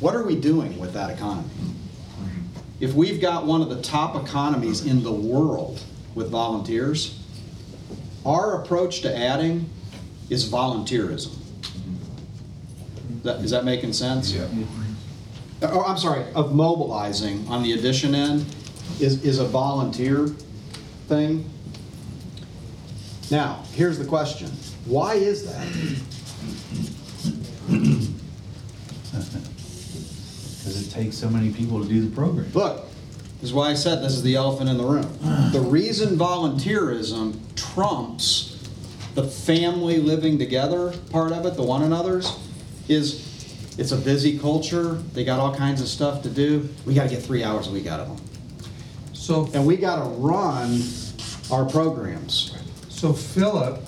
what 0.00 0.14
are 0.14 0.24
we 0.24 0.36
doing 0.36 0.78
with 0.78 0.92
that 0.94 1.10
economy? 1.10 1.48
If 2.80 2.94
we've 2.94 3.20
got 3.20 3.46
one 3.46 3.62
of 3.62 3.68
the 3.68 3.80
top 3.80 4.22
economies 4.22 4.84
in 4.84 5.02
the 5.02 5.12
world 5.12 5.80
with 6.14 6.30
volunteers, 6.30 7.20
our 8.26 8.62
approach 8.62 9.02
to 9.02 9.16
adding 9.16 9.70
is 10.28 10.48
volunteerism. 10.48 11.36
That, 13.22 13.40
is 13.40 13.50
that 13.52 13.64
making 13.64 13.92
sense? 13.92 14.32
Yeah. 14.32 14.48
Oh, 15.62 15.82
I'm 15.82 15.96
sorry, 15.96 16.24
of 16.34 16.54
mobilizing 16.54 17.46
on 17.48 17.62
the 17.62 17.72
addition 17.72 18.14
end 18.14 18.44
is, 19.00 19.24
is 19.24 19.38
a 19.38 19.46
volunteer 19.46 20.26
thing. 21.08 21.48
Now, 23.30 23.62
here's 23.72 23.98
the 23.98 24.04
question. 24.04 24.50
Why 24.84 25.14
is 25.14 25.46
that? 25.46 25.66
Because 30.58 30.83
it 30.83 30.83
takes 30.94 31.16
so 31.16 31.28
many 31.28 31.52
people 31.52 31.82
to 31.82 31.88
do 31.88 32.06
the 32.06 32.14
program. 32.14 32.50
Look, 32.54 32.84
this 33.40 33.50
is 33.50 33.52
why 33.52 33.70
I 33.70 33.74
said 33.74 34.02
this 34.02 34.12
is 34.12 34.22
the 34.22 34.36
elephant 34.36 34.70
in 34.70 34.78
the 34.78 34.84
room. 34.84 35.10
The 35.52 35.60
reason 35.60 36.16
volunteerism 36.16 37.36
trumps 37.56 38.52
the 39.14 39.24
family 39.24 39.98
living 39.98 40.38
together 40.38 40.92
part 41.10 41.32
of 41.32 41.44
it, 41.46 41.54
the 41.54 41.62
one 41.62 41.82
another's, 41.82 42.38
is 42.88 43.22
it's 43.76 43.92
a 43.92 43.96
busy 43.96 44.38
culture. 44.38 44.94
They 44.94 45.24
got 45.24 45.40
all 45.40 45.54
kinds 45.54 45.80
of 45.80 45.88
stuff 45.88 46.22
to 46.22 46.30
do. 46.30 46.68
We 46.86 46.94
got 46.94 47.04
to 47.04 47.08
get 47.08 47.22
three 47.22 47.42
hours 47.42 47.66
a 47.66 47.70
week 47.72 47.86
out 47.86 48.00
of 48.00 48.08
them. 48.08 48.26
So, 49.12 49.48
And 49.52 49.66
we 49.66 49.76
got 49.76 49.96
to 49.96 50.08
run 50.10 50.80
our 51.50 51.64
programs. 51.64 52.56
so 52.88 53.12
Philip, 53.12 53.80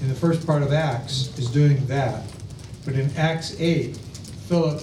in 0.00 0.08
the 0.08 0.14
first 0.14 0.46
part 0.46 0.62
of 0.62 0.72
Acts, 0.72 1.36
is 1.38 1.50
doing 1.50 1.84
that. 1.86 2.24
But 2.84 2.94
in 2.94 3.10
Acts 3.16 3.58
eight, 3.60 3.98
Philip, 4.48 4.82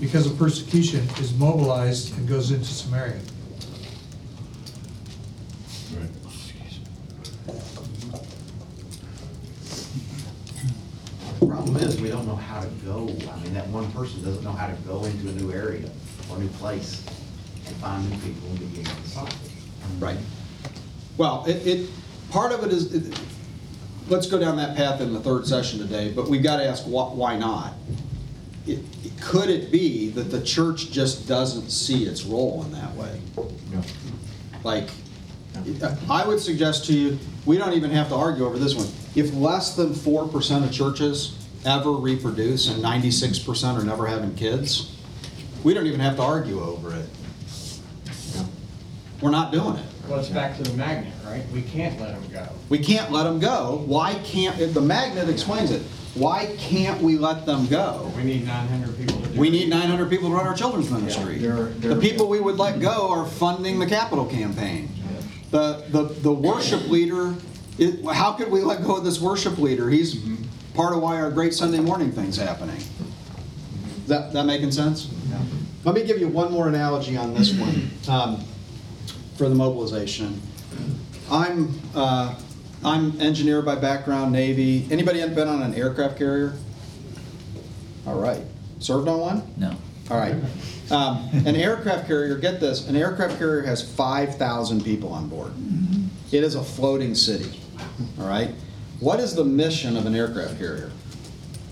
because 0.00 0.26
of 0.26 0.38
persecution, 0.38 1.00
is 1.18 1.34
mobilized 1.34 2.16
and 2.16 2.28
goes 2.28 2.50
into 2.52 2.64
Samaria. 2.66 3.18
The 11.40 11.46
problem 11.46 11.76
is, 11.76 12.00
we 12.00 12.08
don't 12.10 12.26
know 12.26 12.36
how 12.36 12.60
to 12.60 12.66
go. 12.84 13.08
I 13.32 13.38
mean, 13.40 13.54
that 13.54 13.66
one 13.68 13.90
person 13.92 14.22
doesn't 14.22 14.44
know 14.44 14.52
how 14.52 14.66
to 14.66 14.74
go 14.86 15.04
into 15.04 15.28
a 15.28 15.32
new 15.32 15.52
area 15.52 15.88
or 16.28 16.36
a 16.36 16.40
new 16.40 16.48
place 16.48 17.04
and 17.66 17.76
find 17.76 18.08
new 18.10 18.16
people 18.18 18.48
and 18.50 18.58
begin 18.58 18.84
to 18.84 18.94
disciple. 19.02 19.36
Right. 19.98 20.18
Well, 21.16 21.44
it, 21.46 21.66
it, 21.66 21.90
part 22.30 22.52
of 22.52 22.64
it 22.64 22.72
is, 22.72 22.92
it- 22.94 23.18
let's 24.08 24.26
go 24.26 24.38
down 24.38 24.56
that 24.58 24.76
path 24.76 25.00
in 25.00 25.12
the 25.12 25.20
third 25.20 25.46
session 25.46 25.78
today, 25.78 26.12
but 26.12 26.28
we've 26.28 26.42
got 26.42 26.58
to 26.58 26.64
ask 26.64 26.84
why, 26.84 27.04
why 27.04 27.36
not? 27.38 27.74
It, 28.66 28.78
could 29.20 29.48
it 29.48 29.70
be 29.70 30.10
that 30.10 30.30
the 30.30 30.42
church 30.42 30.90
just 30.90 31.26
doesn't 31.26 31.70
see 31.70 32.04
its 32.04 32.24
role 32.24 32.62
in 32.64 32.72
that 32.72 32.94
way? 32.94 33.20
Like, 34.64 34.88
uh, 35.82 35.96
I 36.08 36.26
would 36.26 36.40
suggest 36.40 36.84
to 36.86 36.92
you, 36.92 37.18
we 37.46 37.56
don't 37.56 37.72
even 37.72 37.90
have 37.90 38.08
to 38.10 38.14
argue 38.14 38.44
over 38.44 38.58
this 38.58 38.74
one. 38.74 38.86
If 39.14 39.34
less 39.34 39.74
than 39.74 39.94
four 39.94 40.28
percent 40.28 40.64
of 40.64 40.72
churches 40.72 41.36
ever 41.64 41.90
reproduce 41.90 42.68
and 42.68 42.80
ninety-six 42.82 43.38
percent 43.38 43.78
are 43.78 43.84
never 43.84 44.06
having 44.06 44.34
kids, 44.34 44.94
we 45.64 45.74
don't 45.74 45.86
even 45.86 46.00
have 46.00 46.16
to 46.16 46.22
argue 46.22 46.62
over 46.62 46.94
it. 46.94 47.06
We're 49.20 49.30
not 49.30 49.52
doing 49.52 49.76
it. 49.76 49.84
Well, 50.08 50.20
it's 50.20 50.28
back 50.28 50.56
to 50.56 50.62
the 50.62 50.72
magnet, 50.74 51.12
right? 51.24 51.44
We 51.52 51.62
can't 51.62 52.00
let 52.00 52.12
them 52.12 52.30
go. 52.32 52.48
We 52.68 52.78
can't 52.78 53.12
let 53.12 53.24
them 53.24 53.38
go. 53.38 53.82
Why 53.86 54.14
can't, 54.24 54.56
the 54.74 54.80
magnet 54.80 55.28
explains 55.28 55.70
it. 55.70 55.82
Why 56.14 56.54
can't 56.58 57.00
we 57.02 57.16
let 57.18 57.46
them 57.46 57.66
go? 57.66 58.10
We 58.16 58.24
need 58.24 58.46
nine 58.46 58.66
hundred 58.68 58.96
people 58.98 59.20
to 59.20 59.28
do. 59.28 59.38
We 59.40 59.48
need 59.50 59.68
900 59.68 60.10
people 60.10 60.28
to 60.30 60.34
run 60.34 60.46
our 60.46 60.54
children's 60.54 60.90
ministry. 60.90 61.36
Yeah, 61.38 61.52
they're- 61.54 61.64
they're- 61.66 61.94
The 61.94 62.00
people 62.00 62.28
we 62.28 62.40
would 62.40 62.58
let 62.58 62.80
go 62.80 63.10
are 63.10 63.24
funding 63.26 63.78
the 63.78 63.86
capital 63.86 64.24
campaign. 64.26 64.88
The, 65.52 65.84
the, 65.90 66.02
the 66.04 66.32
worship 66.32 66.88
leader, 66.88 67.34
it, 67.78 68.04
how 68.06 68.32
could 68.32 68.50
we 68.50 68.60
let 68.62 68.82
go 68.84 68.96
of 68.96 69.04
this 69.04 69.20
worship 69.20 69.58
leader? 69.58 69.88
He's 69.88 70.16
part 70.74 70.94
of 70.94 71.00
why 71.02 71.16
our 71.20 71.30
great 71.30 71.54
Sunday 71.54 71.78
morning 71.80 72.10
thing's 72.12 72.36
happening. 72.36 72.76
Is 72.76 74.06
that, 74.08 74.32
that 74.32 74.46
making 74.46 74.72
sense? 74.72 75.08
Let 75.84 75.94
me 75.94 76.02
give 76.04 76.18
you 76.18 76.28
one 76.28 76.52
more 76.52 76.68
analogy 76.68 77.16
on 77.16 77.34
this 77.34 77.52
one, 77.54 77.90
um, 78.08 78.44
for 79.36 79.48
the 79.48 79.54
mobilization. 79.54 80.40
I'm, 81.30 81.80
uh, 81.94 82.34
I'm 82.84 83.20
engineer 83.20 83.62
by 83.62 83.74
background, 83.76 84.32
Navy. 84.32 84.86
Anybody 84.90 85.26
been 85.28 85.48
on 85.48 85.62
an 85.62 85.74
aircraft 85.74 86.16
carrier? 86.16 86.54
All 88.06 88.18
right. 88.18 88.42
Served 88.78 89.06
on 89.08 89.20
one? 89.20 89.54
No. 89.58 89.76
All 90.10 90.16
right. 90.16 90.34
Um, 90.90 91.28
An 91.46 91.54
aircraft 91.54 92.08
carrier, 92.08 92.36
get 92.36 92.58
this, 92.58 92.88
an 92.88 92.96
aircraft 92.96 93.38
carrier 93.38 93.62
has 93.62 93.80
5,000 93.94 94.82
people 94.82 95.12
on 95.12 95.28
board. 95.28 95.52
It 96.32 96.42
is 96.42 96.56
a 96.56 96.64
floating 96.64 97.14
city, 97.14 97.60
all 98.18 98.26
right? 98.26 98.50
What 98.98 99.20
is 99.20 99.34
the 99.36 99.44
mission 99.44 99.96
of 99.96 100.06
an 100.06 100.16
aircraft 100.16 100.58
carrier? 100.58 100.90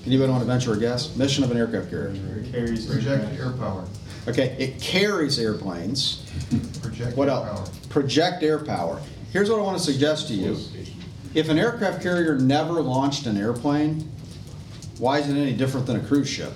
Anybody 0.07 0.31
want 0.31 0.43
to 0.43 0.47
venture 0.47 0.73
a 0.75 0.79
guess? 0.79 1.17
Mission 1.17 1.43
of 1.43 1.51
an 1.51 1.57
aircraft 1.57 1.91
carrier? 1.91 2.11
It 2.37 2.53
carries. 2.53 2.87
Project 2.87 3.41
air 3.41 3.51
power. 3.53 3.85
Okay, 4.29 4.55
it 4.59 4.81
carries 4.81 5.39
airplanes. 5.41 6.25
Project 6.81 7.17
What 7.17 7.29
air 7.29 7.35
else? 7.35 7.69
power. 7.71 7.89
Project 7.89 8.43
air 8.45 8.59
power. 8.61 9.01
Here's 9.33 9.51
what 9.51 9.59
I 9.59 9.63
want 9.63 9.79
to 9.79 9.83
suggest 9.85 10.29
to 10.29 10.35
you. 10.35 10.57
If 11.35 11.49
an 11.49 11.59
aircraft 11.59 12.03
carrier 12.03 12.39
never 12.39 12.81
launched 12.81 13.27
an 13.27 13.37
airplane, 13.37 14.11
why 14.99 15.19
is 15.19 15.29
it 15.29 15.37
any 15.37 15.53
different 15.53 15.87
than 15.87 15.97
a 15.97 16.01
cruise 16.01 16.29
ship? 16.29 16.53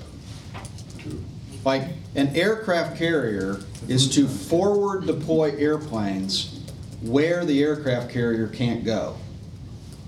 Like, 1.64 1.88
an 2.16 2.28
aircraft 2.34 2.96
carrier 2.98 3.60
is 3.88 4.12
to 4.14 4.26
forward 4.26 5.06
deploy 5.06 5.54
airplanes 5.56 6.60
where 7.02 7.44
the 7.44 7.62
aircraft 7.62 8.10
carrier 8.10 8.48
can't 8.48 8.84
go. 8.84 9.16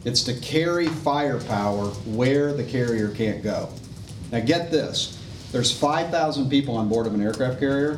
It's 0.04 0.22
to 0.24 0.34
carry 0.34 0.88
firepower 0.88 1.86
where 2.06 2.52
the 2.52 2.64
carrier 2.64 3.10
can't 3.10 3.42
go. 3.42 3.68
Now 4.32 4.40
get 4.40 4.70
this, 4.70 5.20
there's 5.52 5.76
5,000 5.76 6.50
people 6.50 6.76
on 6.76 6.88
board 6.88 7.06
of 7.06 7.14
an 7.14 7.22
aircraft 7.22 7.60
carrier, 7.60 7.96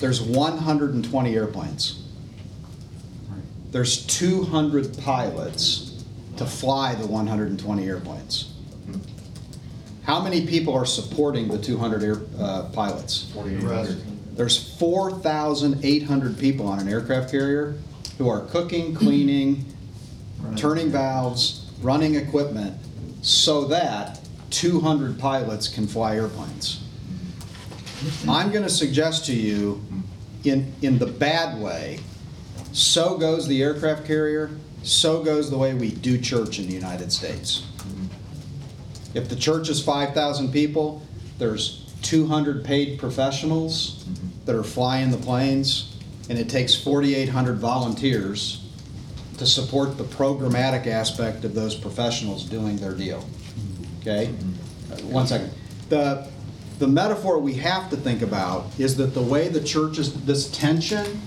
there's 0.00 0.20
120 0.20 1.34
airplanes. 1.34 2.01
There's 3.72 4.06
200 4.06 4.98
pilots 4.98 6.04
to 6.36 6.44
fly 6.44 6.94
the 6.94 7.06
120 7.06 7.88
airplanes. 7.88 8.52
How 10.02 10.20
many 10.20 10.46
people 10.46 10.74
are 10.74 10.84
supporting 10.84 11.48
the 11.48 11.56
200 11.58 12.02
air, 12.02 12.20
uh, 12.38 12.64
pilots? 12.74 13.32
The 13.60 13.66
rest. 13.66 13.96
There's 14.36 14.76
4,800 14.78 16.38
people 16.38 16.66
on 16.66 16.80
an 16.80 16.88
aircraft 16.88 17.30
carrier 17.30 17.78
who 18.18 18.28
are 18.28 18.42
cooking, 18.42 18.94
cleaning, 18.94 19.64
turning 20.56 20.90
valves, 20.90 21.70
running 21.80 22.16
equipment, 22.16 22.76
so 23.22 23.64
that 23.66 24.20
200 24.50 25.18
pilots 25.18 25.66
can 25.66 25.86
fly 25.86 26.16
airplanes. 26.16 26.82
I'm 28.28 28.50
going 28.50 28.64
to 28.64 28.70
suggest 28.70 29.24
to 29.26 29.34
you, 29.34 29.82
in, 30.44 30.74
in 30.82 30.98
the 30.98 31.06
bad 31.06 31.60
way, 31.60 32.00
so 32.72 33.16
goes 33.16 33.46
the 33.46 33.62
aircraft 33.62 34.06
carrier, 34.06 34.50
so 34.82 35.22
goes 35.22 35.50
the 35.50 35.58
way 35.58 35.74
we 35.74 35.90
do 35.90 36.18
church 36.18 36.58
in 36.58 36.66
the 36.66 36.74
United 36.74 37.12
States. 37.12 37.64
If 39.14 39.28
the 39.28 39.36
church 39.36 39.68
is 39.68 39.82
5,000 39.82 40.52
people, 40.52 41.02
there's 41.38 41.92
200 42.02 42.64
paid 42.64 42.98
professionals 42.98 44.04
that 44.46 44.56
are 44.56 44.64
flying 44.64 45.10
the 45.10 45.18
planes, 45.18 45.96
and 46.28 46.38
it 46.38 46.48
takes 46.48 46.74
4,800 46.74 47.58
volunteers 47.58 48.64
to 49.38 49.46
support 49.46 49.98
the 49.98 50.04
programmatic 50.04 50.86
aspect 50.86 51.44
of 51.44 51.54
those 51.54 51.74
professionals 51.74 52.44
doing 52.44 52.76
their 52.76 52.94
deal. 52.94 53.24
Okay? 54.00 54.34
Uh, 54.90 54.96
One 55.02 55.26
second. 55.26 55.50
The, 55.88 56.28
the 56.78 56.86
metaphor 56.86 57.38
we 57.38 57.54
have 57.54 57.90
to 57.90 57.96
think 57.96 58.22
about 58.22 58.66
is 58.78 58.96
that 58.96 59.14
the 59.14 59.22
way 59.22 59.48
the 59.48 59.62
church 59.62 59.98
is, 59.98 60.24
this 60.24 60.50
tension 60.50 61.20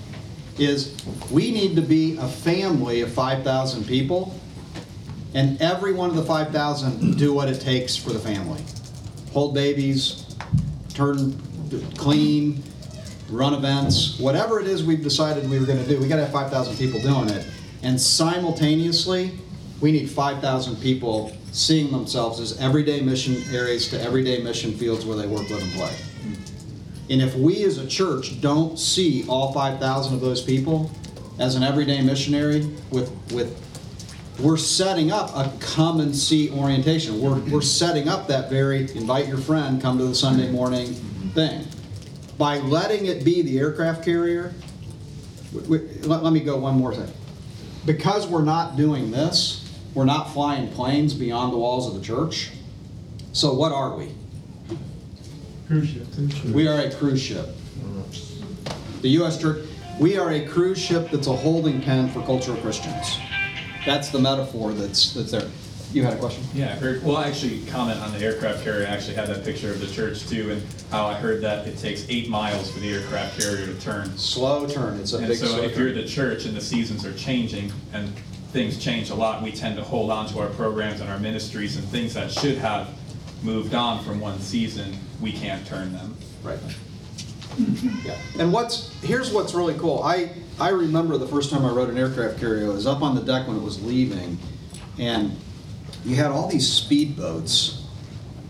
is 0.58 0.96
we 1.32 1.52
need 1.52 1.76
to 1.76 1.82
be 1.82 2.18
a 2.18 2.28
family 2.28 3.02
of 3.02 3.12
5,000 3.12 3.86
people, 3.86 4.40
and 5.34 5.62
every 5.62 5.94
one 5.94 6.10
of 6.10 6.16
the 6.16 6.24
5,000 6.24 7.18
do 7.18 7.34
what 7.34 7.50
it 7.50 7.60
takes 7.60 7.96
for 7.96 8.12
the 8.12 8.20
family. 8.20 8.62
Hold 9.34 9.54
babies, 9.54 10.36
turn, 10.94 11.40
clean, 11.98 12.64
run 13.30 13.54
events, 13.54 14.18
whatever 14.20 14.60
it 14.60 14.68
is 14.68 14.84
we've 14.84 15.04
decided 15.04 15.50
we 15.50 15.60
were 15.60 15.66
gonna 15.66 15.86
do, 15.86 16.00
we 16.00 16.08
gotta 16.08 16.24
have 16.24 16.32
5,000 16.32 16.78
people 16.78 17.02
doing 17.02 17.30
it. 17.30 17.46
And 17.84 18.00
simultaneously, 18.00 19.32
we 19.82 19.92
need 19.92 20.10
5,000 20.10 20.78
people 20.78 21.36
seeing 21.52 21.92
themselves 21.92 22.40
as 22.40 22.58
everyday 22.60 23.02
mission 23.02 23.44
areas 23.54 23.88
to 23.90 24.02
everyday 24.02 24.42
mission 24.42 24.74
fields 24.74 25.06
where 25.06 25.18
they 25.18 25.28
work, 25.28 25.50
live, 25.50 25.62
and 25.62 25.72
play. 25.74 25.94
And 27.10 27.22
if 27.22 27.36
we 27.36 27.64
as 27.64 27.78
a 27.78 27.86
church 27.88 28.42
don't 28.42 28.80
see 28.80 29.26
all 29.28 29.54
5,000 29.54 30.14
of 30.14 30.22
those 30.22 30.42
people 30.42 30.90
as 31.40 31.56
an 31.56 31.64
everyday 31.64 32.02
missionary 32.02 32.66
with, 32.90 33.12
with, 33.32 33.62
we're 34.40 34.58
setting 34.58 35.12
up 35.12 35.30
a 35.36 35.52
come 35.60 36.00
and 36.00 36.16
see 36.16 36.50
orientation. 36.52 37.22
We're, 37.22 37.40
we're 37.52 37.62
setting 37.62 38.08
up 38.10 38.28
that 38.28 38.50
very 38.50 38.92
invite 38.96 39.28
your 39.28 39.38
friend, 39.38 39.82
come 39.82 39.98
to 40.00 40.06
the 40.06 40.16
Sunday 40.16 40.50
morning 40.52 40.94
thing. 41.34 41.66
By 42.38 42.58
letting 42.60 43.06
it 43.06 43.24
be 43.24 43.42
the 43.44 43.60
aircraft 43.60 44.04
carrier, 44.04 44.54
we- 45.54 45.62
we- 45.78 45.88
let, 46.02 46.24
let 46.24 46.34
me 46.34 46.40
go 46.42 46.58
one 46.58 46.76
more 46.78 46.94
thing. 46.94 47.12
Because 47.86 48.26
we're 48.28 48.44
not 48.44 48.76
doing 48.76 49.12
this, 49.12 49.62
we're 49.94 50.06
not 50.06 50.34
flying 50.34 50.70
planes 50.72 51.14
beyond 51.14 51.54
the 51.54 51.58
walls 51.58 51.88
of 51.88 51.94
the 51.94 52.02
church. 52.02 52.50
So 53.32 53.54
what 53.54 53.72
are 53.72 53.96
we? 53.96 54.12
Cruise 55.68 55.90
ship. 55.90 56.08
We 56.54 56.68
are 56.68 56.80
a 56.80 56.92
cruise 56.94 57.22
ship. 57.22 57.50
The 59.02 59.10
U.S. 59.10 59.40
Church, 59.40 59.66
we 60.00 60.18
are 60.18 60.32
a 60.32 60.46
cruise 60.46 60.80
ship 60.80 61.10
that's 61.12 61.28
a 61.28 61.36
holding 61.36 61.82
pen 61.82 62.10
for 62.10 62.22
cultural 62.24 62.58
Christians. 62.58 63.20
That's 63.86 64.10
the 64.10 64.20
metaphor 64.20 64.74
that's, 64.74 65.14
that's 65.14 65.32
there. 65.32 65.50
You 65.92 66.04
had 66.04 66.14
a 66.14 66.18
question? 66.18 66.44
Yeah, 66.54 66.74
I 66.74 66.76
heard, 66.76 67.04
well, 67.04 67.16
I 67.16 67.28
actually, 67.28 67.66
comment 67.68 68.00
on 68.02 68.12
the 68.12 68.20
aircraft 68.20 68.64
carrier, 68.64 68.86
I 68.86 68.90
actually 68.90 69.14
had 69.16 69.28
that 69.30 69.46
picture 69.46 69.72
of 69.72 69.80
the 69.80 69.88
church 69.88 70.28
too, 70.28 70.52
and 70.52 70.62
how 70.92 71.06
I 71.06 71.14
heard 71.14 71.42
that 71.42 71.68
it 71.68 71.78
takes 71.78 72.06
eight 72.10 72.30
miles 72.30 72.70
for 72.72 72.80
the 72.80 72.94
aircraft 72.94 73.40
carrier 73.40 73.66
to 73.66 73.80
turn. 73.80 74.16
Slow 74.18 74.68
turn, 74.68 75.00
it's 75.00 75.14
a 75.14 75.18
And 75.18 75.28
big 75.28 75.38
so 75.38 75.46
slow 75.48 75.62
if 75.62 75.78
you're 75.78 75.94
the 75.94 76.06
church 76.06 76.46
and 76.46 76.56
the 76.56 76.62
seasons 76.62 77.06
are 77.06 77.14
changing, 77.14 77.72
and 77.94 78.14
things 78.52 78.78
change 78.78 79.10
a 79.10 79.16
lot, 79.16 79.42
we 79.42 79.52
tend 79.52 79.78
to 79.78 79.84
hold 79.84 80.12
on 80.12 80.28
to 80.30 80.40
our 80.40 80.50
programs 80.50 81.00
and 81.00 81.10
our 81.10 81.20
ministries 81.20 81.78
and 81.78 81.88
things 81.88 82.14
that 82.16 82.30
should 82.30 82.58
have 82.58 82.90
moved 83.46 83.74
on 83.74 84.04
from 84.04 84.20
one 84.20 84.40
season, 84.40 84.98
we 85.22 85.32
can't 85.32 85.66
turn 85.68 85.94
them. 85.94 86.16
Right. 86.44 86.60
Yeah. 88.04 88.18
And 88.40 88.52
what's, 88.52 88.92
here's 89.02 89.32
what's 89.32 89.54
really 89.54 89.76
cool. 89.76 90.02
I, 90.04 90.32
I 90.60 90.70
remember 90.70 91.18
the 91.18 91.28
first 91.28 91.52
time 91.52 91.64
I 91.64 91.70
rode 91.70 91.90
an 91.90 91.98
aircraft 91.98 92.40
carrier, 92.40 92.66
I 92.66 92.74
was 92.74 92.88
up 92.88 93.02
on 93.02 93.16
the 93.16 93.22
deck 93.22 93.48
when 93.48 93.56
it 93.56 93.64
was 93.64 93.82
leaving, 93.84 94.38
and 95.00 95.38
you 96.04 96.16
had 96.16 96.32
all 96.32 96.50
these 96.50 96.68
speedboats 96.68 97.82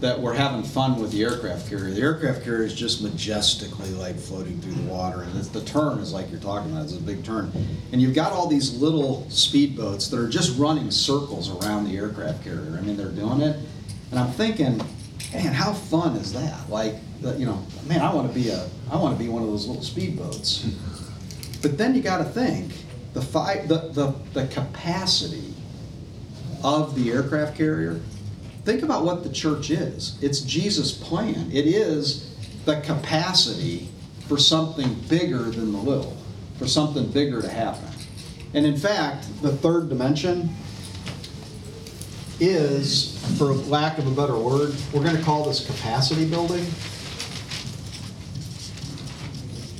that 0.02 0.20
were 0.20 0.34
having 0.34 0.64
fun 0.64 1.00
with 1.00 1.12
the 1.12 1.24
aircraft 1.24 1.70
carrier. 1.70 1.94
The 1.94 2.02
aircraft 2.02 2.44
carrier 2.44 2.64
is 2.64 2.76
just 2.76 3.02
majestically 3.02 3.90
like 3.92 4.18
floating 4.18 4.60
through 4.60 4.74
the 4.74 4.92
water, 4.92 5.22
and 5.22 5.34
the 5.34 5.62
turn 5.62 6.00
is 6.00 6.12
like 6.12 6.30
you're 6.32 6.40
talking 6.40 6.72
about, 6.72 6.86
it's 6.86 6.94
a 6.94 7.02
big 7.02 7.24
turn. 7.24 7.52
And 7.92 8.02
you've 8.02 8.16
got 8.16 8.34
all 8.34 8.48
these 8.48 8.74
little 8.80 9.26
speedboats 9.30 10.10
that 10.10 10.20
are 10.20 10.28
just 10.28 10.58
running 10.58 10.92
circles 10.92 11.50
around 11.50 11.86
the 11.86 11.96
aircraft 11.96 12.44
carrier. 12.44 12.78
I 12.78 12.82
mean, 12.82 12.98
they're 12.98 13.08
doing 13.10 13.42
it, 13.42 13.58
and 14.12 14.20
I'm 14.20 14.32
thinking, 14.32 14.82
man, 15.34 15.54
how 15.54 15.74
fun 15.74 16.16
is 16.16 16.34
that? 16.34 16.70
Like, 16.70 16.96
you 17.22 17.46
know, 17.46 17.66
man, 17.88 18.02
I 18.02 18.14
want 18.14 18.28
to 18.28 18.34
be 18.34 18.50
a, 18.50 18.68
I 18.92 18.98
want 18.98 19.18
to 19.18 19.24
be 19.24 19.30
one 19.30 19.42
of 19.42 19.50
those 19.50 19.68
little 19.68 19.84
speedboats. 19.84 20.72
But 21.62 21.78
then 21.78 21.96
you 21.96 22.02
got 22.02 22.20
to 22.20 22.26
think, 22.26 22.72
the 23.14 23.22
five, 23.22 23.68
the, 23.68 23.78
the, 23.94 24.14
the 24.34 24.48
capacity 24.48 25.54
of 26.64 26.96
the 26.96 27.12
aircraft 27.12 27.58
carrier. 27.58 28.00
Think 28.66 28.84
about 28.84 29.06
what 29.06 29.24
the 29.24 29.30
church 29.30 29.70
is. 29.70 30.18
It's 30.22 30.42
Jesus' 30.42 30.92
plan. 30.92 31.50
It 31.52 31.66
is 31.66 32.36
the 32.66 32.82
capacity 32.82 33.90
for 34.28 34.38
something 34.38 34.96
bigger 35.08 35.44
than 35.44 35.72
the 35.72 35.78
little, 35.78 36.18
for 36.58 36.68
something 36.68 37.10
bigger 37.12 37.42
to 37.42 37.50
happen. 37.50 37.88
And 38.54 38.66
in 38.66 38.76
fact, 38.76 39.28
the 39.42 39.56
third 39.56 39.90
dimension 39.90 40.50
is, 42.40 43.18
for 43.38 43.54
lack 43.54 43.98
of 43.98 44.08
a 44.08 44.12
better 44.12 44.38
word, 44.38 44.76
we're 44.94 45.04
going 45.04 45.16
to 45.16 45.24
call 45.24 45.46
this 45.46 45.66
capacity 45.66 46.30
building. 46.30 46.66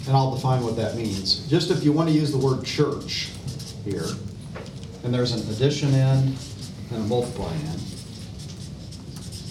And 0.08 0.16
I'll 0.16 0.36
define 0.36 0.64
what 0.64 0.76
that 0.76 0.96
means. 0.96 1.48
Just 1.48 1.72
if 1.72 1.84
you 1.84 1.92
want 1.92 2.10
to 2.10 2.16
use 2.16 2.32
the 2.32 2.38
word 2.38 2.64
church 2.64 3.30
here, 3.84 4.06
and 5.04 5.14
there's 5.14 5.32
an 5.32 5.50
addition 5.52 5.90
in 5.90 6.36
and 6.92 6.96
a 6.96 7.00
multiply 7.00 7.52
in. 7.54 7.80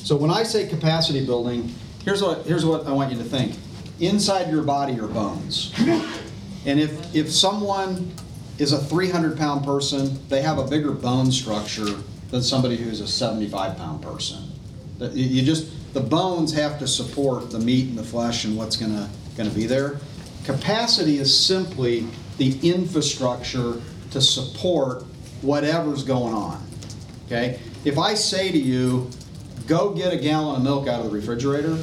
So 0.05 0.17
when 0.17 0.31
I 0.31 0.43
say 0.43 0.69
capacity 0.69 1.25
building, 1.25 1.75
here's 2.05 2.23
what, 2.23 2.47
here's 2.47 2.65
what 2.65 2.87
I 2.87 2.93
want 2.93 3.11
you 3.13 3.19
to 3.19 3.25
think. 3.25 3.57
Inside 4.01 4.51
your 4.51 4.63
body 4.63 4.99
are 5.01 5.07
bones. 5.07 5.73
And 6.67 6.81
if, 6.81 7.15
if 7.15 7.31
someone 7.31 8.13
is 8.59 8.73
a 8.73 8.79
300-pound 8.79 9.65
person, 9.65 10.19
they 10.29 10.43
have 10.43 10.59
a 10.59 10.65
bigger 10.65 10.93
bone 10.93 11.31
structure 11.31 11.97
than 12.31 12.43
somebody 12.43 12.77
who's 12.77 13.01
a 13.01 13.05
75-pound 13.05 14.03
person. 14.03 14.39
That- 14.99 15.15
You 15.15 15.25
you 15.25 15.43
just, 15.43 15.67
the 15.95 16.01
bones 16.01 16.53
have 16.55 16.79
to 16.81 16.87
support 16.89 17.51
the 17.51 17.59
meat 17.59 17.89
and 17.89 17.99
the 17.99 18.03
flesh 18.05 18.45
and 18.45 18.57
what's 18.57 18.77
gonna, 18.77 19.09
gonna 19.37 19.51
be 19.51 19.67
there. 19.67 19.99
Capacity 20.45 21.19
is 21.19 21.37
simply 21.37 22.07
the 22.39 22.59
infrastructure 22.69 23.81
to 24.11 24.21
support 24.21 25.05
whatever's 25.43 26.03
going 26.05 26.35
on, 26.35 26.63
okay? 27.27 27.59
If 27.85 27.99
I 27.99 28.15
say 28.15 28.51
to 28.51 28.59
you, 28.59 29.09
go 29.67 29.91
get 29.91 30.13
a 30.13 30.17
gallon 30.17 30.57
of 30.57 30.63
milk 30.63 30.89
out 30.89 31.01
of 31.01 31.07
the 31.07 31.13
refrigerator, 31.13 31.79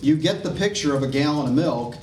you 0.00 0.16
get 0.16 0.42
the 0.42 0.50
picture 0.50 0.94
of 0.94 1.02
a 1.02 1.06
gallon 1.08 1.48
of 1.48 1.54
milk, 1.54 1.96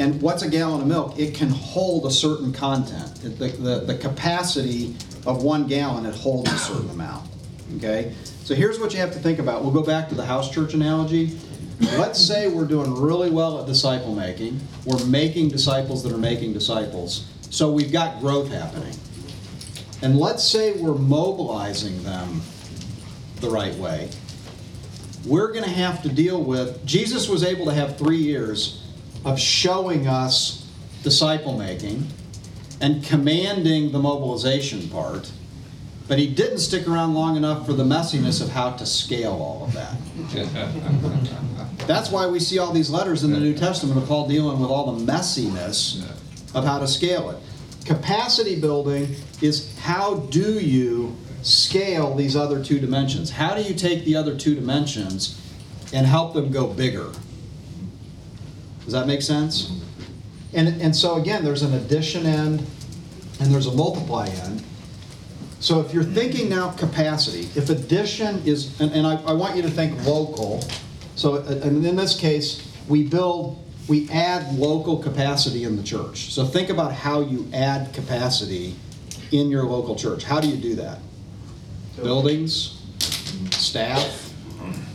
and 0.00 0.20
what's 0.22 0.42
a 0.42 0.48
gallon 0.48 0.80
of 0.80 0.86
milk? 0.86 1.18
It 1.18 1.34
can 1.34 1.50
hold 1.50 2.06
a 2.06 2.10
certain 2.10 2.52
content. 2.52 3.14
The, 3.16 3.48
the, 3.48 3.80
the 3.80 3.98
capacity 3.98 4.96
of 5.26 5.42
one 5.42 5.66
gallon, 5.66 6.06
it 6.06 6.14
holds 6.14 6.50
a 6.50 6.58
certain 6.58 6.88
amount, 6.88 7.28
okay? 7.76 8.14
So 8.44 8.54
here's 8.54 8.80
what 8.80 8.94
you 8.94 8.98
have 9.00 9.12
to 9.12 9.18
think 9.18 9.38
about. 9.38 9.62
We'll 9.62 9.72
go 9.74 9.82
back 9.82 10.08
to 10.08 10.14
the 10.14 10.24
house 10.24 10.50
church 10.50 10.72
analogy. 10.72 11.38
Let's 11.98 12.18
say 12.18 12.48
we're 12.48 12.64
doing 12.64 12.94
really 12.94 13.30
well 13.30 13.60
at 13.60 13.66
disciple 13.66 14.14
making. 14.14 14.58
We're 14.86 15.04
making 15.04 15.50
disciples 15.50 16.02
that 16.02 16.12
are 16.12 16.18
making 16.18 16.54
disciples. 16.54 17.28
So 17.50 17.70
we've 17.70 17.92
got 17.92 18.20
growth 18.20 18.50
happening. 18.50 18.94
And 20.02 20.18
let's 20.18 20.42
say 20.42 20.80
we're 20.80 20.94
mobilizing 20.94 22.02
them 22.04 22.40
the 23.40 23.50
right 23.50 23.74
way 23.74 24.10
we're 25.26 25.52
going 25.52 25.64
to 25.64 25.70
have 25.70 26.02
to 26.02 26.08
deal 26.08 26.42
with. 26.42 26.84
Jesus 26.86 27.28
was 27.28 27.44
able 27.44 27.66
to 27.66 27.74
have 27.74 27.98
three 27.98 28.16
years 28.16 28.79
of 29.24 29.38
showing 29.38 30.06
us 30.06 30.68
disciple 31.02 31.56
making 31.56 32.06
and 32.80 33.04
commanding 33.04 33.92
the 33.92 33.98
mobilization 33.98 34.88
part, 34.88 35.30
but 36.08 36.18
he 36.18 36.26
didn't 36.26 36.58
stick 36.58 36.88
around 36.88 37.14
long 37.14 37.36
enough 37.36 37.66
for 37.66 37.72
the 37.72 37.84
messiness 37.84 38.42
of 38.42 38.48
how 38.48 38.70
to 38.70 38.86
scale 38.86 39.32
all 39.32 39.64
of 39.64 39.72
that. 39.74 39.96
That's 41.86 42.10
why 42.10 42.26
we 42.26 42.40
see 42.40 42.58
all 42.58 42.72
these 42.72 42.90
letters 42.90 43.22
in 43.22 43.32
the 43.32 43.40
New 43.40 43.54
Testament 43.54 44.00
of 44.00 44.08
Paul 44.08 44.28
dealing 44.28 44.60
with 44.60 44.70
all 44.70 44.92
the 44.92 45.12
messiness 45.12 46.04
of 46.54 46.64
how 46.64 46.78
to 46.78 46.88
scale 46.88 47.30
it. 47.30 47.38
Capacity 47.84 48.60
building 48.60 49.14
is 49.40 49.78
how 49.78 50.16
do 50.30 50.58
you 50.58 51.16
scale 51.42 52.14
these 52.14 52.36
other 52.36 52.62
two 52.62 52.78
dimensions? 52.78 53.30
How 53.30 53.54
do 53.54 53.62
you 53.62 53.74
take 53.74 54.04
the 54.04 54.16
other 54.16 54.36
two 54.36 54.54
dimensions 54.54 55.40
and 55.92 56.06
help 56.06 56.34
them 56.34 56.50
go 56.50 56.66
bigger? 56.66 57.12
Does 58.90 58.98
that 58.98 59.06
make 59.06 59.22
sense? 59.22 59.70
And, 60.52 60.82
and 60.82 60.96
so 60.96 61.14
again, 61.14 61.44
there's 61.44 61.62
an 61.62 61.74
addition 61.74 62.26
end 62.26 62.66
and 63.38 63.54
there's 63.54 63.68
a 63.68 63.72
multiply 63.72 64.26
end. 64.26 64.64
So 65.60 65.80
if 65.80 65.94
you're 65.94 66.02
thinking 66.02 66.48
now 66.48 66.72
capacity, 66.72 67.48
if 67.54 67.70
addition 67.70 68.42
is, 68.44 68.80
and, 68.80 68.90
and 68.92 69.06
I, 69.06 69.22
I 69.22 69.32
want 69.32 69.54
you 69.54 69.62
to 69.62 69.70
think 69.70 70.04
local. 70.04 70.64
So 71.14 71.36
uh, 71.36 71.60
and 71.62 71.86
in 71.86 71.94
this 71.94 72.18
case, 72.18 72.68
we 72.88 73.04
build, 73.06 73.64
we 73.86 74.10
add 74.10 74.58
local 74.58 74.96
capacity 74.96 75.62
in 75.62 75.76
the 75.76 75.84
church. 75.84 76.32
So 76.32 76.44
think 76.44 76.68
about 76.68 76.92
how 76.92 77.20
you 77.20 77.48
add 77.52 77.94
capacity 77.94 78.74
in 79.30 79.50
your 79.50 79.66
local 79.66 79.94
church. 79.94 80.24
How 80.24 80.40
do 80.40 80.48
you 80.48 80.56
do 80.56 80.74
that? 80.74 80.98
Buildings, 81.94 82.82
staff, 83.52 84.34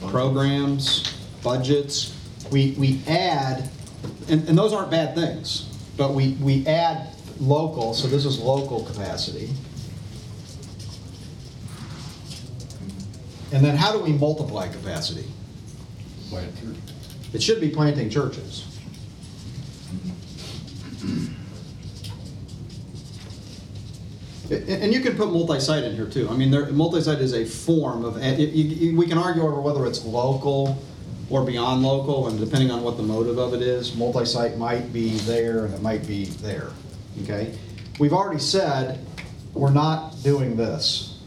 programs, 0.10 1.16
budgets. 1.42 2.14
We, 2.52 2.76
we 2.78 3.02
add, 3.08 3.70
and, 4.30 4.48
and 4.48 4.58
those 4.58 4.74
aren't 4.74 4.92
bad 4.92 5.16
things, 5.16 5.66
but 5.98 6.14
we, 6.14 6.32
we 6.42 6.66
add 6.68 7.10
local, 7.40 7.94
so 7.94 8.08
this 8.08 8.26
is 8.26 8.40
local 8.40 8.84
capacity. 8.84 9.50
And 13.52 13.64
then 13.64 13.76
how 13.78 13.92
do 13.92 14.00
we 14.00 14.12
multiply 14.12 14.68
capacity? 14.68 15.26
It 17.34 17.42
should 17.44 17.62
be 17.62 17.70
planting 17.70 18.10
churches. 18.10 18.66
And 24.52 24.70
and 24.70 24.94
you 24.94 25.02
can 25.02 25.16
put 25.18 25.32
multi-site 25.32 25.84
in 25.84 25.96
here 25.96 26.06
too. 26.08 26.30
I 26.30 26.34
mean, 26.36 26.52
there, 26.52 26.68
multi-site 26.68 27.20
is 27.20 27.34
a 27.34 27.46
form 27.46 28.06
of, 28.06 28.22
you- 28.24 28.46
you- 28.48 28.96
we 28.98 29.08
can 29.08 29.18
argue 29.18 29.42
over 29.42 29.60
whether 29.60 29.86
it's 29.88 30.06
local 30.06 30.78
or 31.30 31.44
beyond 31.44 31.82
local, 31.82 32.28
and 32.28 32.40
depending 32.40 32.70
on 32.70 32.84
what 32.84 32.98
the 32.98 33.04
motive 33.04 33.38
of 33.38 33.54
it 33.54 33.62
is, 33.62 33.96
multi-site 33.96 34.58
might 34.58 34.94
be 34.94 35.18
there 35.20 35.66
and 35.66 35.74
it 35.74 35.82
might 35.82 36.06
be 36.06 36.26
there, 36.26 36.72
okay? 37.24 37.58
We've 38.00 38.14
already 38.14 38.40
said, 38.40 39.00
we're 39.54 39.72
not 39.72 40.22
doing 40.22 40.56
this, 40.56 41.20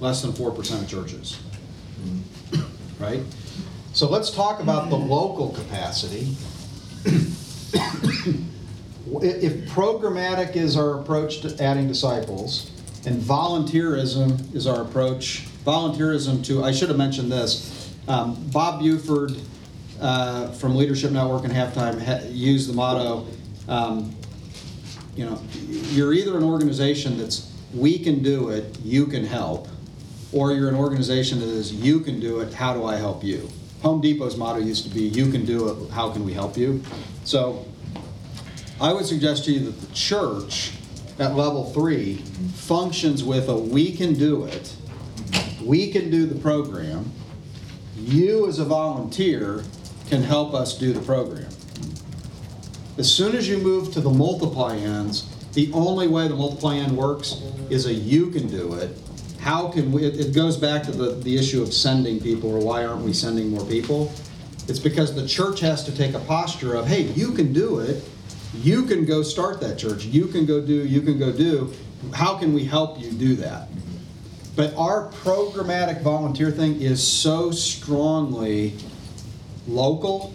less 0.00 0.20
than 0.20 0.32
four 0.32 0.50
percent 0.50 0.82
of 0.82 0.88
churches, 0.88 1.38
mm-hmm. 2.02 3.02
right? 3.02 3.22
So 3.92 4.10
let's 4.10 4.30
talk 4.30 4.60
about 4.60 4.90
the 4.90 4.96
local 4.96 5.50
capacity. 5.50 6.36
If 9.22 9.70
programmatic 9.70 10.56
is 10.56 10.76
our 10.76 11.00
approach 11.00 11.40
to 11.40 11.62
adding 11.62 11.88
disciples, 11.88 12.70
and 13.06 13.22
volunteerism 13.22 14.54
is 14.54 14.66
our 14.66 14.82
approach, 14.82 15.46
volunteerism 15.64 16.44
to, 16.46 16.64
I 16.64 16.72
should 16.72 16.88
have 16.88 16.98
mentioned 16.98 17.30
this, 17.30 17.85
um, 18.08 18.34
Bob 18.50 18.80
Buford 18.80 19.32
uh, 20.00 20.48
from 20.52 20.76
Leadership 20.76 21.10
Network 21.10 21.44
and 21.44 21.52
Halftime 21.52 22.00
ha- 22.00 22.26
used 22.28 22.68
the 22.68 22.74
motto, 22.74 23.26
um, 23.68 24.14
you 25.14 25.24
know, 25.24 25.40
you're 25.68 26.12
either 26.12 26.36
an 26.36 26.44
organization 26.44 27.18
that's, 27.18 27.52
we 27.74 27.98
can 27.98 28.22
do 28.22 28.50
it, 28.50 28.78
you 28.82 29.06
can 29.06 29.24
help, 29.24 29.68
or 30.32 30.52
you're 30.52 30.68
an 30.68 30.74
organization 30.74 31.40
that 31.40 31.48
is, 31.48 31.72
you 31.72 32.00
can 32.00 32.20
do 32.20 32.40
it, 32.40 32.52
how 32.52 32.74
do 32.74 32.84
I 32.84 32.96
help 32.96 33.24
you? 33.24 33.48
Home 33.82 34.00
Depot's 34.00 34.36
motto 34.36 34.60
used 34.60 34.84
to 34.84 34.90
be, 34.90 35.02
you 35.02 35.30
can 35.30 35.44
do 35.44 35.68
it, 35.68 35.90
how 35.90 36.10
can 36.10 36.24
we 36.24 36.32
help 36.32 36.56
you? 36.56 36.82
So 37.24 37.66
I 38.80 38.92
would 38.92 39.06
suggest 39.06 39.44
to 39.46 39.52
you 39.52 39.60
that 39.60 39.80
the 39.80 39.94
church 39.94 40.72
at 41.18 41.34
level 41.34 41.72
three 41.72 42.16
functions 42.54 43.24
with 43.24 43.48
a 43.48 43.56
we 43.56 43.96
can 43.96 44.12
do 44.14 44.44
it, 44.44 44.74
we 45.62 45.90
can 45.90 46.10
do 46.10 46.26
the 46.26 46.38
program, 46.38 47.10
you 47.96 48.46
as 48.46 48.58
a 48.58 48.64
volunteer 48.64 49.64
can 50.08 50.22
help 50.22 50.54
us 50.54 50.78
do 50.78 50.92
the 50.92 51.00
program. 51.00 51.48
As 52.98 53.12
soon 53.12 53.34
as 53.34 53.48
you 53.48 53.58
move 53.58 53.92
to 53.92 54.00
the 54.00 54.10
multiply 54.10 54.76
ends, 54.76 55.28
the 55.52 55.70
only 55.72 56.06
way 56.06 56.28
the 56.28 56.34
multiply 56.34 56.76
end 56.76 56.96
works 56.96 57.42
is 57.70 57.86
a 57.86 57.92
you 57.92 58.30
can 58.30 58.46
do 58.48 58.74
it. 58.74 58.96
How 59.40 59.68
can 59.68 59.92
we, 59.92 60.04
it, 60.04 60.34
goes 60.34 60.56
back 60.56 60.82
to 60.84 60.92
the, 60.92 61.14
the 61.14 61.36
issue 61.36 61.62
of 61.62 61.72
sending 61.72 62.20
people 62.20 62.54
or 62.54 62.64
why 62.64 62.84
aren't 62.84 63.02
we 63.02 63.12
sending 63.12 63.48
more 63.48 63.64
people? 63.64 64.12
It's 64.68 64.78
because 64.78 65.14
the 65.14 65.26
church 65.26 65.60
has 65.60 65.84
to 65.84 65.96
take 65.96 66.14
a 66.14 66.18
posture 66.20 66.74
of, 66.74 66.86
hey, 66.86 67.02
you 67.02 67.32
can 67.32 67.52
do 67.52 67.78
it. 67.78 68.02
You 68.54 68.84
can 68.84 69.04
go 69.04 69.22
start 69.22 69.60
that 69.60 69.78
church. 69.78 70.04
You 70.04 70.26
can 70.26 70.46
go 70.46 70.60
do, 70.60 70.86
you 70.86 71.00
can 71.00 71.18
go 71.18 71.32
do. 71.32 71.72
How 72.12 72.36
can 72.36 72.52
we 72.52 72.64
help 72.64 73.00
you 73.00 73.12
do 73.12 73.36
that? 73.36 73.68
But 74.56 74.74
our 74.76 75.10
programmatic 75.10 76.00
volunteer 76.00 76.50
thing 76.50 76.80
is 76.80 77.06
so 77.06 77.50
strongly 77.50 78.74
local 79.68 80.32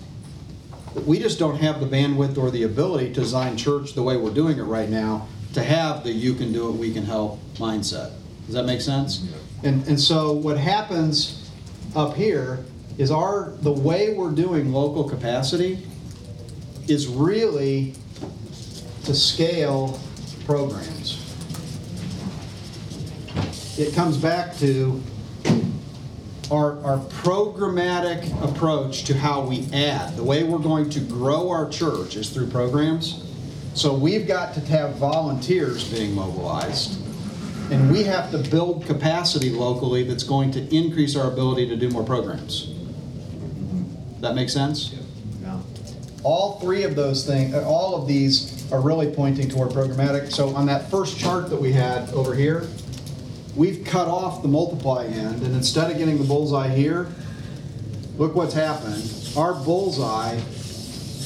that 0.93 1.05
we 1.05 1.17
just 1.17 1.39
don't 1.39 1.57
have 1.57 1.79
the 1.79 1.87
bandwidth 1.87 2.37
or 2.37 2.51
the 2.51 2.63
ability 2.63 3.07
to 3.07 3.21
design 3.21 3.57
church 3.57 3.93
the 3.93 4.03
way 4.03 4.17
we're 4.17 4.33
doing 4.33 4.59
it 4.59 4.63
right 4.63 4.89
now 4.89 5.27
to 5.53 5.63
have 5.63 6.03
the 6.03 6.11
you 6.11 6.33
can 6.33 6.53
do 6.53 6.69
it, 6.69 6.73
we 6.73 6.93
can 6.93 7.03
help 7.03 7.39
mindset. 7.55 8.13
Does 8.45 8.55
that 8.55 8.65
make 8.65 8.81
sense? 8.81 9.25
And, 9.63 9.85
and 9.87 9.99
so 9.99 10.31
what 10.31 10.57
happens 10.57 11.49
up 11.95 12.15
here 12.15 12.63
is 12.97 13.11
our, 13.11 13.51
the 13.61 13.71
way 13.71 14.13
we're 14.13 14.31
doing 14.31 14.71
local 14.71 15.07
capacity 15.07 15.87
is 16.87 17.07
really 17.07 17.95
to 19.05 19.13
scale 19.13 19.99
programs. 20.45 21.20
It 23.77 23.93
comes 23.95 24.17
back 24.17 24.57
to 24.57 25.01
our, 26.51 26.77
our 26.83 26.97
programmatic 27.23 28.29
approach 28.43 29.05
to 29.05 29.17
how 29.17 29.41
we 29.41 29.65
add. 29.71 30.17
The 30.17 30.23
way 30.23 30.43
we're 30.43 30.59
going 30.59 30.89
to 30.89 30.99
grow 30.99 31.49
our 31.49 31.69
church 31.69 32.17
is 32.17 32.29
through 32.29 32.47
programs. 32.47 33.25
So 33.73 33.93
we've 33.93 34.27
got 34.27 34.53
to 34.55 34.59
have 34.61 34.95
volunteers 34.95 35.89
being 35.89 36.13
mobilized. 36.13 36.99
And 37.71 37.89
we 37.89 38.03
have 38.03 38.29
to 38.31 38.39
build 38.39 38.85
capacity 38.85 39.51
locally 39.51 40.03
that's 40.03 40.23
going 40.23 40.51
to 40.51 40.75
increase 40.75 41.15
our 41.15 41.31
ability 41.31 41.69
to 41.69 41.77
do 41.77 41.89
more 41.89 42.03
programs. 42.03 42.73
That 44.19 44.35
make 44.35 44.49
sense? 44.49 44.93
No. 45.41 45.63
All 46.23 46.59
three 46.59 46.83
of 46.83 46.95
those 46.95 47.25
things, 47.25 47.55
all 47.55 47.95
of 47.95 48.05
these 48.05 48.69
are 48.73 48.81
really 48.81 49.09
pointing 49.15 49.47
toward 49.47 49.69
programmatic. 49.69 50.29
So 50.29 50.53
on 50.55 50.65
that 50.65 50.91
first 50.91 51.17
chart 51.17 51.49
that 51.49 51.59
we 51.59 51.71
had 51.71 52.09
over 52.09 52.35
here, 52.35 52.67
we've 53.55 53.83
cut 53.85 54.07
off 54.07 54.41
the 54.41 54.47
multiply 54.47 55.05
end, 55.05 55.43
and 55.43 55.55
instead 55.55 55.91
of 55.91 55.97
getting 55.97 56.17
the 56.17 56.23
bullseye 56.23 56.69
here, 56.69 57.07
look 58.17 58.35
what's 58.35 58.53
happened. 58.53 59.03
Our 59.35 59.53
bullseye 59.53 60.39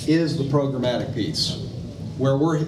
is 0.07 0.38
the 0.38 0.43
programmatic 0.45 1.13
piece, 1.13 1.57
where 2.17 2.38
we're, 2.38 2.65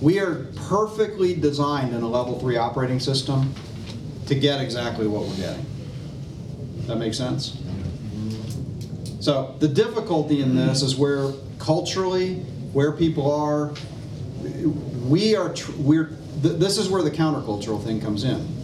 we 0.00 0.20
are 0.20 0.46
perfectly 0.68 1.34
designed 1.34 1.94
in 1.94 2.02
a 2.02 2.08
level 2.08 2.38
three 2.38 2.56
operating 2.56 3.00
system 3.00 3.54
to 4.26 4.34
get 4.34 4.60
exactly 4.60 5.06
what 5.06 5.24
we're 5.26 5.36
getting. 5.36 5.66
That 6.86 6.96
makes 6.96 7.16
sense? 7.16 7.60
So 9.20 9.56
the 9.58 9.68
difficulty 9.68 10.40
in 10.40 10.54
this 10.54 10.82
is 10.82 10.94
where 10.96 11.32
culturally, 11.58 12.36
where 12.72 12.92
people 12.92 13.32
are, 13.32 13.72
we 15.04 15.34
are, 15.34 15.52
we're, 15.78 16.10
th- 16.42 16.58
this 16.58 16.78
is 16.78 16.88
where 16.88 17.02
the 17.02 17.10
countercultural 17.10 17.82
thing 17.82 18.00
comes 18.00 18.22
in. 18.22 18.55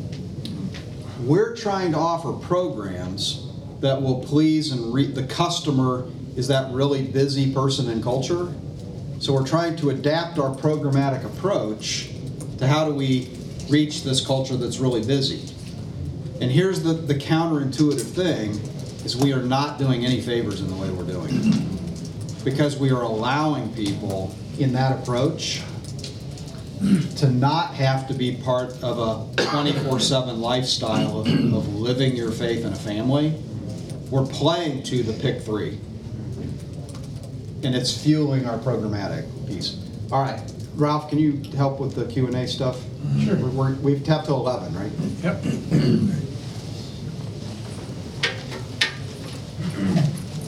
We're 1.22 1.54
trying 1.54 1.92
to 1.92 1.98
offer 1.98 2.32
programs 2.32 3.46
that 3.78 4.02
will 4.02 4.24
please 4.24 4.72
and 4.72 4.92
re, 4.92 5.06
the 5.06 5.22
customer 5.22 6.08
is 6.34 6.48
that 6.48 6.72
really 6.72 7.04
busy 7.04 7.52
person 7.52 7.88
in 7.88 8.02
culture. 8.02 8.52
So 9.20 9.32
we're 9.32 9.46
trying 9.46 9.76
to 9.76 9.90
adapt 9.90 10.40
our 10.40 10.52
programmatic 10.52 11.24
approach 11.24 12.10
to 12.58 12.66
how 12.66 12.88
do 12.88 12.92
we 12.92 13.30
reach 13.68 14.02
this 14.02 14.24
culture 14.24 14.56
that's 14.56 14.78
really 14.78 15.04
busy. 15.04 15.54
And 16.40 16.50
here's 16.50 16.82
the, 16.82 16.92
the 16.92 17.14
counterintuitive 17.14 18.00
thing, 18.00 18.50
is 19.04 19.16
we 19.16 19.32
are 19.32 19.42
not 19.42 19.78
doing 19.78 20.04
any 20.04 20.20
favors 20.20 20.60
in 20.60 20.68
the 20.68 20.74
way 20.74 20.90
we're 20.90 21.04
doing 21.04 21.30
it. 21.34 22.44
Because 22.44 22.76
we 22.76 22.90
are 22.90 23.02
allowing 23.02 23.72
people 23.74 24.34
in 24.58 24.72
that 24.72 24.98
approach 24.98 25.62
to 27.16 27.30
not 27.30 27.74
have 27.74 28.08
to 28.08 28.14
be 28.14 28.36
part 28.36 28.70
of 28.82 28.98
a 28.98 29.42
24/7 29.42 30.38
lifestyle 30.38 31.20
of, 31.20 31.26
of 31.26 31.74
living 31.74 32.16
your 32.16 32.30
faith 32.30 32.64
in 32.64 32.72
a 32.72 32.76
family. 32.76 33.34
We're 34.10 34.26
playing 34.26 34.82
to 34.84 35.02
the 35.02 35.12
pick 35.12 35.42
three. 35.42 35.78
And 37.64 37.76
it's 37.76 37.96
fueling 37.96 38.46
our 38.46 38.58
programmatic 38.58 39.24
piece. 39.46 39.78
All 40.10 40.20
right, 40.22 40.42
Ralph, 40.74 41.08
can 41.08 41.18
you 41.18 41.40
help 41.56 41.78
with 41.78 41.94
the 41.94 42.04
Q 42.06 42.26
and 42.26 42.34
A 42.34 42.48
stuff? 42.48 42.80
Sure. 43.24 43.36
We're, 43.36 43.74
we've 43.76 44.02
tapped 44.04 44.26
to 44.26 44.32
11, 44.32 44.74
right? 44.74 44.90
Yep. 45.22 45.44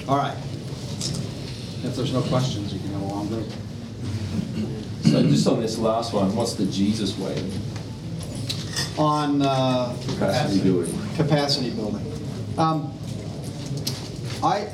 All 0.08 0.18
right. 0.18 0.36
If 1.82 1.96
there's 1.96 2.12
no 2.12 2.22
questions, 2.22 2.72
you 2.72 2.80
can 2.80 2.90
have 2.92 3.02
a 3.02 3.06
long 3.06 3.28
break. 3.28 3.46
So 5.04 5.22
just 5.22 5.46
on 5.46 5.60
this 5.60 5.78
last 5.78 6.12
one, 6.12 6.34
what's 6.34 6.54
the 6.54 6.66
Jesus 6.66 7.16
way? 7.18 7.36
On 8.98 9.42
uh, 9.42 9.94
Capacity 10.06 10.60
building. 10.60 10.98
capacity 11.16 11.70
building. 11.70 12.04
Um, 12.58 12.92
I, 14.42 14.68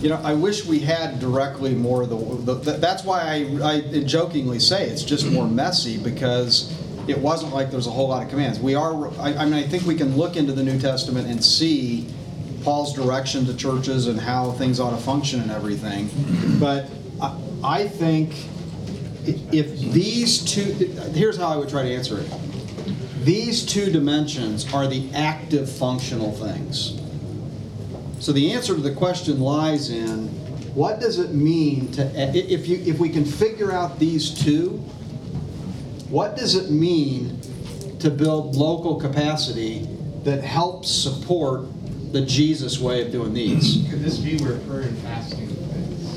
you 0.00 0.08
know, 0.08 0.20
I 0.22 0.34
wish 0.34 0.66
we 0.66 0.78
had 0.78 1.18
directly 1.18 1.74
more 1.74 2.02
of 2.02 2.10
the, 2.10 2.54
the- 2.54 2.78
that's 2.78 3.02
why 3.04 3.20
I, 3.22 3.70
I 3.94 4.02
jokingly 4.04 4.58
say 4.58 4.88
it's 4.88 5.02
just 5.02 5.26
more 5.30 5.48
messy 5.48 5.96
because 5.98 6.72
it 7.08 7.18
wasn't 7.18 7.52
like 7.54 7.70
there's 7.70 7.86
a 7.86 7.90
whole 7.90 8.08
lot 8.08 8.22
of 8.22 8.28
commands. 8.30 8.58
We 8.60 8.74
are, 8.74 9.08
I, 9.18 9.34
I 9.34 9.44
mean, 9.44 9.54
I 9.54 9.62
think 9.62 9.84
we 9.84 9.94
can 9.94 10.16
look 10.16 10.36
into 10.36 10.52
the 10.52 10.62
New 10.62 10.78
Testament 10.78 11.28
and 11.28 11.42
see 11.44 12.08
Paul's 12.62 12.92
direction 12.94 13.46
to 13.46 13.54
churches 13.56 14.06
and 14.08 14.20
how 14.20 14.52
things 14.52 14.80
ought 14.80 14.90
to 14.90 14.96
function 14.96 15.40
and 15.40 15.50
everything. 15.50 16.10
But 16.60 16.88
I, 17.20 17.88
think 17.88 18.32
if 19.26 19.78
these 19.92 20.44
two, 20.44 20.72
here's 21.14 21.36
how 21.36 21.48
I 21.48 21.56
would 21.56 21.68
try 21.68 21.82
to 21.82 21.90
answer 21.90 22.20
it. 22.20 22.30
These 23.24 23.66
two 23.66 23.90
dimensions 23.90 24.72
are 24.72 24.86
the 24.86 25.10
active 25.14 25.70
functional 25.70 26.32
things. 26.32 27.00
So 28.20 28.32
the 28.32 28.52
answer 28.52 28.74
to 28.74 28.80
the 28.80 28.94
question 28.94 29.40
lies 29.40 29.90
in, 29.90 30.28
what 30.74 31.00
does 31.00 31.18
it 31.18 31.32
mean 31.32 31.90
to, 31.92 32.02
if 32.36 32.68
you, 32.68 32.78
if 32.84 32.98
we 32.98 33.08
can 33.08 33.24
figure 33.24 33.72
out 33.72 33.98
these 33.98 34.30
two, 34.30 34.72
what 36.08 36.36
does 36.36 36.54
it 36.54 36.70
mean 36.70 37.40
to 37.98 38.10
build 38.10 38.56
local 38.56 39.00
capacity 39.00 39.88
that 40.22 40.44
helps 40.44 40.90
support 40.90 41.66
the 42.12 42.20
Jesus 42.20 42.78
way 42.78 43.04
of 43.04 43.10
doing 43.10 43.34
these? 43.34 43.86
Could 43.90 44.02
this 44.02 44.18
be 44.18 44.36
where 44.38 44.58
prayer 44.60 44.82
and 44.82 44.98
fasting? 44.98 45.65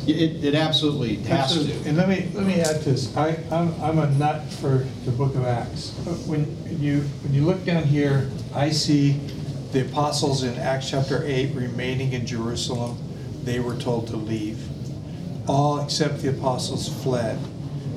It, 0.10 0.44
it 0.44 0.56
absolutely 0.56 1.16
has 1.16 1.54
to. 1.54 1.60
Absolutely. 1.60 1.90
And 1.90 1.98
let 1.98 2.10
me, 2.10 2.30
let 2.34 2.46
me 2.46 2.62
add 2.62 2.82
to 2.82 2.92
this, 2.92 3.16
I, 3.16 3.38
I'm, 3.52 3.74
I'm 3.82 4.00
a 4.00 4.10
nut 4.12 4.52
for 4.54 4.86
the 5.06 5.12
book 5.12 5.36
of 5.36 5.46
Acts. 5.46 5.92
But 6.06 6.16
When 6.28 6.46
you, 6.80 7.02
when 7.24 7.34
you 7.34 7.46
look 7.46 7.64
down 7.66 7.84
here, 7.84 8.30
I 8.54 8.70
see 8.72 9.20
the 9.72 9.86
apostles 9.86 10.44
in 10.44 10.58
Acts 10.58 10.90
chapter 10.90 11.24
eight 11.26 11.54
remaining 11.54 12.14
in 12.14 12.26
Jerusalem. 12.26 12.98
They 13.44 13.60
were 13.60 13.76
told 13.76 14.08
to 14.08 14.16
leave. 14.16 14.60
All 15.48 15.80
except 15.80 16.22
the 16.22 16.30
apostles 16.30 16.90
fled. 17.04 17.40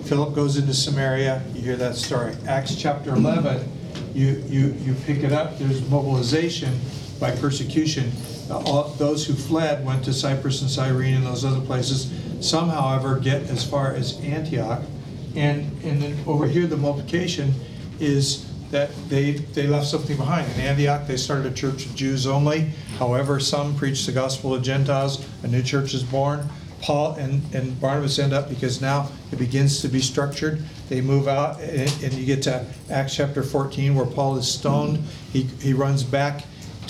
Philip 0.04 0.34
goes 0.34 0.56
into 0.56 0.74
Samaria, 0.74 1.42
you 1.54 1.62
hear 1.62 1.76
that 1.76 1.94
story. 1.94 2.34
Acts 2.46 2.74
chapter 2.74 3.14
eleven, 3.14 3.70
you, 4.14 4.42
you, 4.48 4.74
you 4.80 4.94
pick 5.06 5.22
it 5.22 5.32
up, 5.32 5.58
there's 5.58 5.88
mobilization 5.88 6.78
by 7.20 7.30
persecution. 7.36 8.10
All- 8.50 8.88
Those 8.98 9.26
who 9.26 9.34
fled 9.34 9.84
went 9.84 10.04
to 10.04 10.12
Cyprus 10.12 10.60
and 10.62 10.70
Cyrene 10.70 11.14
and 11.14 11.26
those 11.26 11.44
other 11.44 11.60
places. 11.60 12.10
Some, 12.40 12.68
however, 12.68 13.18
get 13.18 13.42
as 13.50 13.64
far 13.64 13.92
as 13.94 14.18
Antioch. 14.20 14.82
And, 15.34 15.70
and 15.84 16.02
then 16.02 16.18
over 16.26 16.46
here, 16.46 16.66
the 16.66 16.76
multiplication 16.76 17.54
is 18.00 18.46
that 18.70 18.90
they, 19.08 19.32
they 19.32 19.66
left 19.66 19.86
something 19.86 20.16
behind. 20.16 20.50
In 20.52 20.60
Antioch, 20.62 21.06
they 21.06 21.16
started 21.16 21.46
a 21.46 21.54
church 21.54 21.86
of 21.86 21.94
Jews 21.94 22.26
only. 22.26 22.70
However, 22.98 23.38
some 23.38 23.76
preached 23.76 24.06
the 24.06 24.12
gospel 24.12 24.54
of 24.54 24.62
Gentiles. 24.62 25.26
A 25.42 25.48
new 25.48 25.62
church 25.62 25.94
is 25.94 26.02
born. 26.02 26.48
Paul 26.80 27.14
and, 27.14 27.42
and 27.54 27.80
Barnabas 27.80 28.18
end 28.18 28.32
up 28.32 28.48
because 28.48 28.80
now 28.80 29.08
it 29.30 29.38
begins 29.38 29.80
to 29.82 29.88
be 29.88 30.00
structured. 30.00 30.64
They 30.88 31.00
move 31.00 31.28
out, 31.28 31.60
and, 31.60 31.88
and 32.02 32.12
you 32.12 32.26
get 32.26 32.42
to 32.44 32.66
Acts 32.90 33.14
chapter 33.14 33.42
14 33.42 33.94
where 33.94 34.04
Paul 34.06 34.36
is 34.36 34.48
stoned. 34.50 34.98
He, 35.32 35.42
he 35.60 35.72
runs 35.74 36.02
back 36.02 36.42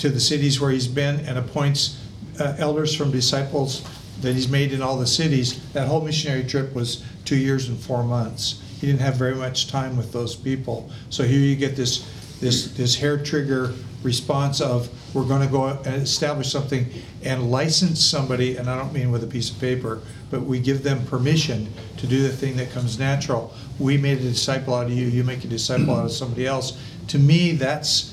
to 0.03 0.09
the 0.09 0.19
cities 0.19 0.59
where 0.59 0.69
he's 0.69 0.89
been 0.89 1.21
and 1.21 1.37
appoints 1.37 1.97
uh, 2.37 2.53
elders 2.57 2.93
from 2.93 3.09
disciples 3.09 3.87
that 4.19 4.33
he's 4.33 4.49
made 4.49 4.73
in 4.73 4.81
all 4.81 4.97
the 4.97 5.07
cities. 5.07 5.63
That 5.71 5.87
whole 5.87 6.01
missionary 6.01 6.43
trip 6.43 6.75
was 6.75 7.05
two 7.23 7.37
years 7.37 7.69
and 7.69 7.79
four 7.79 8.03
months. 8.03 8.61
He 8.81 8.87
didn't 8.87 8.99
have 8.99 9.15
very 9.15 9.33
much 9.33 9.69
time 9.69 9.95
with 9.95 10.11
those 10.11 10.35
people. 10.35 10.91
So 11.09 11.23
here 11.23 11.39
you 11.39 11.55
get 11.55 11.77
this, 11.77 12.05
this, 12.41 12.73
this 12.73 12.97
hair 12.97 13.17
trigger 13.17 13.75
response 14.03 14.59
of, 14.59 14.89
we're 15.15 15.23
gonna 15.23 15.47
go 15.47 15.67
and 15.67 15.95
establish 15.95 16.51
something 16.51 16.85
and 17.23 17.49
license 17.49 18.03
somebody, 18.03 18.57
and 18.57 18.69
I 18.69 18.77
don't 18.77 18.91
mean 18.91 19.09
with 19.09 19.23
a 19.23 19.27
piece 19.27 19.51
of 19.51 19.57
paper, 19.61 20.01
but 20.29 20.41
we 20.41 20.59
give 20.59 20.83
them 20.83 21.05
permission 21.05 21.71
to 21.95 22.07
do 22.07 22.23
the 22.23 22.33
thing 22.33 22.57
that 22.57 22.71
comes 22.71 22.99
natural. 22.99 23.53
We 23.79 23.97
made 23.97 24.17
a 24.17 24.21
disciple 24.21 24.75
out 24.75 24.87
of 24.87 24.91
you, 24.91 25.07
you 25.07 25.23
make 25.23 25.45
a 25.45 25.47
disciple 25.47 25.95
out 25.95 26.03
of 26.03 26.11
somebody 26.11 26.45
else. 26.45 26.77
To 27.07 27.19
me, 27.19 27.53
that's, 27.53 28.12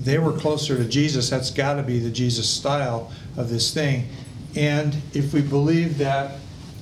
they 0.00 0.18
were 0.18 0.32
closer 0.32 0.76
to 0.76 0.84
Jesus. 0.84 1.30
That's 1.30 1.50
got 1.50 1.74
to 1.74 1.82
be 1.82 1.98
the 1.98 2.10
Jesus 2.10 2.48
style 2.48 3.12
of 3.36 3.50
this 3.50 3.72
thing. 3.72 4.08
And 4.56 4.96
if 5.14 5.32
we 5.32 5.42
believe 5.42 5.98
that, 5.98 6.36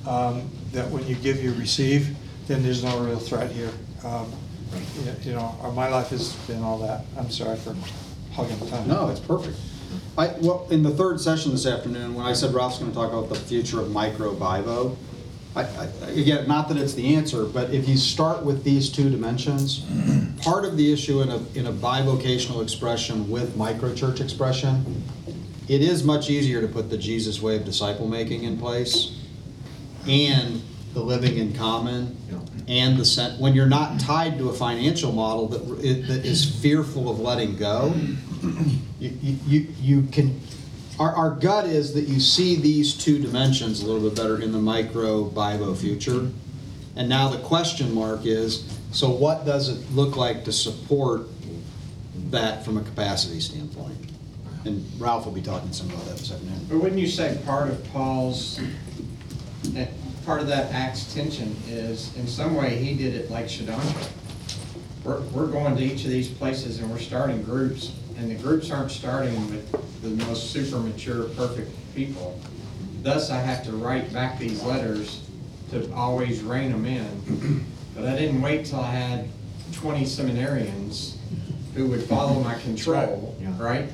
um, 0.06 0.50
that 0.72 0.88
when 0.90 1.06
you 1.06 1.16
give, 1.16 1.42
you 1.42 1.52
receive, 1.54 2.16
then 2.46 2.62
there's 2.62 2.82
no 2.82 2.98
real 3.00 3.18
threat 3.18 3.50
here. 3.50 3.70
Um, 4.04 4.32
you- 5.24 5.32
know, 5.32 5.54
uh, 5.62 5.70
my 5.72 5.88
life 5.88 6.10
has 6.10 6.32
been 6.46 6.62
all 6.62 6.78
that. 6.78 7.04
I'm 7.18 7.30
sorry 7.30 7.56
for 7.56 7.74
hogging 8.32 8.58
the 8.60 8.66
time. 8.66 8.86
No, 8.88 9.08
it's 9.08 9.20
perfect. 9.20 9.58
I, 10.16 10.28
well, 10.40 10.66
in 10.70 10.82
the 10.82 10.90
third 10.90 11.20
session 11.20 11.52
this 11.52 11.66
afternoon, 11.66 12.14
when 12.14 12.24
I 12.26 12.32
said 12.32 12.54
Ralph's 12.54 12.78
gonna 12.78 12.92
talk 12.92 13.12
about 13.12 13.28
the 13.28 13.34
future 13.34 13.80
of 13.80 13.90
micro 13.90 14.34
bivo, 14.34 14.96
I, 15.58 15.88
I, 16.06 16.10
again, 16.10 16.46
not 16.46 16.68
that 16.68 16.76
it's 16.76 16.94
the 16.94 17.14
answer, 17.16 17.44
but 17.44 17.70
if 17.70 17.88
you 17.88 17.96
start 17.96 18.44
with 18.44 18.62
these 18.64 18.88
two 18.90 19.10
dimensions, 19.10 19.84
part 20.42 20.64
of 20.64 20.76
the 20.76 20.92
issue 20.92 21.20
in 21.22 21.30
a, 21.30 21.36
in 21.54 21.66
a 21.66 21.72
bivocational 21.72 22.62
expression 22.62 23.28
with 23.28 23.56
microchurch 23.56 24.20
expression, 24.20 25.02
it 25.68 25.82
is 25.82 26.04
much 26.04 26.30
easier 26.30 26.60
to 26.60 26.68
put 26.68 26.90
the 26.90 26.96
Jesus 26.96 27.42
way 27.42 27.56
of 27.56 27.64
disciple 27.64 28.06
making 28.06 28.44
in 28.44 28.56
place 28.58 29.16
and 30.08 30.62
the 30.94 31.00
living 31.00 31.36
in 31.38 31.52
common 31.52 32.16
and 32.68 32.96
the 32.96 33.04
sen 33.04 33.38
when 33.38 33.54
you're 33.54 33.66
not 33.66 33.98
tied 34.00 34.38
to 34.38 34.48
a 34.48 34.52
financial 34.52 35.12
model 35.12 35.48
that, 35.48 35.58
that 35.82 36.24
is 36.24 36.44
fearful 36.62 37.10
of 37.10 37.18
letting 37.20 37.56
go, 37.56 37.92
you, 39.00 39.10
you- 39.22 39.38
you, 39.46 39.66
you 39.80 40.02
can, 40.12 40.40
our, 40.98 41.14
our 41.14 41.30
gut 41.30 41.66
is 41.66 41.94
that 41.94 42.08
you 42.08 42.20
see 42.20 42.56
these 42.56 42.94
two 42.94 43.20
dimensions 43.20 43.82
a 43.82 43.86
little 43.86 44.08
bit 44.08 44.16
better 44.16 44.40
in 44.40 44.52
the 44.52 44.58
micro 44.58 45.28
bivo 45.28 45.76
future. 45.76 46.30
And 46.96 47.08
now 47.08 47.28
the 47.28 47.38
question 47.38 47.94
mark 47.94 48.26
is, 48.26 48.76
so 48.90 49.10
what 49.10 49.44
does 49.44 49.68
it 49.68 49.92
look 49.92 50.16
like 50.16 50.44
to 50.44 50.52
support 50.52 51.22
that 52.30 52.64
from 52.64 52.76
a 52.76 52.82
capacity 52.82 53.40
standpoint? 53.40 53.96
And 54.64 54.84
Ralph 54.98 55.24
will 55.24 55.32
be 55.32 55.42
talking 55.42 55.72
some 55.72 55.88
about 55.90 56.04
that 56.06 56.16
this 56.16 56.32
afternoon. 56.32 56.66
But 56.68 56.78
wouldn't 56.78 57.00
you 57.00 57.06
say 57.06 57.40
part 57.46 57.70
of 57.70 57.82
Paul's, 57.92 58.60
part 60.26 60.40
of 60.40 60.48
that 60.48 60.72
Acts 60.72 61.14
tension 61.14 61.56
is, 61.68 62.14
in 62.16 62.26
some 62.26 62.56
way, 62.56 62.76
he 62.76 62.94
did 62.96 63.14
it 63.14 63.30
like 63.30 63.46
Shodankeh? 63.46 64.10
We're, 65.04 65.20
we're 65.20 65.46
going 65.46 65.76
to 65.76 65.82
each 65.82 66.04
of 66.04 66.10
these 66.10 66.28
places 66.28 66.80
and 66.80 66.90
we're 66.90 66.98
starting 66.98 67.42
groups, 67.42 67.92
and 68.18 68.30
the 68.30 68.34
groups 68.34 68.70
aren't 68.70 68.90
starting 68.90 69.34
with 69.50 69.70
the 70.02 70.08
most 70.26 70.50
super 70.50 70.78
mature, 70.78 71.24
perfect 71.30 71.70
people. 71.94 72.38
Thus, 73.02 73.30
I 73.30 73.38
have 73.38 73.64
to 73.64 73.72
write 73.72 74.12
back 74.12 74.38
these 74.38 74.62
letters 74.62 75.22
to 75.70 75.90
always 75.94 76.42
rein 76.42 76.72
them 76.72 76.84
in. 76.84 77.64
But 77.94 78.06
I 78.06 78.16
didn't 78.16 78.40
wait 78.42 78.66
till 78.66 78.80
I 78.80 78.90
had 78.90 79.28
twenty 79.72 80.04
seminarians 80.04 81.16
who 81.74 81.86
would 81.88 82.02
follow 82.04 82.40
my 82.42 82.54
control, 82.54 83.36
Yeah. 83.40 83.52
right? 83.58 83.88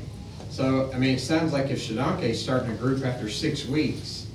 So, 0.50 0.90
I 0.94 0.98
mean, 0.98 1.16
it 1.16 1.20
sounds 1.20 1.52
like 1.52 1.70
if 1.70 1.80
Shodankeh's 1.80 2.40
starting 2.40 2.70
a 2.70 2.74
group 2.74 3.04
after 3.04 3.28
six 3.28 3.66
weeks, 3.66 4.26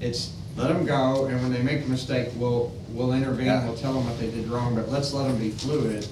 it's 0.00 0.32
let 0.56 0.68
them 0.68 0.84
go, 0.84 1.26
and 1.26 1.40
when 1.40 1.52
they 1.52 1.62
make 1.62 1.84
a 1.84 1.88
mistake, 1.88 2.28
we'll, 2.36 2.72
we'll 2.90 3.12
intervene, 3.14 3.46
Yeah. 3.46 3.64
we'll 3.64 3.76
tell 3.76 3.94
them 3.94 4.04
what 4.06 4.18
they 4.18 4.30
did 4.30 4.48
wrong, 4.48 4.74
but 4.74 4.90
let's 4.90 5.14
let 5.14 5.28
them 5.28 5.38
be 5.38 5.50
fluid. 5.50 6.06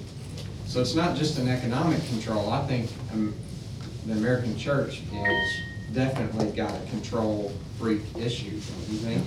So 0.65 0.79
it's 0.79 0.95
not 0.95 1.15
just 1.17 1.37
an 1.37 1.47
economic 1.49 2.03
control, 2.07 2.49
I 2.49 2.65
think, 2.65 2.89
um, 3.13 3.33
the 4.05 4.13
American 4.13 4.57
church 4.57 5.01
is 5.13 5.61
definitely 5.93 6.49
got 6.51 6.73
a 6.73 6.89
control 6.89 7.51
freak 7.77 8.01
issue, 8.17 8.51
don't 8.51 8.89
you 8.89 8.97
think? 8.97 9.23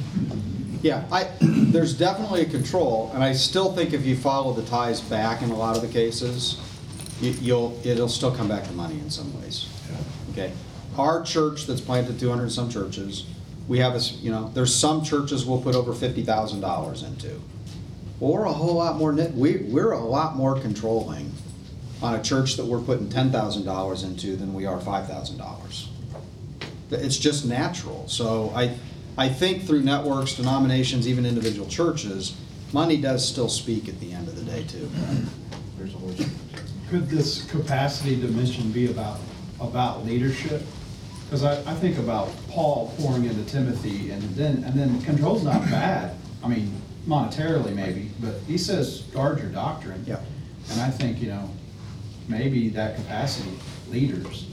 Yeah, 0.82 1.04
I, 1.10 1.28
there's 1.40 1.96
definitely 1.96 2.42
a 2.42 2.46
control, 2.46 3.10
and 3.14 3.22
I 3.22 3.32
still 3.32 3.72
think 3.72 3.92
if 3.92 4.04
you 4.04 4.16
follow 4.16 4.52
the 4.52 4.64
ties 4.64 5.00
back 5.00 5.42
in 5.42 5.50
a 5.50 5.56
lot 5.56 5.76
of 5.76 5.82
the 5.82 5.88
cases, 5.88 6.60
you- 7.20 7.36
you'll, 7.40 7.80
it'll 7.84 8.08
still 8.08 8.34
come 8.34 8.48
back 8.48 8.64
to 8.64 8.72
money 8.72 8.98
in 8.98 9.10
some 9.10 9.38
ways. 9.40 9.66
Okay? 10.32 10.52
Our 10.98 11.22
church 11.22 11.66
that's 11.66 11.80
planted 11.80 12.18
two 12.20 12.28
hundred 12.28 12.44
and 12.44 12.52
some 12.52 12.68
churches, 12.70 13.26
we 13.66 13.78
have 13.78 13.92
a, 13.94 13.96
s- 13.96 14.12
you 14.20 14.30
know, 14.30 14.50
there's 14.54 14.74
some 14.74 15.02
churches 15.02 15.44
we'll 15.44 15.60
put 15.60 15.74
over 15.74 15.92
fifty 15.92 16.22
thousand 16.22 16.60
dollars 16.60 17.02
into. 17.02 17.40
Well, 18.20 18.32
we're 18.32 18.44
a 18.44 18.52
whole 18.52 18.74
lot 18.74 18.96
more, 18.96 19.12
nit- 19.12 19.34
we, 19.34 19.56
we're 19.56 19.92
a 19.92 19.98
lot 20.04 20.36
more 20.36 20.58
controlling 20.60 21.32
on 22.02 22.14
a 22.14 22.22
church 22.22 22.56
that 22.56 22.64
we're 22.64 22.80
putting 22.80 23.08
ten 23.08 23.30
thousand 23.30 23.64
dollars 23.64 24.02
into 24.02 24.36
than 24.36 24.52
we 24.54 24.66
are 24.66 24.80
five 24.80 25.06
thousand 25.06 25.38
dollars. 25.38 25.88
It's 26.90 27.16
just 27.16 27.44
natural. 27.44 28.06
So 28.08 28.52
I, 28.54 28.76
I 29.16 29.28
think 29.28 29.64
through 29.64 29.82
networks, 29.82 30.34
denominations, 30.34 31.08
even 31.08 31.24
individual 31.26 31.66
churches, 31.66 32.36
money 32.72 32.96
does 32.96 33.26
still 33.26 33.48
speak 33.48 33.88
at 33.88 33.98
the 34.00 34.12
end 34.12 34.28
of 34.28 34.36
the 34.36 34.42
day 34.42 34.64
too. 34.64 34.88
There's 35.78 35.94
always. 35.94 36.28
Could 36.90 37.08
this 37.08 37.50
capacity 37.50 38.20
dimension 38.20 38.70
be 38.70 38.90
about, 38.90 39.18
about 39.60 40.04
leadership? 40.04 40.62
Because 41.24 41.42
I, 41.42 41.58
I 41.68 41.74
think 41.74 41.98
about 41.98 42.30
Paul 42.50 42.92
pouring 42.98 43.24
into 43.24 43.42
Timothy, 43.50 44.10
and 44.10 44.22
then, 44.34 44.62
and 44.64 44.78
then 44.78 45.00
control's 45.02 45.42
not 45.42 45.62
bad. 45.62 46.14
I 46.44 46.48
mean, 46.48 46.70
monetarily 47.08 47.74
maybe, 47.74 48.10
but 48.20 48.34
he 48.46 48.58
says 48.58 49.00
guard 49.14 49.40
your 49.40 49.48
doctrine. 49.48 50.04
Yeah. 50.06 50.20
And 50.70 50.80
I 50.80 50.90
think, 50.90 51.20
you 51.20 51.28
know, 51.28 51.50
maybe 52.28 52.68
that 52.70 52.96
capacity, 52.96 53.50
leaders. 53.88 54.46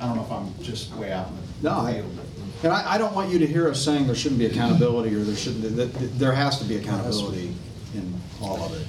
I 0.00 0.06
don't 0.06 0.16
know 0.16 0.22
if 0.22 0.32
I'm 0.32 0.52
just 0.64 0.92
way 0.96 1.12
out 1.12 1.28
in 1.28 1.36
the 1.36 1.70
No, 1.70 1.80
I- 1.80 1.94
field, 1.94 2.16
but- 2.16 2.26
And 2.64 2.72
I, 2.72 2.94
I 2.94 2.98
don't 2.98 3.14
want 3.14 3.30
you 3.30 3.38
to 3.40 3.46
hear 3.46 3.68
us 3.68 3.82
saying 3.84 4.06
there 4.06 4.14
shouldn't 4.14 4.38
be 4.38 4.46
accountability 4.46 5.14
or 5.14 5.20
there 5.24 5.36
shouldn't, 5.36 5.62
that, 5.76 5.92
that 5.94 6.18
there 6.18 6.32
has 6.32 6.58
to 6.58 6.64
be 6.64 6.76
accountability 6.76 7.54
in 7.94 8.14
all 8.40 8.60
of 8.62 8.72
it. 8.80 8.86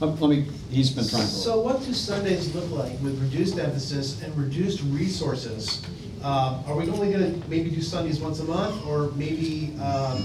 Let 0.00 0.20
let 0.20 0.28
me, 0.30 0.46
he's 0.70 0.90
been 0.90 1.06
trying 1.08 1.22
to. 1.22 1.28
So 1.28 1.60
what 1.60 1.82
do 1.84 1.92
Sundays 1.94 2.52
look 2.54 2.68
like 2.70 3.00
with 3.00 3.18
reduced 3.22 3.58
emphasis 3.58 4.20
and 4.22 4.36
reduced 4.36 4.82
resources? 4.90 5.82
Um, 6.22 6.64
Are 6.66 6.74
we 6.74 6.88
only 6.90 7.12
gonna 7.12 7.32
maybe 7.48 7.70
do 7.70 7.80
Sundays 7.80 8.18
once 8.20 8.40
a 8.40 8.44
month, 8.44 8.84
or 8.86 9.12
maybe 9.12 9.74
um, 9.80 10.24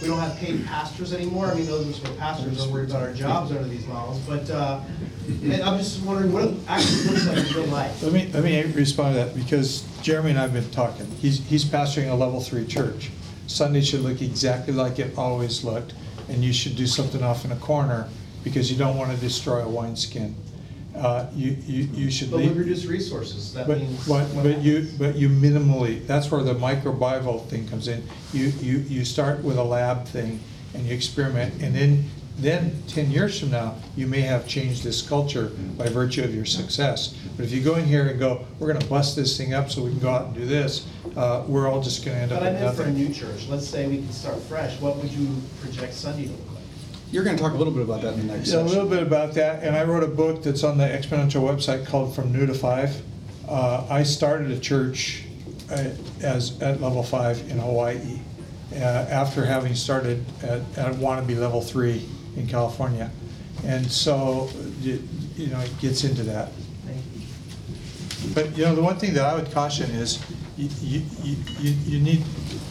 we 0.00 0.08
don't 0.08 0.20
have 0.20 0.36
paid 0.36 0.64
pastors 0.66 1.12
anymore? 1.12 1.46
I 1.46 1.54
mean, 1.54 1.66
those 1.66 1.86
of 1.86 1.94
us 1.94 1.98
who 2.02 2.12
are 2.12 2.16
pastors 2.16 2.64
are 2.64 2.70
worried 2.70 2.90
about 2.90 3.02
our 3.02 3.12
jobs 3.12 3.50
under 3.50 3.68
these 3.68 3.86
models, 3.86 4.18
but, 4.20 4.48
uh, 4.50 4.80
I'm 5.28 5.78
just 5.78 6.02
wondering 6.02 6.32
what 6.32 6.44
it 6.44 6.54
actually 6.68 7.10
looks 7.10 7.26
like 7.26 7.38
in 7.38 7.54
real 7.54 7.66
life. 7.66 8.02
Let 8.02 8.12
me, 8.12 8.30
let 8.32 8.44
me 8.44 8.62
respond 8.72 9.14
to 9.14 9.24
that, 9.24 9.34
because 9.34 9.82
Jeremy 10.02 10.30
and 10.30 10.38
I 10.38 10.42
have 10.42 10.52
been 10.54 10.70
talking. 10.70 11.06
He's, 11.20 11.44
he's 11.46 11.64
pastoring 11.64 12.10
a 12.10 12.14
level 12.14 12.40
three 12.40 12.66
church. 12.66 13.10
Sunday 13.46 13.80
should 13.82 14.00
look 14.00 14.22
exactly 14.22 14.72
like 14.72 14.98
it 14.98 15.18
always 15.18 15.64
looked, 15.64 15.94
and 16.28 16.42
you 16.44 16.52
should 16.52 16.76
do 16.76 16.86
something 16.86 17.22
off 17.22 17.44
in 17.44 17.52
a 17.52 17.56
corner, 17.56 18.08
because 18.44 18.70
you 18.70 18.78
don't 18.78 18.96
want 18.96 19.10
to 19.10 19.16
destroy 19.18 19.62
a 19.62 19.68
wineskin. 19.68 20.34
Uh, 20.98 21.26
You, 21.34 21.56
you, 21.66 21.84
you 21.94 22.10
should 22.10 22.30
But 22.30 22.38
with 22.38 22.46
leave. 22.48 22.56
reduced 22.58 22.86
resources, 22.86 23.52
that 23.54 23.66
But, 23.68 23.78
means. 23.78 24.06
but, 24.08 24.26
but 24.42 24.58
you, 24.62 24.88
but 24.98 25.14
you 25.14 25.28
minimally, 25.28 26.04
that's 26.06 26.30
where 26.30 26.42
the 26.42 26.54
micro 26.54 26.92
bivo 26.92 27.46
thing 27.46 27.68
comes 27.68 27.86
in. 27.88 28.02
You, 28.32 28.46
you, 28.60 28.78
you 28.88 29.04
start 29.04 29.42
with 29.44 29.58
a 29.58 29.62
lab 29.64 30.06
thing 30.06 30.40
and 30.74 30.84
you 30.86 30.94
experiment, 30.94 31.62
and 31.62 31.74
then, 31.74 32.04
then 32.38 32.82
ten 32.88 33.10
years 33.10 33.38
from 33.40 33.50
now, 33.50 33.76
you 33.96 34.06
may 34.06 34.20
have 34.22 34.46
changed 34.48 34.82
this 34.82 35.00
culture 35.02 35.50
by 35.76 35.88
virtue 35.88 36.22
of 36.24 36.34
your 36.34 36.44
success. 36.44 37.14
But 37.36 37.44
if 37.46 37.52
you 37.52 37.62
go 37.62 37.76
in 37.76 37.84
here 37.86 38.08
and 38.08 38.18
go, 38.18 38.44
we're 38.58 38.72
gonna 38.72 38.84
bust 38.86 39.14
this 39.16 39.36
thing 39.36 39.54
up 39.54 39.70
so 39.70 39.82
we 39.84 39.90
can 39.90 40.00
go 40.00 40.10
out 40.10 40.26
and 40.26 40.34
do 40.34 40.46
this, 40.46 40.86
uh, 41.16 41.44
we're 41.46 41.68
all 41.68 41.80
just 41.80 42.04
gonna 42.04 42.18
end 42.18 42.32
up 42.32 42.40
But 42.40 42.48
I 42.48 42.52
with 42.52 42.60
meant 42.62 42.76
for 42.76 42.82
a 42.82 42.86
nothing. 42.86 43.02
new 43.08 43.14
church, 43.14 43.46
let's 43.48 43.66
say 43.68 43.86
we 43.88 43.98
can 43.98 44.12
start 44.12 44.38
fresh, 44.42 44.78
what 44.80 44.96
would 44.96 45.10
you 45.12 45.28
project 45.62 45.94
Sunday 45.94 46.24
to 46.26 46.30
look 46.32 46.57
You're 47.10 47.24
gonna 47.24 47.38
talk 47.38 47.54
a 47.54 47.56
little 47.56 47.72
bit 47.72 47.82
about 47.82 48.02
that 48.02 48.14
in 48.14 48.26
the 48.26 48.34
next 48.36 48.48
Yeah, 48.50 48.56
a 48.56 48.62
session. 48.62 48.66
little 48.68 48.88
bit 48.88 49.02
about 49.02 49.32
that, 49.34 49.62
and 49.62 49.74
I 49.74 49.84
wrote 49.84 50.02
a 50.02 50.08
book 50.08 50.42
that's 50.42 50.62
on 50.62 50.76
the 50.76 50.84
Exponential 50.84 51.42
website 51.42 51.86
called 51.86 52.14
From 52.14 52.32
New 52.32 52.44
to 52.46 52.54
Five. 52.54 53.00
Uh, 53.48 53.86
I 53.88 54.02
started 54.02 54.50
a 54.50 54.58
church 54.58 55.22
uh, 55.70 55.84
as, 56.20 56.60
at 56.60 56.82
level 56.82 57.02
five 57.02 57.40
in 57.50 57.58
Hawaii, 57.58 58.18
uh, 58.74 58.76
after 58.76 59.44
having 59.46 59.74
started 59.74 60.22
at, 60.42 60.60
at 60.76 60.94
wannabe 60.96 61.38
level 61.38 61.62
three 61.62 62.06
in 62.36 62.46
California. 62.46 63.10
And 63.64 63.90
so, 63.90 64.50
you 64.82 65.02
you 65.36 65.46
know, 65.46 65.60
it 65.60 65.78
gets 65.80 66.04
into 66.04 66.22
that. 66.24 66.50
But, 68.34 68.56
you 68.56 68.64
know, 68.64 68.74
the 68.74 68.82
one 68.82 68.98
thing 68.98 69.14
that 69.14 69.24
I 69.24 69.34
would 69.34 69.50
caution 69.52 69.90
is, 69.92 70.18
you, 70.58 70.68
you, 70.82 71.02
you, 71.22 71.36
you 71.60 71.70
you 71.86 72.00
need, 72.00 72.22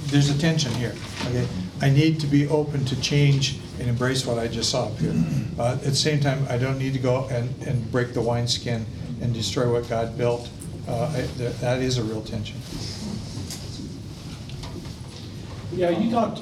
there's 0.07 0.29
a 0.29 0.37
tension 0.37 0.71
here, 0.73 0.93
okay? 1.25 1.47
I 1.81 1.89
need 1.89 2.19
to 2.19 2.27
be 2.27 2.47
open 2.47 2.83
to 2.85 2.99
change 3.01 3.59
and 3.79 3.87
embrace 3.89 4.25
what 4.25 4.37
I 4.39 4.47
just 4.47 4.69
saw 4.69 4.85
up 4.87 4.97
here. 4.99 5.13
Uh, 5.59 5.73
At 5.73 5.81
the 5.83 5.95
same 5.95 6.19
time, 6.19 6.45
I 6.49 6.57
don't 6.57 6.77
need 6.79 6.93
to 6.93 6.99
go 6.99 7.27
and, 7.29 7.49
and 7.67 7.91
break 7.91 8.13
the 8.13 8.21
wineskin 8.21 8.85
and 9.21 9.33
destroy 9.33 9.71
what 9.71 9.87
God 9.89 10.17
built. 10.17 10.49
Uh, 10.87 11.05
I- 11.15 11.21
that- 11.37 11.59
That 11.61 11.81
is 11.81 11.97
a 11.97 12.03
real 12.03 12.21
tension. 12.21 12.57
Yeah, 15.75 15.89
you 15.91 16.09
talked, 16.09 16.39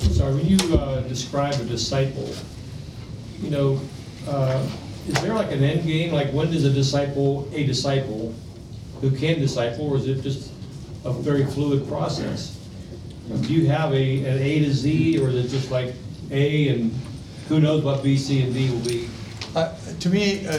sorry, 0.00 0.34
when 0.34 0.46
you 0.46 0.58
uh, 0.76 1.00
describe 1.02 1.54
a 1.54 1.64
disciple, 1.64 2.28
you 3.40 3.50
know, 3.50 3.80
uh, 4.28 4.66
is 5.08 5.14
there 5.22 5.34
like 5.34 5.52
an 5.52 5.62
end 5.62 5.86
game? 5.86 6.12
Like 6.12 6.30
when 6.32 6.50
does 6.50 6.64
a 6.64 6.70
disciple, 6.70 7.48
a 7.52 7.64
disciple 7.64 8.34
who 9.00 9.10
can 9.10 9.38
disciple, 9.38 9.86
or 9.92 9.96
is 9.96 10.06
it 10.08 10.22
just 10.22 10.50
a 11.04 11.12
very 11.12 11.44
fluid 11.46 11.86
process? 11.88 12.58
Do 13.42 13.52
you 13.54 13.68
have 13.68 13.92
a, 13.94 14.24
an 14.24 14.38
A 14.42 14.58
to 14.60 14.72
Z, 14.72 15.18
or 15.18 15.28
is 15.28 15.36
it 15.46 15.48
just 15.48 15.70
like 15.70 15.94
A 16.30 16.68
and 16.68 16.92
who 17.48 17.60
knows 17.60 17.82
what 17.84 18.02
B, 18.02 18.16
C, 18.16 18.42
and 18.42 18.54
D 18.54 18.70
will 18.70 18.80
be? 18.80 19.08
Uh, 19.54 19.74
To 20.00 20.08
me, 20.08 20.46
uh, 20.46 20.52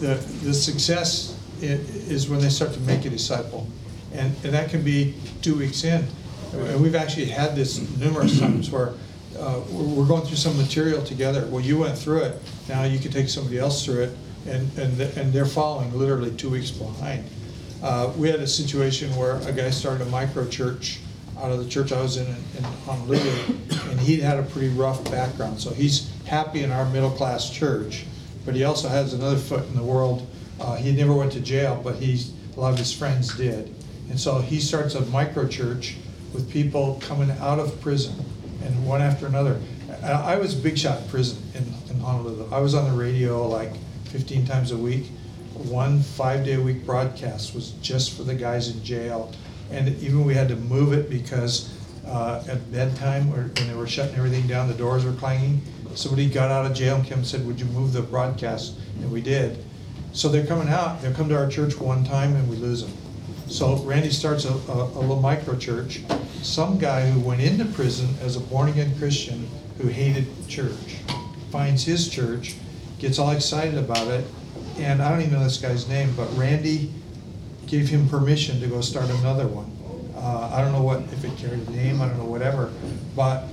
the, 0.00 0.14
the 0.42 0.54
success 0.54 1.36
is 1.60 2.28
when 2.28 2.40
they 2.40 2.48
start 2.48 2.72
to 2.72 2.80
make 2.80 3.04
a 3.04 3.10
disciple. 3.10 3.66
And, 4.14 4.34
and 4.44 4.54
that 4.54 4.70
can 4.70 4.82
be 4.82 5.14
two 5.42 5.56
weeks 5.56 5.84
in. 5.84 6.06
And 6.54 6.82
we've 6.82 6.94
actually 6.94 7.26
had 7.26 7.54
this 7.54 7.78
numerous 7.98 8.38
times 8.40 8.70
where 8.70 8.94
uh, 9.38 9.60
we're 9.70 9.84
we're 9.84 10.06
going 10.06 10.22
through 10.22 10.36
some 10.36 10.56
material 10.56 11.02
together. 11.04 11.46
Well, 11.46 11.60
you 11.62 11.78
went 11.78 11.98
through 11.98 12.22
it, 12.22 12.40
now 12.68 12.84
you 12.84 12.98
can 12.98 13.12
take 13.12 13.28
somebody 13.28 13.58
else 13.58 13.84
through 13.84 14.04
it, 14.04 14.16
and, 14.48 14.78
and, 14.78 14.96
th- 14.96 15.16
and 15.16 15.32
they're 15.32 15.44
following 15.46 15.92
literally 15.96 16.30
two 16.36 16.48
weeks 16.50 16.70
behind. 16.70 17.24
Uh, 17.82 18.12
We 18.16 18.28
had 18.30 18.40
a 18.40 18.46
situation 18.46 19.14
where 19.14 19.36
a 19.46 19.52
guy 19.52 19.70
started 19.70 20.06
a 20.06 20.10
micro 20.10 20.48
church 20.48 21.00
out 21.40 21.50
of 21.52 21.58
the 21.62 21.68
church 21.68 21.92
I 21.92 22.00
was 22.02 22.16
in 22.16 22.26
in 22.26 22.64
Honolulu, 22.84 23.56
and 23.90 24.00
he 24.00 24.20
had 24.20 24.38
a 24.38 24.42
pretty 24.42 24.68
rough 24.68 25.02
background, 25.10 25.60
so 25.60 25.70
he's 25.70 26.10
happy 26.26 26.62
in 26.62 26.70
our 26.70 26.84
middle-class 26.90 27.50
church, 27.50 28.04
but 28.44 28.54
he 28.54 28.64
also 28.64 28.88
has 28.88 29.14
another 29.14 29.36
foot 29.36 29.66
in 29.68 29.74
the 29.76 29.82
world. 29.82 30.26
Uh, 30.60 30.74
He 30.76 30.92
never 30.92 31.14
went 31.14 31.32
to 31.32 31.40
jail, 31.40 31.80
but 31.82 31.96
he's, 31.96 32.32
a 32.56 32.60
lot 32.60 32.72
of 32.72 32.78
his 32.78 32.92
friends 32.92 33.34
did. 33.36 33.74
And 34.10 34.18
so 34.18 34.38
he 34.40 34.58
starts 34.60 34.94
a 34.94 35.02
micro 35.06 35.46
church 35.46 35.96
with 36.32 36.50
people 36.50 37.00
coming 37.02 37.30
out 37.40 37.58
of 37.58 37.80
prison, 37.80 38.14
and 38.64 38.86
one 38.86 39.00
after 39.00 39.26
another. 39.26 39.58
I 40.02 40.34
I 40.34 40.36
was 40.36 40.54
a 40.54 40.62
big 40.62 40.76
shot 40.78 41.02
in 41.02 41.08
prison 41.08 41.38
in 41.54 41.64
in 41.90 42.00
Honolulu. 42.00 42.48
I 42.52 42.60
was 42.60 42.74
on 42.74 42.84
the 42.90 42.96
radio 42.96 43.46
like 43.48 43.72
15 44.06 44.46
times 44.46 44.70
a 44.72 44.76
week. 44.76 45.06
One 45.54 46.00
five-day-a-week 46.02 46.86
broadcast 46.86 47.54
was 47.54 47.72
just 47.82 48.12
for 48.16 48.22
the 48.22 48.34
guys 48.34 48.68
in 48.68 48.82
jail. 48.84 49.32
And 49.70 49.88
even 50.02 50.24
we 50.24 50.34
had 50.34 50.48
to 50.48 50.56
move 50.56 50.92
it 50.92 51.10
because 51.10 51.74
uh, 52.06 52.42
at 52.48 52.72
bedtime, 52.72 53.32
or 53.34 53.48
when 53.48 53.68
they 53.68 53.74
were 53.74 53.86
shutting 53.86 54.14
everything 54.16 54.46
down, 54.46 54.68
the 54.68 54.74
doors 54.74 55.04
were 55.04 55.12
clanging. 55.12 55.60
Somebody 55.94 56.28
got 56.28 56.50
out 56.50 56.64
of 56.64 56.74
jail 56.74 56.96
and 56.96 57.04
came 57.04 57.18
and 57.18 57.26
said, 57.26 57.46
would 57.46 57.60
you 57.60 57.66
move 57.66 57.92
the 57.92 58.02
broadcast? 58.02 58.78
And 59.00 59.10
we 59.10 59.20
did. 59.20 59.64
So 60.12 60.28
they're 60.28 60.46
coming 60.46 60.68
out, 60.68 61.02
they'll 61.02 61.12
come 61.12 61.28
to 61.28 61.36
our 61.36 61.48
church 61.48 61.78
one 61.78 62.04
time 62.04 62.34
and 62.34 62.48
we 62.48 62.56
lose 62.56 62.82
them. 62.82 62.92
So 63.46 63.76
Randy 63.78 64.10
starts 64.10 64.44
a, 64.44 64.52
a, 64.52 64.84
a 64.84 65.00
little 65.00 65.20
micro 65.20 65.56
church. 65.56 66.00
Some 66.42 66.78
guy 66.78 67.10
who 67.10 67.20
went 67.20 67.40
into 67.40 67.64
prison 67.66 68.08
as 68.22 68.36
a 68.36 68.40
born-again 68.40 68.96
Christian 68.98 69.48
who 69.78 69.88
hated 69.88 70.26
church 70.48 70.96
finds 71.50 71.84
his 71.84 72.08
church, 72.08 72.56
gets 72.98 73.18
all 73.18 73.30
excited 73.30 73.78
about 73.78 74.08
it, 74.08 74.26
and 74.76 75.02
I 75.02 75.10
don't 75.10 75.20
even 75.20 75.32
know 75.32 75.44
this 75.44 75.58
guy's 75.58 75.88
name, 75.88 76.12
but 76.16 76.28
Randy 76.36 76.92
gave 77.68 77.88
him 77.88 78.08
permission 78.08 78.60
to 78.60 78.66
go 78.66 78.80
start 78.80 79.08
another 79.10 79.46
one. 79.46 79.70
Uh, 80.16 80.50
I 80.52 80.62
don't 80.62 80.72
know 80.72 80.82
what, 80.82 81.00
if 81.12 81.24
it 81.24 81.36
carried 81.36 81.66
a 81.68 81.70
name, 81.70 82.02
I 82.02 82.08
don't 82.08 82.18
know, 82.18 82.24
whatever, 82.24 82.72
but 83.14 83.44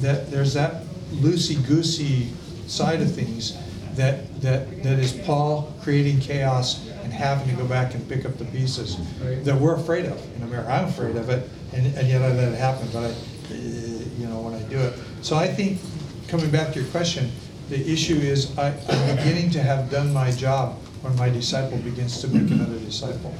that, 0.00 0.30
there's 0.30 0.54
that 0.54 0.84
loosey-goosey 1.12 2.30
side 2.66 3.00
of 3.00 3.12
things 3.12 3.58
that, 3.96 4.40
that, 4.40 4.82
that 4.82 4.98
is 4.98 5.12
Paul 5.12 5.74
creating 5.82 6.20
chaos 6.20 6.88
and 7.02 7.12
having 7.12 7.48
to 7.48 7.60
go 7.60 7.66
back 7.66 7.94
and 7.94 8.08
pick 8.08 8.24
up 8.24 8.38
the 8.38 8.44
pieces 8.46 8.98
that 9.44 9.54
we're 9.54 9.74
afraid 9.74 10.06
of 10.06 10.36
in 10.36 10.42
America. 10.44 10.70
I'm 10.70 10.84
afraid 10.84 11.16
of 11.16 11.28
it, 11.28 11.48
and, 11.72 11.86
and 11.96 12.08
yet 12.08 12.22
I 12.22 12.32
let 12.32 12.52
it 12.52 12.58
happen, 12.58 12.88
but 12.92 13.04
I, 13.04 13.08
eh, 13.52 14.04
you 14.18 14.26
know, 14.28 14.40
when 14.40 14.54
I 14.54 14.62
do 14.64 14.78
it. 14.78 14.94
So 15.22 15.36
I 15.36 15.48
think, 15.48 15.80
coming 16.28 16.50
back 16.50 16.72
to 16.74 16.80
your 16.80 16.88
question, 16.90 17.30
the 17.68 17.90
issue 17.90 18.16
is 18.16 18.56
I, 18.58 18.68
I'm 18.68 19.16
beginning 19.16 19.50
to 19.50 19.62
have 19.62 19.90
done 19.90 20.12
my 20.12 20.30
job 20.30 20.78
when 21.02 21.16
my 21.16 21.28
disciple 21.28 21.78
begins 21.78 22.20
to 22.20 22.28
make 22.28 22.50
another 22.50 22.78
disciple. 22.78 23.34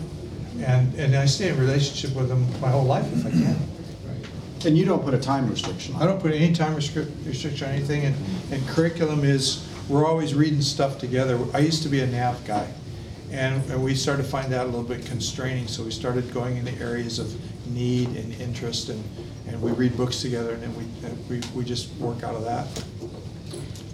And, 0.61 0.95
and 0.95 1.17
I 1.17 1.27
stay 1.27 1.49
in 1.49 1.59
relationship 1.59 2.15
with 2.17 2.29
them 2.29 2.47
my 2.61 2.69
whole 2.71 2.85
life 2.85 3.11
if 3.13 3.27
I 3.27 3.31
can. 3.31 3.57
And 4.65 4.79
you 4.79 4.85
don't 4.85 5.03
put 5.03 5.13
a 5.13 5.19
time 5.19 5.51
restriction 5.51 5.95
on 5.97 6.03
I 6.03 6.05
it? 6.05 6.09
don't 6.09 6.21
put 6.21 6.33
any 6.33 6.53
time 6.53 6.77
restric- 6.77 7.11
restriction 7.27 7.69
on 7.69 7.75
anything, 7.75 8.05
and, 8.05 8.15
and 8.53 8.65
curriculum 8.69 9.25
is, 9.25 9.67
we're 9.89 10.07
always 10.07 10.35
reading 10.35 10.63
stuff 10.63 10.99
together. 10.99 11.37
I 11.53 11.59
used 11.59 11.83
to 11.83 11.89
be 11.89 12.01
a 12.01 12.07
NAV 12.07 12.45
guy, 12.47 12.69
and, 13.33 13.69
and 13.73 13.83
we 13.83 13.97
started 13.97 14.23
to 14.23 14.29
find 14.29 14.53
that 14.53 14.63
a 14.63 14.67
little 14.67 14.85
bit 14.85 15.05
constraining, 15.05 15.67
so 15.67 15.83
we 15.83 15.91
started 15.91 16.33
going 16.33 16.59
into 16.59 16.73
areas 16.81 17.19
of 17.19 17.35
need 17.73 18.11
and 18.11 18.33
interest, 18.41 18.89
and, 18.89 19.03
and 19.49 19.61
we 19.61 19.73
read 19.73 19.97
books 19.97 20.21
together, 20.23 20.53
and 20.53 20.63
then 20.63 20.77
we, 20.77 20.85
and 21.09 21.29
we, 21.29 21.41
we 21.57 21.65
just 21.65 21.93
work 21.97 22.23
out 22.23 22.37
of 22.37 22.45
that. 22.45 22.69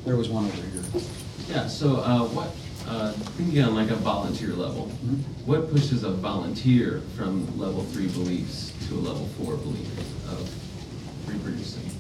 There 0.05 0.17
was 0.17 0.29
one 0.29 0.45
over 0.45 0.55
here. 0.57 1.03
Yeah, 1.49 1.67
so 1.67 1.97
uh, 1.97 2.25
what, 2.29 2.55
uh, 2.89 3.13
thinking 3.13 3.63
on 3.63 3.75
like 3.75 3.91
a 3.91 3.97
volunteer 3.97 4.49
level, 4.51 4.87
what 5.45 5.71
pushes 5.71 6.05
a 6.05 6.11
volunteer 6.11 7.03
from 7.17 7.59
level 7.59 7.85
three 7.85 8.09
beliefs 8.09 8.73
to 8.89 8.95
a 8.95 9.01
level 9.01 9.27
four 9.39 9.57
belief 9.57 9.99
of 10.29 11.29
reproducing? 11.29 11.91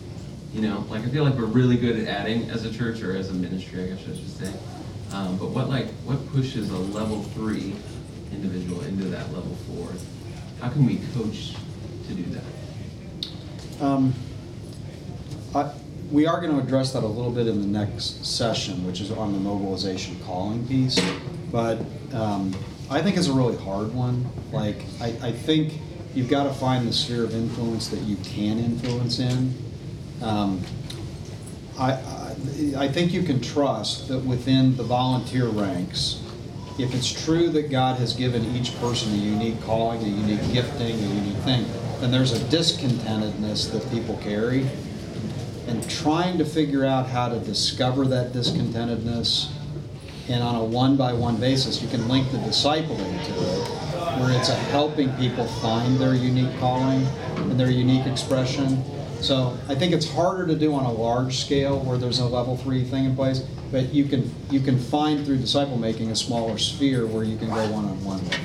You 0.55 0.63
know, 0.63 0.87
like 0.89 1.03
I 1.03 1.09
feel 1.09 1.25
like 1.25 1.35
we're 1.35 1.45
really 1.45 1.77
good 1.77 1.97
at 1.99 2.09
adding 2.09 2.49
as 2.51 2.65
a 2.65 2.73
church 2.73 3.03
or 3.03 3.15
as 3.15 3.29
a 3.31 3.35
ministry, 3.35 3.85
I 3.85 3.87
guess 3.89 4.01
I 4.01 4.17
should 4.17 4.37
say. 4.37 4.53
Um, 5.13 5.37
but 5.37 5.51
what 5.51 5.69
like, 5.69 5.89
what 6.05 6.27
pushes 6.33 6.71
a 6.71 6.79
level 6.79 7.23
three 7.23 7.75
individual 8.33 8.83
into 8.83 9.05
that 9.05 9.33
level 9.33 9.55
four? 9.67 9.91
How 10.61 10.71
can 10.71 10.87
we 10.87 11.01
coach 11.15 11.55
to 12.09 12.15
do 12.15 12.25
that? 12.25 13.85
Um, 13.85 14.15
I- 15.55 15.73
We 16.11 16.27
are 16.27 16.41
going 16.41 16.53
to 16.57 16.59
address 16.59 16.93
that 16.95 17.03
a 17.03 17.07
little 17.07 17.31
bit 17.31 17.47
in 17.47 17.61
the 17.61 17.67
next 17.67 18.25
session, 18.25 18.87
which 18.87 19.03
is 19.03 19.11
on 19.11 19.35
the 19.35 19.39
mobilization 19.39 20.19
calling 20.25 20.67
piece. 20.67 20.99
But 21.53 21.81
um, 22.15 22.57
I 22.91 23.03
think 23.03 23.19
it's 23.19 23.29
a 23.29 23.33
really 23.33 23.59
hard 23.59 23.93
one. 23.95 24.25
Like, 24.51 24.85
I, 25.03 25.09
I 25.23 25.33
think 25.33 25.75
you've 26.15 26.31
got 26.31 26.45
to 26.45 26.55
find 26.55 26.89
the 26.89 26.93
sphere 26.95 27.25
of 27.25 27.35
influence 27.35 27.89
that 27.89 28.01
you 28.01 28.17
can 28.25 28.59
influence 28.59 29.19
in. 29.19 29.55
Um, 30.23 30.63
I, 31.79 31.93
I 31.93 32.37
I 32.77 32.89
think 32.89 33.13
you 33.13 33.23
can 33.23 33.41
trust 33.41 34.09
that 34.09 34.19
within 34.19 34.77
the 34.77 34.83
volunteer 34.83 35.47
ranks, 35.47 36.23
if 36.79 36.95
it's 36.95 37.11
true 37.25 37.51
that 37.51 37.71
God 37.71 37.99
has 37.99 38.15
given 38.15 38.45
each 38.57 38.75
person 38.81 39.13
a 39.13 39.17
unique 39.17 39.61
calling, 39.63 40.03
a 40.03 40.09
unique 40.09 40.53
gifting, 40.53 40.97
a 40.97 41.09
unique 41.15 41.37
thing, 41.45 41.67
then 42.01 42.11
there's 42.11 42.33
a 42.33 42.39
discontentedness 42.47 43.71
that 43.73 43.89
people 43.91 44.17
carry. 44.23 44.67
And 45.69 45.89
trying 45.89 46.39
to 46.39 46.47
figure 46.47 46.87
out 46.87 47.07
how 47.07 47.29
to 47.29 47.39
discover 47.41 48.07
that 48.07 48.33
discontentedness, 48.33 49.51
and 50.29 50.43
on 50.43 50.55
a 50.55 50.65
one-by-one 50.65 51.37
basis, 51.37 51.83
you 51.83 51.89
can 51.89 52.09
link 52.09 52.31
the 52.33 52.39
discipling 52.39 53.25
to 53.27 53.33
it, 53.33 53.69
where 54.19 54.31
it's 54.33 54.49
a 54.49 54.55
helping 54.55 55.11
people 55.17 55.47
find 55.47 55.99
their 55.99 56.15
unique 56.15 56.59
calling 56.59 57.07
and 57.37 57.61
their 57.61 57.71
unique 57.71 58.07
expression. 58.07 58.83
So 59.21 59.59
I 59.69 59.75
think 59.75 59.93
it's 59.93 60.11
harder 60.11 60.47
to 60.47 60.55
do 60.55 60.73
on 60.75 60.87
a 60.87 60.93
large 60.93 61.37
scale 61.37 61.81
where 61.81 61.99
there's 61.99 62.21
a 62.21 62.27
level 62.27 62.57
three 62.57 62.85
thing 62.85 63.05
in 63.05 63.15
place, 63.15 63.41
but 63.71 63.93
you 63.93 64.05
can, 64.05 64.35
you 64.51 64.61
can 64.61 64.79
find 64.79 65.25
through 65.27 65.37
disciple 65.37 65.77
making 65.77 66.11
a 66.11 66.17
smaller 66.17 66.57
sphere 66.57 67.07
where 67.07 67.25
you 67.25 67.37
can 67.37 67.49
go 67.49 67.71
one-on-one 67.71 68.25
with 68.25 68.33
it, 68.33 68.41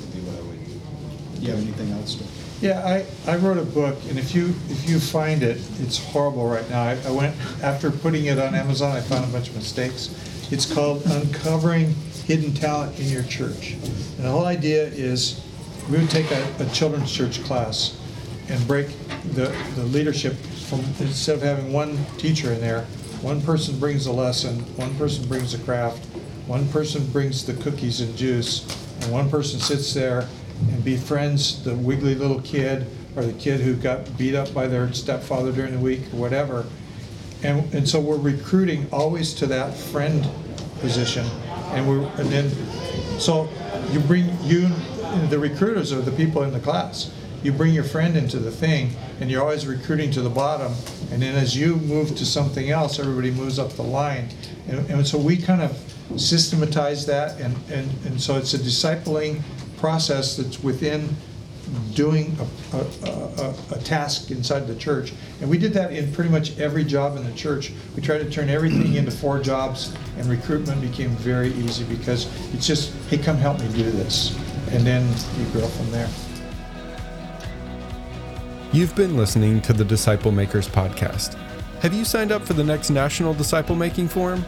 would 0.00 0.12
be 0.12 0.20
what 0.28 0.38
I 0.38 0.42
would. 0.48 1.40
Do 1.40 1.46
you 1.46 1.50
have 1.52 1.60
anything 1.60 1.92
else 1.92 2.16
to? 2.16 2.43
Yeah, 2.64 2.80
I, 3.26 3.30
I 3.30 3.36
wrote 3.36 3.58
a 3.58 3.62
book, 3.62 3.94
and 4.08 4.18
if 4.18 4.34
you, 4.34 4.54
if 4.70 4.88
you 4.88 4.98
find 4.98 5.42
it, 5.42 5.60
it's 5.80 6.02
horrible 6.02 6.48
right 6.48 6.66
now. 6.70 6.80
I 6.80 6.98
I 7.06 7.10
went, 7.10 7.36
after 7.62 7.90
putting 7.90 8.24
it 8.24 8.38
on 8.38 8.54
Amazon, 8.54 8.96
I 8.96 9.02
found 9.02 9.26
a 9.26 9.28
bunch 9.28 9.50
of 9.50 9.54
mistakes. 9.54 10.08
It's 10.50 10.64
called 10.64 11.04
Uncovering 11.04 11.94
Hidden 12.24 12.54
Talent 12.54 12.98
in 12.98 13.10
Your 13.10 13.22
Church. 13.24 13.72
And 13.72 14.24
the 14.24 14.30
whole 14.30 14.46
idea 14.46 14.84
is, 14.84 15.44
we 15.90 15.98
would 15.98 16.08
take 16.08 16.30
a, 16.30 16.54
a 16.58 16.64
children's 16.70 17.12
church 17.12 17.44
class 17.44 18.00
and 18.48 18.66
break 18.66 18.86
the, 19.34 19.54
the 19.76 19.84
leadership 19.84 20.32
from, 20.66 20.80
instead 21.00 21.36
of 21.36 21.42
having 21.42 21.70
one 21.70 21.98
teacher 22.16 22.50
in 22.50 22.62
there, 22.62 22.86
one 23.20 23.42
person 23.42 23.78
brings 23.78 24.06
the 24.06 24.12
lesson, 24.12 24.60
one 24.76 24.94
person 24.94 25.28
brings 25.28 25.52
the 25.52 25.62
craft, 25.66 26.02
one 26.46 26.66
person 26.68 27.06
brings 27.08 27.44
the 27.44 27.52
cookies 27.62 28.00
and 28.00 28.16
juice, 28.16 28.64
and 29.02 29.12
one 29.12 29.28
person 29.28 29.60
sits 29.60 29.92
there 29.92 30.26
and 30.70 30.84
befriends 30.84 31.62
the 31.64 31.74
wiggly 31.74 32.14
little 32.14 32.40
kid 32.40 32.86
or 33.16 33.24
the 33.24 33.32
kid 33.34 33.60
who 33.60 33.74
got 33.74 34.16
beat 34.18 34.34
up 34.34 34.52
by 34.52 34.66
their 34.66 34.92
stepfather 34.92 35.52
during 35.52 35.72
the 35.72 35.78
week 35.78 36.02
or 36.12 36.16
whatever. 36.16 36.66
And, 37.42 37.72
and 37.74 37.88
so 37.88 38.00
we're 38.00 38.16
recruiting 38.16 38.86
always 38.90 39.34
to 39.34 39.46
that 39.46 39.76
friend 39.76 40.26
position. 40.80 41.26
And 41.72 41.88
we're, 41.88 42.06
and 42.18 42.28
then, 42.30 42.50
so 43.18 43.48
you 43.92 44.00
bring, 44.00 44.36
you, 44.42 44.68
the 45.28 45.38
recruiters 45.38 45.92
are 45.92 46.00
the 46.00 46.12
people 46.12 46.42
in 46.42 46.52
the 46.52 46.60
class. 46.60 47.12
You 47.42 47.52
bring 47.52 47.74
your 47.74 47.84
friend 47.84 48.16
into 48.16 48.38
the 48.38 48.50
thing 48.50 48.90
and 49.20 49.30
you're 49.30 49.42
always 49.42 49.66
recruiting 49.66 50.10
to 50.12 50.22
the 50.22 50.30
bottom. 50.30 50.72
And 51.12 51.20
then 51.22 51.34
as 51.34 51.56
you 51.56 51.76
move 51.76 52.16
to 52.16 52.24
something 52.24 52.70
else, 52.70 52.98
everybody 52.98 53.30
moves 53.30 53.58
up 53.58 53.70
the 53.72 53.82
line. 53.82 54.28
And, 54.66 54.88
and 54.90 55.06
so 55.06 55.18
we 55.18 55.36
kind 55.36 55.60
of 55.60 55.78
systematize 56.16 57.06
that 57.06 57.40
and, 57.40 57.56
and, 57.70 57.90
and 58.06 58.20
so 58.20 58.36
it's 58.36 58.54
a 58.54 58.58
discipling 58.58 59.42
process 59.84 60.38
that's 60.38 60.62
within 60.62 61.14
doing 61.92 62.34
a, 62.72 62.76
a, 62.76 63.10
a, 63.10 63.54
a 63.72 63.78
task 63.80 64.30
inside 64.30 64.66
the 64.66 64.74
church. 64.74 65.12
And 65.42 65.50
we 65.50 65.58
did 65.58 65.74
that 65.74 65.92
in 65.92 66.10
pretty 66.10 66.30
much 66.30 66.58
every 66.58 66.84
job 66.84 67.18
in 67.18 67.22
the 67.22 67.36
church. 67.36 67.70
We 67.94 68.00
tried 68.00 68.20
to 68.20 68.30
turn 68.30 68.48
everything 68.48 68.94
into 68.94 69.10
four 69.10 69.40
jobs, 69.40 69.94
and 70.16 70.24
recruitment 70.24 70.80
became 70.80 71.10
very 71.10 71.52
easy 71.52 71.84
because 71.84 72.24
it's 72.54 72.66
just, 72.66 72.94
hey, 73.10 73.18
come 73.18 73.36
help 73.36 73.60
me 73.60 73.68
do 73.74 73.90
this. 73.90 74.34
And 74.70 74.86
then 74.86 75.06
you 75.38 75.44
grow 75.52 75.66
from 75.66 75.90
there. 75.90 76.08
You've 78.72 78.96
been 78.96 79.18
listening 79.18 79.60
to 79.62 79.74
the 79.74 79.84
Disciple 79.84 80.32
Makers 80.32 80.66
podcast. 80.66 81.34
Have 81.80 81.92
you 81.92 82.06
signed 82.06 82.32
up 82.32 82.46
for 82.46 82.54
the 82.54 82.64
next 82.64 82.88
National 82.88 83.34
Disciple 83.34 83.76
Making 83.76 84.08
Forum? 84.08 84.46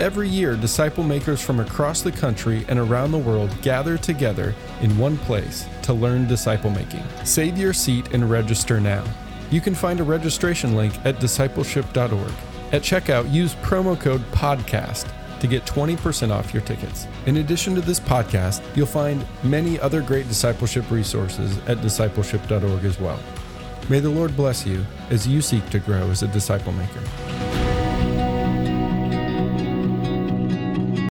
Every 0.00 0.28
year, 0.28 0.56
disciple 0.56 1.04
makers 1.04 1.40
from 1.40 1.60
across 1.60 2.02
the 2.02 2.10
country 2.10 2.64
and 2.68 2.80
around 2.80 3.12
the 3.12 3.18
world 3.18 3.54
gather 3.62 3.96
together 3.96 4.52
in 4.80 4.98
one 4.98 5.16
place 5.16 5.66
to 5.82 5.92
learn 5.92 6.26
disciple 6.26 6.70
making. 6.70 7.04
Save 7.22 7.56
your 7.56 7.72
seat 7.72 8.12
and 8.12 8.28
register 8.28 8.80
now. 8.80 9.04
You 9.52 9.60
can 9.60 9.74
find 9.74 10.00
a 10.00 10.04
registration 10.04 10.74
link 10.74 10.94
at 11.04 11.20
discipleship.org. 11.20 12.32
At 12.72 12.82
checkout, 12.82 13.32
use 13.32 13.54
promo 13.56 13.98
code 13.98 14.22
PODCAST 14.32 15.12
to 15.38 15.46
get 15.46 15.64
20% 15.64 16.32
off 16.32 16.52
your 16.52 16.62
tickets. 16.64 17.06
In 17.26 17.36
addition 17.36 17.76
to 17.76 17.80
this 17.80 18.00
podcast, 18.00 18.64
you'll 18.74 18.86
find 18.86 19.24
many 19.44 19.78
other 19.78 20.02
great 20.02 20.26
discipleship 20.26 20.90
resources 20.90 21.58
at 21.68 21.78
discipleship.org 21.78 22.84
as 22.84 22.98
well. 22.98 23.20
May 23.88 24.00
the 24.00 24.10
Lord 24.10 24.34
bless 24.34 24.66
you 24.66 24.84
as 25.10 25.28
you 25.28 25.40
seek 25.40 25.70
to 25.70 25.78
grow 25.78 26.10
as 26.10 26.24
a 26.24 26.28
disciple 26.28 26.72
maker. 26.72 27.53